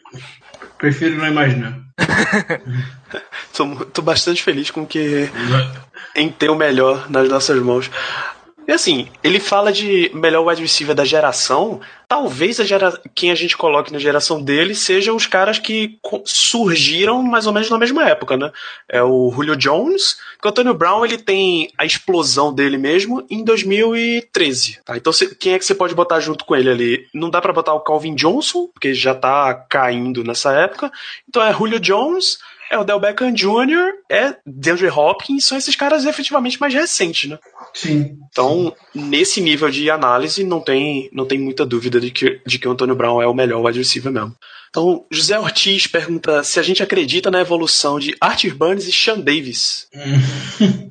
Prefiro 0.80 1.16
não 1.16 1.28
imaginar. 1.28 1.78
tô, 3.54 3.86
tô 3.86 4.02
bastante 4.02 4.44
feliz 4.44 4.72
com 4.72 4.86
que 4.86 5.30
em 6.16 6.30
ter 6.40 6.50
o 6.50 6.56
melhor 6.56 7.12
nas 7.12 7.30
nossas 7.30 7.62
mãos. 7.62 7.92
E 8.70 8.72
assim, 8.72 9.08
ele 9.24 9.40
fala 9.40 9.72
de 9.72 10.12
melhor 10.14 10.46
wide 10.46 10.62
receiver 10.62 10.94
da 10.94 11.04
geração. 11.04 11.82
Talvez 12.08 12.60
a 12.60 12.64
gera... 12.64 13.02
quem 13.16 13.32
a 13.32 13.36
gente 13.36 13.58
coloque 13.58 13.92
na 13.92 13.98
geração 13.98 14.40
dele 14.40 14.76
seja 14.76 15.12
os 15.12 15.26
caras 15.26 15.58
que 15.58 15.98
surgiram 16.24 17.24
mais 17.24 17.48
ou 17.48 17.52
menos 17.52 17.68
na 17.68 17.80
mesma 17.80 18.08
época, 18.08 18.38
né? 18.38 18.52
É 18.88 19.02
o 19.02 19.32
Julio 19.32 19.56
Jones, 19.56 20.18
porque 20.34 20.48
o 20.48 20.52
Antonio 20.52 20.76
Brown 20.76 21.04
ele 21.04 21.18
tem 21.18 21.72
a 21.76 21.84
explosão 21.84 22.54
dele 22.54 22.78
mesmo 22.78 23.26
em 23.28 23.44
2013. 23.44 24.82
Tá? 24.86 24.96
Então 24.96 25.12
quem 25.40 25.54
é 25.54 25.58
que 25.58 25.66
você 25.66 25.74
pode 25.74 25.96
botar 25.96 26.20
junto 26.20 26.46
com 26.46 26.56
ele 26.56 26.70
ali? 26.70 27.08
Não 27.12 27.32
dá 27.32 27.42
para 27.42 27.52
botar 27.52 27.74
o 27.74 27.80
Calvin 27.80 28.14
Johnson, 28.14 28.68
porque 28.68 28.94
já 28.94 29.16
tá 29.16 29.52
caindo 29.68 30.24
nessa 30.24 30.54
época. 30.54 30.92
Então 31.28 31.42
é 31.42 31.52
Julio 31.52 31.80
Jones, 31.80 32.38
é 32.70 32.78
o 32.78 32.84
Del 32.84 33.00
Beckham 33.00 33.34
Jr., 33.34 33.94
é 34.10 34.36
DeAndre 34.46 34.90
Hopkins, 34.90 35.46
são 35.46 35.58
esses 35.58 35.76
caras 35.76 36.06
efetivamente 36.06 36.60
mais 36.60 36.74
recentes, 36.74 37.30
né? 37.30 37.40
Sim. 37.74 38.18
Então, 38.30 38.76
nesse 38.94 39.42
nível 39.42 39.70
de 39.70 39.90
análise, 39.90 40.44
não 40.44 40.62
tem, 40.62 41.10
não 41.12 41.26
tem 41.26 41.40
muita 41.40 41.66
dúvida 41.66 42.00
de 42.00 42.12
que, 42.12 42.42
de 42.46 42.60
que 42.60 42.68
o 42.68 42.72
Antônio 42.72 42.96
Brown 42.96 43.22
é 43.22 43.28
o 43.28 43.34
melhor 43.34 43.66
wide 43.66 43.80
receiver 43.80 44.12
mesmo. 44.12 44.36
Então, 44.70 45.06
José 45.10 45.40
Ortiz 45.40 45.88
pergunta 45.88 46.44
se 46.44 46.60
a 46.60 46.64
gente 46.64 46.84
acredita 46.84 47.32
na 47.32 47.42
evolução 47.42 48.00
de 48.00 48.16
Arthur 48.22 48.54
Burns 48.54 48.88
e 48.88 48.92
Sean 48.92 49.20
Davis. 49.20 49.88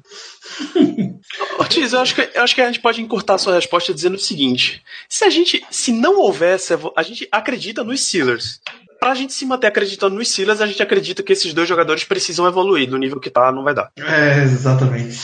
Ortiz, 1.59 1.93
eu 1.93 2.01
acho, 2.01 2.15
que, 2.15 2.29
eu 2.35 2.43
acho 2.43 2.55
que 2.55 2.61
a 2.61 2.67
gente 2.67 2.81
pode 2.81 3.01
encurtar 3.01 3.35
a 3.35 3.39
sua 3.39 3.55
resposta 3.55 3.95
dizendo 3.95 4.17
o 4.17 4.19
seguinte: 4.19 4.83
se 5.09 5.25
a 5.25 5.31
gente, 5.31 5.65
se 5.71 5.93
não 5.93 6.19
houvesse, 6.19 6.73
a 6.97 7.03
gente 7.03 7.29
acredita 7.31 7.85
nos 7.85 8.01
Steelers 8.01 8.61
pra 8.99 9.15
gente 9.15 9.33
se 9.33 9.47
manter 9.47 9.67
acreditando 9.67 10.17
nos 10.17 10.29
Silas, 10.29 10.61
a 10.61 10.67
gente 10.67 10.83
acredita 10.83 11.23
que 11.23 11.33
esses 11.33 11.53
dois 11.55 11.69
jogadores 11.69 12.05
precisam 12.05 12.47
evoluir. 12.47 12.89
Do 12.89 12.99
nível 12.99 13.21
que 13.21 13.31
tá, 13.31 13.53
não 13.53 13.65
vai 13.65 13.75
dar. 13.75 13.91
É, 13.97 14.43
exatamente. 14.43 15.19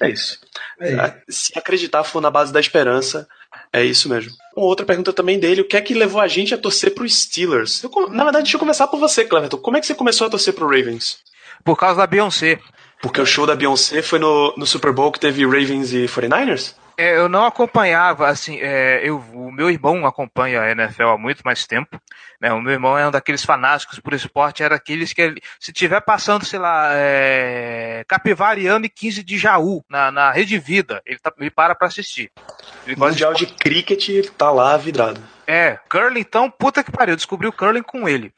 É 0.00 0.10
isso. 0.10 0.38
É. 0.80 1.14
Se 1.28 1.58
acreditar 1.58 2.04
for 2.04 2.20
na 2.20 2.30
base 2.30 2.52
da 2.52 2.60
esperança, 2.60 3.26
é 3.72 3.84
isso 3.84 4.08
mesmo. 4.08 4.32
Uma 4.56 4.66
outra 4.66 4.86
pergunta 4.86 5.12
também 5.12 5.38
dele: 5.38 5.62
o 5.62 5.64
que 5.64 5.76
é 5.76 5.80
que 5.80 5.94
levou 5.94 6.20
a 6.20 6.28
gente 6.28 6.54
a 6.54 6.58
torcer 6.58 6.94
pro 6.94 7.08
Steelers? 7.08 7.82
Eu, 7.82 7.90
na 8.10 8.24
verdade, 8.24 8.44
deixa 8.44 8.56
eu 8.56 8.60
começar 8.60 8.86
por 8.86 9.00
você, 9.00 9.24
Cleverton. 9.24 9.58
Como 9.58 9.76
é 9.76 9.80
que 9.80 9.86
você 9.86 9.94
começou 9.94 10.26
a 10.26 10.30
torcer 10.30 10.54
pro 10.54 10.66
Ravens? 10.68 11.18
Por 11.64 11.76
causa 11.76 11.98
da 11.98 12.06
Beyoncé. 12.06 12.60
Porque 13.00 13.20
o 13.20 13.26
show 13.26 13.46
da 13.46 13.54
Beyoncé 13.54 14.02
foi 14.02 14.18
no, 14.18 14.52
no 14.56 14.66
Super 14.66 14.92
Bowl 14.92 15.12
que 15.12 15.20
teve 15.20 15.44
Ravens 15.44 15.92
e 15.92 16.06
49ers? 16.06 16.74
É, 17.00 17.16
eu 17.16 17.28
não 17.28 17.46
acompanhava, 17.46 18.26
assim, 18.26 18.58
é, 18.60 19.00
eu, 19.04 19.18
o 19.32 19.52
meu 19.52 19.70
irmão 19.70 20.04
acompanha 20.04 20.62
a 20.62 20.70
NFL 20.72 21.04
há 21.04 21.16
muito 21.16 21.42
mais 21.44 21.64
tempo, 21.64 21.96
né, 22.40 22.52
o 22.52 22.60
meu 22.60 22.72
irmão 22.72 22.98
é 22.98 23.06
um 23.06 23.10
daqueles 23.12 23.44
fanáticos 23.44 24.00
por 24.00 24.12
esporte, 24.12 24.64
era 24.64 24.74
aqueles 24.74 25.12
que, 25.12 25.36
se 25.60 25.72
tiver 25.72 26.00
passando, 26.00 26.44
sei 26.44 26.58
lá, 26.58 26.88
é, 26.94 28.04
Capivariano 28.08 28.84
e 28.84 28.88
15 28.88 29.22
de 29.22 29.38
Jaú, 29.38 29.84
na, 29.88 30.10
na 30.10 30.32
Rede 30.32 30.58
Vida, 30.58 31.00
ele, 31.06 31.20
tá, 31.20 31.32
ele 31.38 31.52
para 31.52 31.72
pra 31.76 31.86
assistir. 31.86 32.32
Ele 32.84 32.96
Mundial 32.96 33.32
de... 33.32 33.46
de 33.46 33.54
cricket, 33.54 34.08
ele 34.08 34.30
tá 34.30 34.50
lá 34.50 34.76
vidrado. 34.76 35.22
É, 35.50 35.78
curling 35.88 36.20
então, 36.20 36.50
puta 36.50 36.84
que 36.84 36.92
pariu, 36.92 37.16
descobri 37.16 37.48
o 37.48 37.52
curling 37.52 37.80
com 37.80 38.06
ele. 38.06 38.30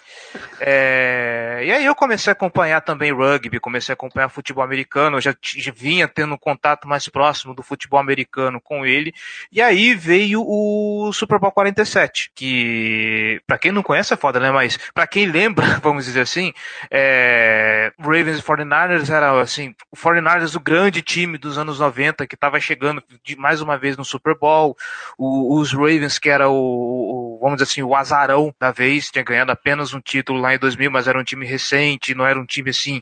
É, 0.61 1.61
e 1.65 1.73
aí 1.73 1.85
eu 1.85 1.93
comecei 1.93 2.31
a 2.31 2.35
acompanhar 2.35 2.81
também 2.83 3.13
rugby, 3.13 3.59
comecei 3.59 3.93
a 3.93 3.95
acompanhar 3.95 4.29
futebol 4.29 4.63
americano, 4.63 5.17
eu 5.17 5.21
já, 5.21 5.35
já 5.43 5.73
vinha 5.75 6.07
tendo 6.07 6.35
um 6.35 6.39
contato 6.39 6.87
mais 6.87 7.09
próximo 7.09 7.53
do 7.53 7.65
futebol 7.65 7.99
americano 7.99 8.61
com 8.61 8.87
ele. 8.87 9.13
E 9.51 9.61
aí 9.61 9.93
veio 9.93 10.41
o 10.47 11.13
Super 11.13 11.41
Bowl 11.41 11.51
47, 11.51 12.31
que 12.33 13.43
para 13.45 13.59
quem 13.59 13.73
não 13.73 13.83
conhece 13.83 14.15
é 14.15 14.17
foda, 14.17 14.39
né? 14.39 14.53
Mas 14.53 14.79
para 14.95 15.05
quem 15.09 15.27
lembra, 15.27 15.67
vamos 15.83 16.05
dizer 16.05 16.21
assim, 16.21 16.53
é, 16.93 17.93
Ravens 17.99 18.39
e 18.39 18.43
49ers 18.43 19.13
era 19.13 19.41
assim, 19.41 19.75
o 19.91 19.97
49ers 19.97 20.55
o 20.55 20.61
grande 20.61 21.03
time 21.03 21.39
dos 21.39 21.59
anos 21.59 21.81
90 21.81 22.25
que 22.29 22.37
estava 22.37 22.61
chegando 22.61 23.03
de 23.25 23.35
mais 23.35 23.61
uma 23.61 23.77
vez 23.77 23.97
no 23.97 24.05
Super 24.05 24.39
Bowl, 24.39 24.77
o, 25.19 25.59
os 25.59 25.73
Ravens 25.73 26.17
que 26.17 26.31
era 26.31 26.49
o 26.49 27.00
o, 27.03 27.30
vamos 27.41 27.57
dizer 27.57 27.71
assim, 27.71 27.83
o 27.83 27.95
azarão 27.95 28.55
da 28.61 28.71
vez, 28.71 29.11
tinha 29.11 29.25
ganhado 29.25 29.51
apenas 29.51 29.95
um 29.95 30.01
título 30.01 30.41
lá 30.41 30.55
em 30.55 30.59
2000, 30.59 30.91
mas 30.91 31.09
era 31.09 31.19
um 31.19 31.25
time 31.25 31.47
recente, 31.47 32.15
não 32.15 32.27
era 32.27 32.39
um 32.39 32.45
time 32.45 32.71
assim 32.71 33.01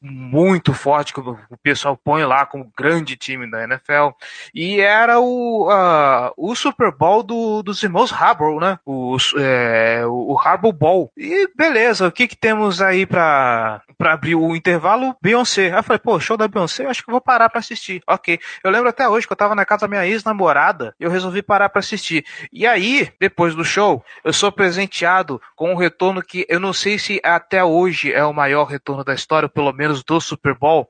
muito 0.00 0.72
forte 0.72 1.12
que 1.12 1.20
o 1.20 1.36
pessoal 1.62 1.96
põe 1.96 2.24
lá 2.24 2.46
como 2.46 2.72
grande 2.76 3.16
time 3.16 3.50
da 3.50 3.64
NFL. 3.64 4.10
E 4.54 4.80
era 4.80 5.18
o, 5.20 5.68
uh, 5.68 6.32
o 6.36 6.54
Super 6.54 6.92
Bowl 6.92 7.22
do, 7.22 7.62
dos 7.62 7.82
irmãos 7.82 8.12
Harbour, 8.12 8.60
né? 8.60 8.78
O, 8.84 9.16
é, 9.38 10.02
o 10.06 10.38
Harbour 10.38 10.72
Bowl. 10.72 11.12
E 11.16 11.48
beleza, 11.56 12.06
o 12.06 12.12
que 12.12 12.28
que 12.28 12.36
temos 12.36 12.80
aí 12.80 13.06
pra, 13.06 13.82
pra 13.98 14.12
abrir 14.12 14.34
o 14.34 14.54
intervalo? 14.54 15.16
Beyoncé. 15.20 15.70
Aí 15.72 15.78
eu 15.78 15.82
falei, 15.82 15.98
pô, 15.98 16.18
show 16.20 16.36
da 16.36 16.48
Beyoncé, 16.48 16.86
acho 16.86 17.04
que 17.04 17.10
vou 17.10 17.20
parar 17.20 17.48
pra 17.48 17.60
assistir. 17.60 18.02
Ok. 18.06 18.38
Eu 18.62 18.70
lembro 18.70 18.88
até 18.88 19.08
hoje 19.08 19.26
que 19.26 19.32
eu 19.32 19.36
tava 19.36 19.54
na 19.54 19.64
casa 19.64 19.82
da 19.82 19.88
minha 19.88 20.06
ex-namorada, 20.06 20.94
eu 20.98 21.10
resolvi 21.10 21.42
parar 21.42 21.68
pra 21.68 21.80
assistir. 21.80 22.24
E 22.52 22.66
aí, 22.66 23.10
depois 23.20 23.54
do 23.54 23.64
show, 23.72 24.04
eu 24.22 24.32
sou 24.34 24.52
presenteado 24.52 25.40
com 25.56 25.72
um 25.72 25.76
retorno 25.76 26.22
que 26.22 26.44
eu 26.46 26.60
não 26.60 26.74
sei 26.74 26.98
se 26.98 27.18
até 27.24 27.64
hoje 27.64 28.12
é 28.12 28.22
o 28.22 28.32
maior 28.32 28.64
retorno 28.64 29.02
da 29.02 29.14
história, 29.14 29.48
pelo 29.48 29.72
menos 29.72 30.04
do 30.04 30.20
Super 30.20 30.54
Bowl, 30.54 30.86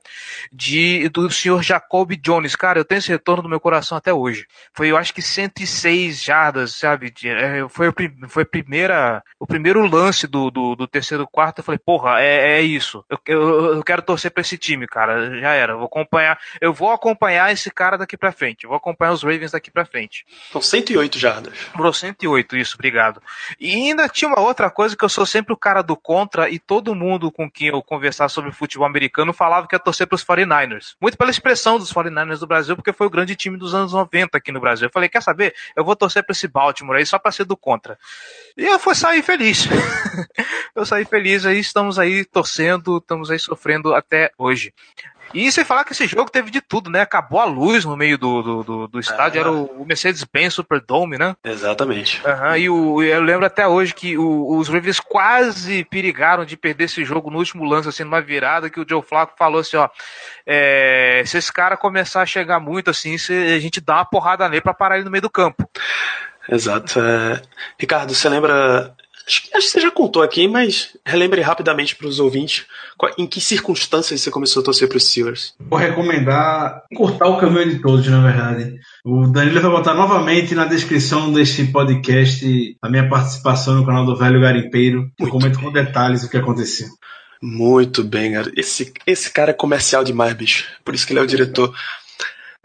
de 0.51 1.07
do 1.09 1.29
senhor 1.31 1.63
Jacob 1.63 2.11
Jones. 2.17 2.57
Cara, 2.57 2.79
eu 2.79 2.85
tenho 2.85 2.99
esse 2.99 3.09
retorno 3.09 3.43
no 3.43 3.49
meu 3.49 3.59
coração 3.59 3.97
até 3.97 4.13
hoje. 4.13 4.45
Foi, 4.73 4.91
eu 4.91 4.97
acho 4.97 5.13
que 5.13 5.21
106 5.21 6.21
jardas, 6.21 6.75
sabe? 6.75 7.13
É, 7.23 7.65
foi, 7.69 7.87
foi 8.27 8.43
primeira, 8.43 9.23
o 9.39 9.47
primeiro 9.47 9.85
lance 9.87 10.27
do, 10.27 10.51
do, 10.51 10.75
do 10.75 10.87
terceiro 10.87 11.25
quarto. 11.25 11.59
Eu 11.59 11.63
falei, 11.63 11.79
porra, 11.79 12.21
é, 12.21 12.57
é 12.57 12.61
isso. 12.61 13.05
Eu, 13.09 13.17
eu, 13.27 13.75
eu 13.75 13.83
quero 13.83 14.01
torcer 14.01 14.31
para 14.31 14.41
esse 14.41 14.57
time, 14.57 14.85
cara. 14.87 15.39
Já 15.39 15.53
era. 15.53 15.73
Eu 15.73 15.77
vou 15.77 15.87
acompanhar. 15.87 16.37
Eu 16.59 16.73
vou 16.73 16.91
acompanhar 16.91 17.53
esse 17.53 17.71
cara 17.71 17.97
daqui 17.97 18.17
para 18.17 18.31
frente. 18.33 18.65
Eu 18.65 18.69
vou 18.69 18.77
acompanhar 18.77 19.13
os 19.13 19.23
Ravens 19.23 19.51
daqui 19.51 19.71
para 19.71 19.85
frente. 19.85 20.25
São 20.51 20.61
108 20.61 21.17
jardas. 21.17 21.57
Foram 21.57 21.93
108 21.93 22.57
isso, 22.57 22.72
obrigado. 22.75 23.21
E 23.59 23.73
ainda 23.73 24.07
tinha 24.07 24.27
uma 24.27 24.39
outra 24.39 24.69
coisa 24.69 24.95
que 24.95 25.03
eu 25.03 25.09
sou 25.09 25.25
sempre 25.25 25.53
o 25.53 25.57
cara 25.57 25.81
do 25.81 25.95
contra 25.95 26.49
e 26.49 26.59
todo 26.59 26.95
mundo 26.95 27.31
com 27.31 27.49
quem 27.49 27.67
eu 27.67 27.81
conversar 27.81 28.29
sobre 28.29 28.51
futebol 28.51 28.87
americano 28.87 29.33
falava 29.33 29.67
que 29.67 29.75
ia 29.75 29.79
torcer 29.79 30.07
para 30.07 30.15
os 30.15 30.23
49ers. 30.23 30.95
Muito 31.01 31.17
pela 31.17 31.31
expressão 31.31 31.77
dos 31.77 31.93
49ers 31.93 32.39
do 32.39 32.47
Brasil, 32.47 32.75
porque 32.75 32.93
foi 32.93 33.07
o 33.07 33.09
grande 33.09 33.35
time 33.35 33.57
dos 33.57 33.73
anos 33.73 33.93
90 33.93 34.37
aqui 34.37 34.51
no 34.51 34.59
Brasil. 34.59 34.87
Eu 34.87 34.91
falei, 34.91 35.09
quer 35.09 35.21
saber? 35.21 35.53
Eu 35.75 35.83
vou 35.83 35.95
torcer 35.95 36.23
para 36.23 36.33
esse 36.33 36.47
Baltimore 36.47 36.97
aí 36.97 37.05
só 37.05 37.17
para 37.19 37.31
ser 37.31 37.45
do 37.45 37.57
contra. 37.57 37.97
E 38.57 38.65
eu 38.65 38.79
fui 38.79 38.95
sair 38.95 39.21
feliz. 39.21 39.67
eu 40.75 40.85
saí 40.85 41.05
feliz 41.05 41.45
aí, 41.45 41.59
estamos 41.59 41.97
aí 41.99 42.25
torcendo, 42.25 42.97
estamos 42.97 43.31
aí 43.31 43.39
sofrendo 43.39 43.93
até 43.93 44.31
hoje. 44.37 44.73
E 45.33 45.51
sem 45.51 45.65
falar 45.65 45.83
que 45.83 45.93
esse 45.93 46.07
jogo 46.07 46.29
teve 46.29 46.51
de 46.51 46.61
tudo, 46.61 46.89
né? 46.89 47.01
Acabou 47.01 47.39
a 47.39 47.45
luz 47.45 47.85
no 47.85 47.97
meio 47.97 48.17
do, 48.17 48.41
do, 48.41 48.63
do, 48.63 48.87
do 48.87 48.99
estádio, 48.99 49.39
era 49.39 49.51
o, 49.51 49.85
Mercedes-Benz 49.85 50.53
Superdome, 50.53 51.17
né? 51.17 51.35
Exatamente. 51.43 52.21
Uhum, 52.25 52.55
e 52.55 52.69
o, 52.69 53.03
eu 53.03 53.21
lembro 53.21 53.45
até 53.45 53.67
hoje 53.67 53.93
que 53.93 54.17
o, 54.17 54.57
os 54.57 54.67
Ravens 54.67 54.99
quase 54.99 55.83
perigaram 55.85 56.45
de 56.45 56.55
perder 56.55 56.85
esse 56.85 57.03
jogo 57.03 57.29
no 57.29 57.39
último 57.39 57.65
lance, 57.65 57.89
assim, 57.89 58.03
numa 58.03 58.21
virada, 58.21 58.69
que 58.69 58.79
o 58.79 58.85
Joe 58.87 59.01
Flacco 59.01 59.33
falou 59.37 59.61
assim, 59.61 59.77
ó, 59.77 59.89
é, 60.45 61.23
se 61.25 61.37
esse 61.37 61.51
cara 61.51 61.75
começar 61.75 62.21
a 62.21 62.25
chegar 62.25 62.59
muito 62.59 62.89
assim, 62.89 63.15
a 63.15 63.59
gente 63.59 63.81
dá 63.81 63.95
uma 63.95 64.05
porrada 64.05 64.47
nele 64.47 64.61
pra 64.61 64.73
parar 64.73 64.95
ele 64.95 65.05
no 65.05 65.11
meio 65.11 65.21
do 65.21 65.29
campo. 65.29 65.67
Exato. 66.49 66.99
É... 66.99 67.41
Ricardo, 67.79 68.13
você 68.13 68.27
lembra 68.29 68.93
Acho, 69.25 69.41
acho, 69.53 69.67
que 69.67 69.71
você 69.71 69.79
já 69.79 69.89
contou 69.89 70.21
aqui, 70.21 70.47
mas 70.47 70.97
relembre 71.05 71.41
rapidamente 71.41 71.95
para 71.95 72.07
os 72.07 72.19
ouvintes 72.19 72.65
em 73.17 73.25
que 73.25 73.39
circunstâncias 73.39 74.19
você 74.19 74.29
começou 74.29 74.61
a 74.61 74.65
torcer 74.65 74.87
para 74.87 74.97
os 74.97 75.09
Steelers. 75.09 75.53
Vou 75.59 75.79
recomendar 75.79 76.83
cortar 76.95 77.27
o 77.27 77.37
caminho 77.37 77.69
de 77.69 77.79
todos, 77.79 78.05
na 78.07 78.21
verdade. 78.21 78.75
O 79.05 79.27
Danilo 79.27 79.61
vai 79.61 79.71
botar 79.71 79.93
novamente 79.93 80.53
na 80.53 80.65
descrição 80.65 81.31
deste 81.31 81.65
podcast 81.65 82.77
a 82.81 82.89
minha 82.89 83.07
participação 83.07 83.75
no 83.75 83.85
canal 83.85 84.05
do 84.05 84.17
Velho 84.17 84.41
Garimpeiro. 84.41 85.09
Eu 85.17 85.29
comento 85.29 85.59
com 85.59 85.71
detalhes 85.71 86.23
o 86.23 86.29
que 86.29 86.37
aconteceu. 86.37 86.87
Muito 87.41 88.03
bem, 88.05 88.31
cara. 88.31 88.49
Esse, 88.55 88.93
esse 89.05 89.29
cara 89.29 89.51
é 89.51 89.53
comercial 89.53 90.03
demais, 90.03 90.33
bicho. 90.33 90.65
Por 90.83 90.95
isso 90.95 91.05
que 91.05 91.11
ele 91.11 91.19
é 91.19 91.23
o 91.23 91.27
diretor. 91.27 91.73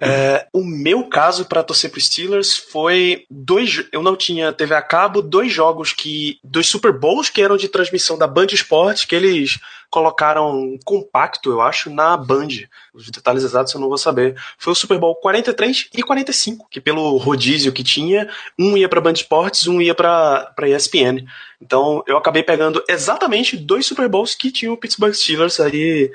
É, 0.01 0.47
o 0.53 0.63
meu 0.63 1.09
caso 1.09 1.45
para 1.45 1.65
torcer 1.65 1.91
pro 1.91 2.01
Steelers 2.01 2.57
foi 2.57 3.25
dois. 3.29 3.85
Eu 3.91 4.01
não 4.01 4.15
tinha 4.15 4.53
TV 4.53 4.75
a 4.75 4.83
cabo, 4.83 5.21
dois 5.21 5.53
jogos 5.53 5.93
que. 5.93 6.39
dois 6.45 6.69
Super 6.69 6.93
Bowls 6.93 7.29
que 7.29 7.43
eram 7.43 7.57
de 7.57 7.69
transmissão 7.69 8.17
da 8.17 8.27
Band 8.27 8.47
Esportes, 8.53 9.05
que 9.05 9.17
eles 9.17 9.59
colocaram 9.91 10.79
compacto, 10.85 11.51
eu 11.51 11.61
acho, 11.61 11.91
na 11.91 12.17
Band. 12.17 12.49
Os 12.95 13.11
detalhes 13.11 13.43
exatos 13.43 13.75
eu 13.75 13.81
não 13.81 13.89
vou 13.89 13.99
saber. 13.99 14.37
Foi 14.57 14.73
o 14.73 14.77
Super 14.77 14.99
Bowl 14.99 15.17
43 15.17 15.89
e 15.93 16.03
45, 16.03 16.69
que 16.71 16.81
pelo 16.81 17.17
rodízio 17.17 17.73
que 17.73 17.83
tinha, 17.83 18.31
um 18.59 18.77
ia 18.77 18.89
pra 18.89 19.01
Band 19.01 19.15
Esportes, 19.15 19.67
um 19.67 19.81
ia 19.81 19.95
pra 19.95 20.55
ESPN. 20.63 21.27
Então 21.61 22.05
eu 22.07 22.17
acabei 22.17 22.45
pegando 22.45 22.85
exatamente 22.89 23.57
dois 23.57 23.85
Super 23.87 24.09
Bowls 24.09 24.35
que 24.35 24.53
tinham 24.53 24.75
o 24.75 24.77
Pittsburgh 24.77 25.15
Steelers 25.15 25.59
aí 25.59 26.13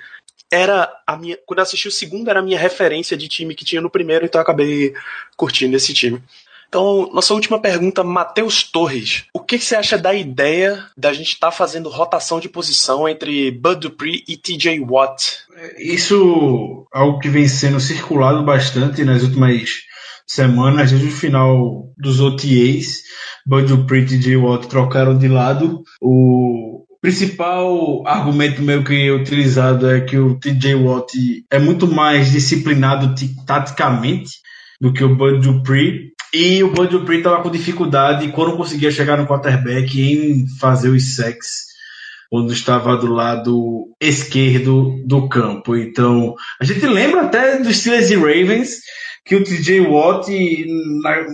era 0.54 0.88
a 1.08 1.18
minha. 1.18 1.36
Quando 1.47 1.58
eu 1.58 1.64
assisti 1.64 1.88
o 1.88 1.91
segundo, 1.91 2.30
era 2.30 2.39
a 2.39 2.43
minha 2.43 2.60
referência 2.60 3.18
de 3.18 3.28
time 3.28 3.56
que 3.56 3.66
tinha 3.66 3.82
no 3.82 3.89
primeiro, 3.89 4.24
então 4.24 4.39
eu 4.39 4.43
acabei 4.43 4.93
curtindo 5.36 5.76
esse 5.76 5.93
time. 5.93 6.22
Então, 6.70 7.10
nossa 7.14 7.34
última 7.34 7.60
pergunta, 7.60 8.04
Matheus 8.04 8.64
Torres. 8.64 9.26
O 9.34 9.39
que, 9.39 9.60
você 9.60 9.76
acha 9.76 9.97
da 9.97 10.14
ideia 10.14 10.86
da 10.97 11.14
gente 11.14 11.34
estar 11.34 11.47
tá 11.47 11.51
fazendo 11.51 11.89
rotação 11.89 12.39
de 12.39 12.49
posição 12.49 13.08
entre 13.08 13.51
Bud 13.51 13.80
Dupree 13.80 14.24
e 14.28 14.38
TJ 14.38 14.80
Watt? 14.80 15.39
Isso 15.78 16.88
é 16.93 16.99
algo 16.99 17.20
que 17.20 17.30
vem 17.30 17.47
sendo 17.47 17.80
circulado 17.80 18.43
bastante 18.43 19.04
nas 19.04 19.22
últimas 19.22 19.70
semanas, 20.26 20.91
desde 20.91 21.08
o 21.08 21.12
final 21.12 21.91
dos 21.97 22.20
OTAs. 22.20 23.04
Bud 23.45 23.68
Dupree 23.68 24.01
e 24.01 24.06
TJ 24.08 24.38
Watt 24.38 24.68
trocaram 24.68 25.16
de 25.16 25.28
lado. 25.28 25.84
O 26.01 26.83
principal 27.04 28.01
argumento 28.08 28.62
meu 28.62 28.82
que 28.82 29.12
utilizado 29.12 29.91
é 29.91 29.99
que 29.99 30.18
o 30.18 30.39
TJ 30.39 30.76
Watt 30.76 31.12
é 31.51 31.60
muito 31.60 31.86
mais 31.86 32.32
disciplinado 32.32 33.14
taticamente 33.45 34.39
do 34.80 34.93
que 34.93 35.04
o 35.04 35.14
Bud 35.14 35.45
Dupree. 35.45 36.14
E 36.34 36.64
o 36.64 36.72
Bud 36.72 36.97
Dupree 36.97 37.18
estava 37.18 37.43
com 37.43 37.51
dificuldade 37.51 38.30
quando 38.30 38.56
conseguia 38.56 38.89
chegar 38.89 39.18
no 39.18 39.28
quarterback 39.28 40.01
em 40.01 40.47
fazer 40.62 40.88
os 40.88 41.18
sacks 41.18 41.74
quando 42.30 42.54
estava 42.54 42.95
do 42.95 43.08
lado 43.08 43.93
esquerdo 43.99 45.04
do 45.06 45.28
campo. 45.28 45.76
Então, 45.76 46.36
a 46.60 46.64
gente 46.64 46.86
lembra 46.88 47.24
até 47.24 47.60
dos 47.60 47.76
Steelers 47.80 48.12
e 48.12 48.16
Ravens 48.16 48.80
que 49.26 49.36
o 49.36 49.43
TJ 49.43 49.82
Watt, 49.82 50.28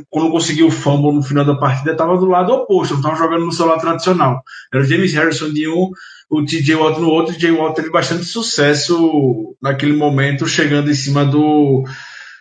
quando 0.09 0.31
conseguiu 0.31 0.67
o 0.67 0.71
fumble 0.71 1.11
no 1.11 1.23
final 1.23 1.43
da 1.43 1.55
partida, 1.55 1.91
estava 1.91 2.17
do 2.17 2.25
lado 2.25 2.53
oposto, 2.53 2.93
não 2.93 2.99
estava 2.99 3.15
jogando 3.15 3.45
no 3.45 3.51
seu 3.51 3.65
lado 3.65 3.81
tradicional. 3.81 4.43
Era 4.71 4.83
o 4.83 4.85
James 4.85 5.13
Harrison 5.13 5.51
de 5.51 5.67
um, 5.67 5.89
o 6.29 6.45
TJ 6.45 6.75
Watt 6.75 6.99
no 6.99 7.09
outro. 7.09 7.33
O 7.33 7.35
TJ 7.35 7.51
Watt 7.51 7.75
teve 7.75 7.89
bastante 7.89 8.25
sucesso 8.25 9.55
naquele 9.61 9.93
momento, 9.93 10.47
chegando 10.47 10.91
em 10.91 10.93
cima 10.95 11.25
do 11.25 11.83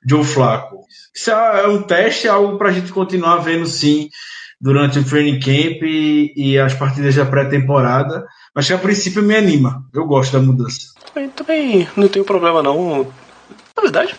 Joe 0.07 0.23
Flacco. 0.23 0.81
Isso 1.15 1.31
é 1.31 1.67
um 1.67 1.83
teste, 1.83 2.27
é 2.27 2.31
algo 2.31 2.59
para 2.59 2.69
a 2.69 2.73
gente 2.73 2.93
continuar 2.93 3.39
vendo 3.39 3.67
sim 3.67 4.11
durante 4.61 4.99
o 4.99 5.05
training 5.05 5.41
camp 5.41 5.83
e, 5.83 6.33
e 6.37 6.59
as 6.59 6.75
partidas 6.75 7.15
da 7.15 7.25
pré-temporada. 7.25 8.27
Mas 8.55 8.67
que 8.67 8.75
a 8.75 8.79
princípio 8.79 9.23
me 9.23 9.35
anima. 9.35 9.83
Eu 9.95 10.05
gosto 10.05 10.33
da 10.33 10.41
mudança. 10.41 10.93
Também, 11.07 11.31
também 11.31 11.89
não 11.97 12.09
tenho 12.09 12.25
problema 12.25 12.63
não. 12.63 13.11
Na 13.75 13.83
verdade, 13.83 14.15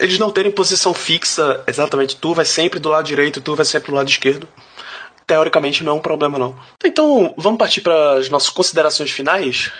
eles 0.00 0.18
não 0.18 0.30
terem 0.30 0.50
posição 0.50 0.94
fixa, 0.94 1.62
exatamente, 1.66 2.16
tu 2.16 2.34
vai 2.34 2.44
sempre 2.44 2.78
do 2.78 2.88
lado 2.88 3.06
direito, 3.06 3.40
tu 3.40 3.54
vai 3.54 3.64
sempre 3.64 3.90
do 3.90 3.96
lado 3.96 4.08
esquerdo. 4.08 4.48
Teoricamente 5.26 5.84
não 5.84 5.92
é 5.92 5.94
um 5.96 6.00
problema, 6.00 6.38
não. 6.38 6.56
Então, 6.84 7.34
vamos 7.36 7.58
partir 7.58 7.82
para 7.82 8.14
as 8.14 8.30
nossas 8.30 8.48
considerações 8.48 9.10
finais. 9.10 9.70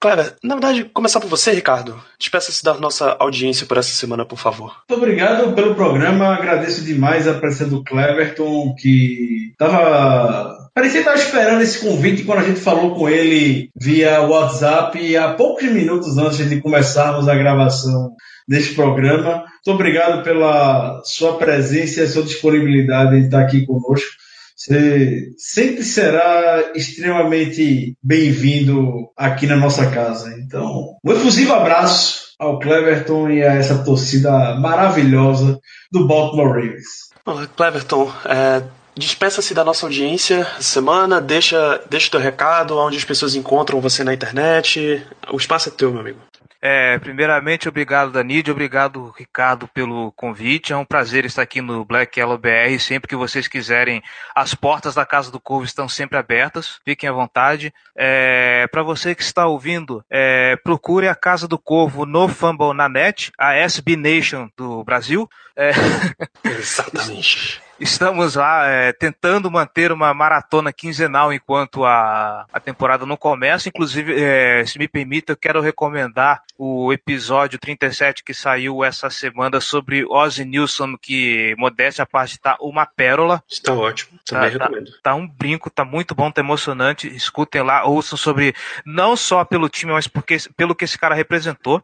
Cleber, 0.00 0.34
na 0.44 0.54
verdade, 0.54 0.84
começar 0.84 1.18
por 1.18 1.28
você, 1.28 1.50
Ricardo. 1.50 2.00
Despeça-se 2.18 2.62
da 2.62 2.74
nossa 2.74 3.16
audiência 3.18 3.66
por 3.66 3.78
essa 3.78 3.90
semana, 3.90 4.24
por 4.24 4.38
favor. 4.38 4.76
Muito 4.88 5.02
obrigado 5.02 5.52
pelo 5.54 5.74
programa. 5.74 6.34
Agradeço 6.34 6.84
demais 6.84 7.26
a 7.26 7.34
presença 7.34 7.66
do 7.66 7.82
Cleverton, 7.82 8.76
que 8.78 9.50
estava. 9.50 10.56
Parecia 10.72 11.00
estar 11.00 11.14
esperando 11.14 11.62
esse 11.62 11.80
convite 11.80 12.22
quando 12.22 12.40
a 12.40 12.44
gente 12.44 12.60
falou 12.60 12.94
com 12.94 13.08
ele 13.08 13.70
via 13.74 14.20
WhatsApp 14.20 15.16
há 15.16 15.32
poucos 15.32 15.64
minutos 15.64 16.16
antes 16.16 16.48
de 16.48 16.60
começarmos 16.60 17.28
a 17.28 17.34
gravação 17.34 18.12
deste 18.48 18.74
programa. 18.74 19.44
Muito 19.66 19.74
obrigado 19.74 20.24
pela 20.24 21.02
sua 21.04 21.36
presença 21.36 22.02
e 22.02 22.08
sua 22.08 22.22
disponibilidade 22.22 23.16
em 23.16 23.24
estar 23.24 23.42
aqui 23.42 23.66
conosco. 23.66 24.08
Você 24.56 25.28
sempre 25.36 25.84
será 25.84 26.72
extremamente 26.74 27.96
bem-vindo 28.02 29.08
aqui 29.16 29.46
na 29.46 29.56
nossa 29.56 29.88
casa. 29.90 30.34
Então, 30.40 30.96
um 31.04 31.12
efusivo 31.12 31.52
abraço 31.52 32.34
ao 32.38 32.58
Cleverton 32.58 33.30
e 33.30 33.42
a 33.42 33.54
essa 33.54 33.84
torcida 33.84 34.56
maravilhosa 34.56 35.60
do 35.92 36.06
Baltimore 36.06 36.48
Ravens. 36.48 37.08
Olá, 37.24 37.46
Cleverton, 37.46 38.10
é, 38.24 38.62
despeça-se 38.98 39.54
da 39.54 39.64
nossa 39.64 39.86
audiência 39.86 40.46
semana, 40.60 41.20
deixa, 41.20 41.80
deixa 41.88 42.08
o 42.08 42.10
teu 42.10 42.20
recado, 42.20 42.76
onde 42.76 42.96
as 42.96 43.04
pessoas 43.04 43.34
encontram 43.34 43.80
você 43.80 44.04
na 44.04 44.12
internet. 44.12 45.06
O 45.30 45.36
espaço 45.36 45.68
é 45.68 45.72
teu, 45.72 45.90
meu 45.90 46.00
amigo. 46.00 46.18
É, 46.60 46.98
primeiramente, 46.98 47.68
obrigado, 47.68 48.10
Danide, 48.10 48.50
obrigado, 48.50 49.14
Ricardo, 49.16 49.68
pelo 49.68 50.10
convite. 50.12 50.72
É 50.72 50.76
um 50.76 50.84
prazer 50.84 51.24
estar 51.24 51.42
aqui 51.42 51.60
no 51.60 51.84
Black 51.84 52.18
Yellow 52.18 52.36
BR. 52.36 52.80
Sempre 52.80 53.08
que 53.08 53.14
vocês 53.14 53.46
quiserem, 53.46 54.02
as 54.34 54.54
portas 54.54 54.96
da 54.96 55.06
Casa 55.06 55.30
do 55.30 55.38
Corvo 55.38 55.64
estão 55.64 55.88
sempre 55.88 56.18
abertas. 56.18 56.80
Fiquem 56.84 57.08
à 57.08 57.12
vontade. 57.12 57.72
É, 57.96 58.66
Para 58.72 58.82
você 58.82 59.14
que 59.14 59.22
está 59.22 59.46
ouvindo, 59.46 60.04
é, 60.10 60.56
procure 60.64 61.06
a 61.06 61.14
Casa 61.14 61.46
do 61.46 61.58
Corvo 61.58 62.04
no 62.04 62.26
Fumble 62.26 62.74
na 62.74 62.88
net, 62.88 63.30
a 63.38 63.54
SB 63.54 63.96
Nation 63.96 64.48
do 64.56 64.82
Brasil. 64.82 65.28
É... 65.56 65.70
Exatamente. 66.42 67.67
Estamos 67.80 68.34
lá 68.34 68.66
é, 68.66 68.92
tentando 68.92 69.50
manter 69.50 69.92
uma 69.92 70.12
maratona 70.12 70.72
quinzenal 70.72 71.32
enquanto 71.32 71.84
a, 71.84 72.44
a 72.52 72.58
temporada 72.58 73.06
não 73.06 73.16
começa. 73.16 73.68
Inclusive, 73.68 74.20
é, 74.20 74.64
se 74.66 74.78
me 74.78 74.88
permite, 74.88 75.30
eu 75.30 75.36
quero 75.36 75.60
recomendar 75.60 76.42
o 76.56 76.92
episódio 76.92 77.58
37 77.58 78.24
que 78.24 78.34
saiu 78.34 78.82
essa 78.82 79.08
semana 79.10 79.60
sobre 79.60 80.04
Ozzy 80.04 80.44
Nilson, 80.44 80.96
que, 80.96 81.54
modéstia 81.56 82.02
à 82.02 82.06
parte, 82.06 82.32
está 82.32 82.56
uma 82.60 82.84
pérola. 82.84 83.42
Está 83.48 83.72
ótimo, 83.72 84.18
também 84.26 84.50
tá, 84.50 84.58
tá, 84.58 84.64
recomendo. 84.64 84.90
Tá, 84.90 84.98
tá 85.04 85.14
um 85.14 85.28
brinco, 85.28 85.70
tá 85.70 85.84
muito 85.84 86.14
bom, 86.14 86.30
tá 86.30 86.40
emocionante. 86.40 87.06
Escutem 87.06 87.62
lá, 87.62 87.84
ouçam 87.84 88.18
sobre, 88.18 88.54
não 88.84 89.16
só 89.16 89.44
pelo 89.44 89.68
time, 89.68 89.92
mas 89.92 90.08
porque, 90.08 90.36
pelo 90.56 90.74
que 90.74 90.84
esse 90.84 90.98
cara 90.98 91.14
representou. 91.14 91.82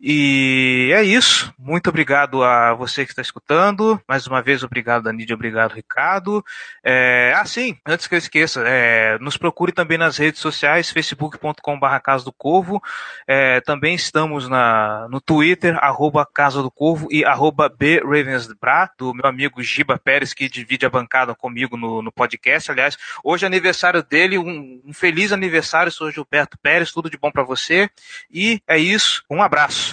E 0.00 0.90
é 0.94 1.02
isso. 1.02 1.52
Muito 1.58 1.88
obrigado 1.88 2.42
a 2.42 2.74
você 2.74 3.04
que 3.04 3.12
está 3.12 3.22
escutando. 3.22 4.00
Mais 4.08 4.26
uma 4.26 4.42
vez, 4.42 4.62
obrigado, 4.62 5.04
Danídia. 5.04 5.34
Obrigado, 5.34 5.72
Ricardo. 5.72 6.44
É, 6.82 7.32
ah, 7.36 7.44
sim, 7.44 7.76
antes 7.86 8.06
que 8.06 8.14
eu 8.14 8.18
esqueça, 8.18 8.62
é, 8.66 9.18
nos 9.18 9.36
procure 9.36 9.72
também 9.72 9.98
nas 9.98 10.16
redes 10.16 10.40
sociais, 10.40 10.90
facebook.com.br 10.90 11.86
Casa 12.02 12.24
do 12.24 12.32
Corvo. 12.32 12.82
É, 13.26 13.60
também 13.60 13.94
estamos 13.94 14.48
na, 14.48 15.06
no 15.08 15.20
Twitter, 15.20 15.76
arroba 15.82 16.26
Casa 16.26 16.62
do 16.62 16.70
Corvo 16.70 17.08
e 17.10 17.24
arroba 17.24 17.68
BRavensBra, 17.68 18.90
do 18.98 19.14
meu 19.14 19.26
amigo 19.26 19.62
Giba 19.62 19.98
Pérez, 19.98 20.34
que 20.34 20.48
divide 20.48 20.86
a 20.86 20.90
bancada 20.90 21.34
comigo 21.34 21.76
no, 21.76 22.02
no 22.02 22.12
podcast. 22.12 22.70
Aliás, 22.70 22.96
hoje 23.22 23.44
é 23.44 23.46
aniversário 23.46 24.02
dele. 24.02 24.38
Um, 24.38 24.80
um 24.84 24.92
feliz 24.92 25.32
aniversário, 25.32 25.92
sou 25.92 26.10
Gilberto 26.10 26.58
Pérez. 26.58 26.92
Tudo 26.92 27.10
de 27.10 27.16
bom 27.16 27.30
para 27.30 27.42
você. 27.42 27.90
E 28.30 28.60
é 28.66 28.78
isso. 28.78 29.22
Um 29.30 29.42
abraço. 29.42 29.85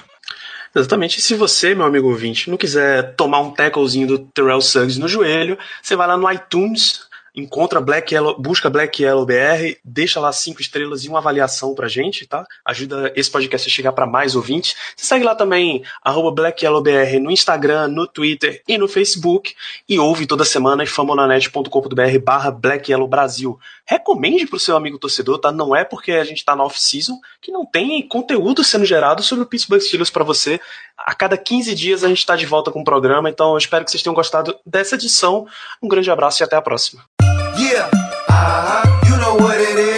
Exatamente. 0.75 1.19
E 1.19 1.21
se 1.21 1.35
você, 1.35 1.75
meu 1.75 1.85
amigo 1.85 2.09
ouvinte, 2.09 2.49
não 2.49 2.57
quiser 2.57 3.15
tomar 3.15 3.41
um 3.41 3.51
tacklezinho 3.51 4.07
do 4.07 4.19
Terrell 4.19 4.61
Suggs 4.61 4.99
no 4.99 5.07
joelho, 5.07 5.57
você 5.81 5.95
vai 5.95 6.07
lá 6.07 6.17
no 6.17 6.31
iTunes, 6.31 7.07
encontra 7.35 7.81
Black 7.81 8.13
Yellow, 8.13 8.39
busca 8.39 8.69
Black 8.69 9.01
Yellow 9.01 9.25
BR, 9.25 9.77
deixa 9.83 10.19
lá 10.19 10.31
cinco 10.31 10.61
estrelas 10.61 11.03
e 11.03 11.09
uma 11.09 11.19
avaliação 11.19 11.73
pra 11.73 11.87
gente, 11.87 12.27
tá? 12.27 12.45
Ajuda 12.63 13.11
esse 13.15 13.31
podcast 13.31 13.67
a 13.67 13.71
chegar 13.71 13.91
para 13.91 14.05
mais 14.05 14.35
ouvintes. 14.35 14.75
Você 14.95 15.05
segue 15.05 15.25
lá 15.25 15.33
também, 15.33 15.83
arroba 16.03 16.31
Black 16.31 16.63
Yellow 16.63 16.81
BR 16.81 17.19
no 17.19 17.31
Instagram, 17.31 17.87
no 17.87 18.05
Twitter 18.05 18.61
e 18.67 18.77
no 18.77 18.87
Facebook. 18.87 19.55
E 19.89 19.97
ouve 19.97 20.27
toda 20.27 20.45
semana 20.45 20.83
em 20.83 20.87
famonanet.com.br 20.87 22.19
barra 22.23 22.51
Black 22.51 22.91
Yellow 22.91 23.07
Brasil. 23.07 23.59
Recomende 23.85 24.45
pro 24.45 24.59
seu 24.59 24.75
amigo 24.75 24.99
torcedor, 24.99 25.39
tá? 25.39 25.51
Não 25.51 25.75
é 25.75 25.83
porque 25.83 26.11
a 26.11 26.23
gente 26.23 26.45
tá 26.45 26.55
na 26.55 26.63
off-season 26.63 27.19
que 27.41 27.51
não 27.51 27.65
tem 27.65 28.07
conteúdo 28.07 28.63
sendo 28.63 28.85
gerado 28.85 29.23
sobre 29.23 29.43
o 29.43 29.47
Pittsburgh 29.47 29.81
Steelers 29.81 30.09
para 30.09 30.23
você. 30.23 30.59
A 30.97 31.13
cada 31.15 31.35
15 31.35 31.73
dias 31.73 32.03
a 32.03 32.07
gente 32.07 32.25
tá 32.25 32.35
de 32.35 32.45
volta 32.45 32.71
com 32.71 32.81
o 32.81 32.83
programa, 32.83 33.29
então 33.29 33.51
eu 33.51 33.57
espero 33.57 33.83
que 33.83 33.91
vocês 33.91 34.03
tenham 34.03 34.15
gostado 34.15 34.55
dessa 34.65 34.95
edição. 34.95 35.47
Um 35.81 35.87
grande 35.87 36.11
abraço 36.11 36.41
e 36.41 36.45
até 36.45 36.55
a 36.55 36.61
próxima. 36.61 37.03
Yeah, 37.73 37.89
uh-huh, 38.29 39.01
you 39.09 39.17
know 39.17 39.33
what 39.43 39.59
it 39.59 39.79
is. 39.79 39.92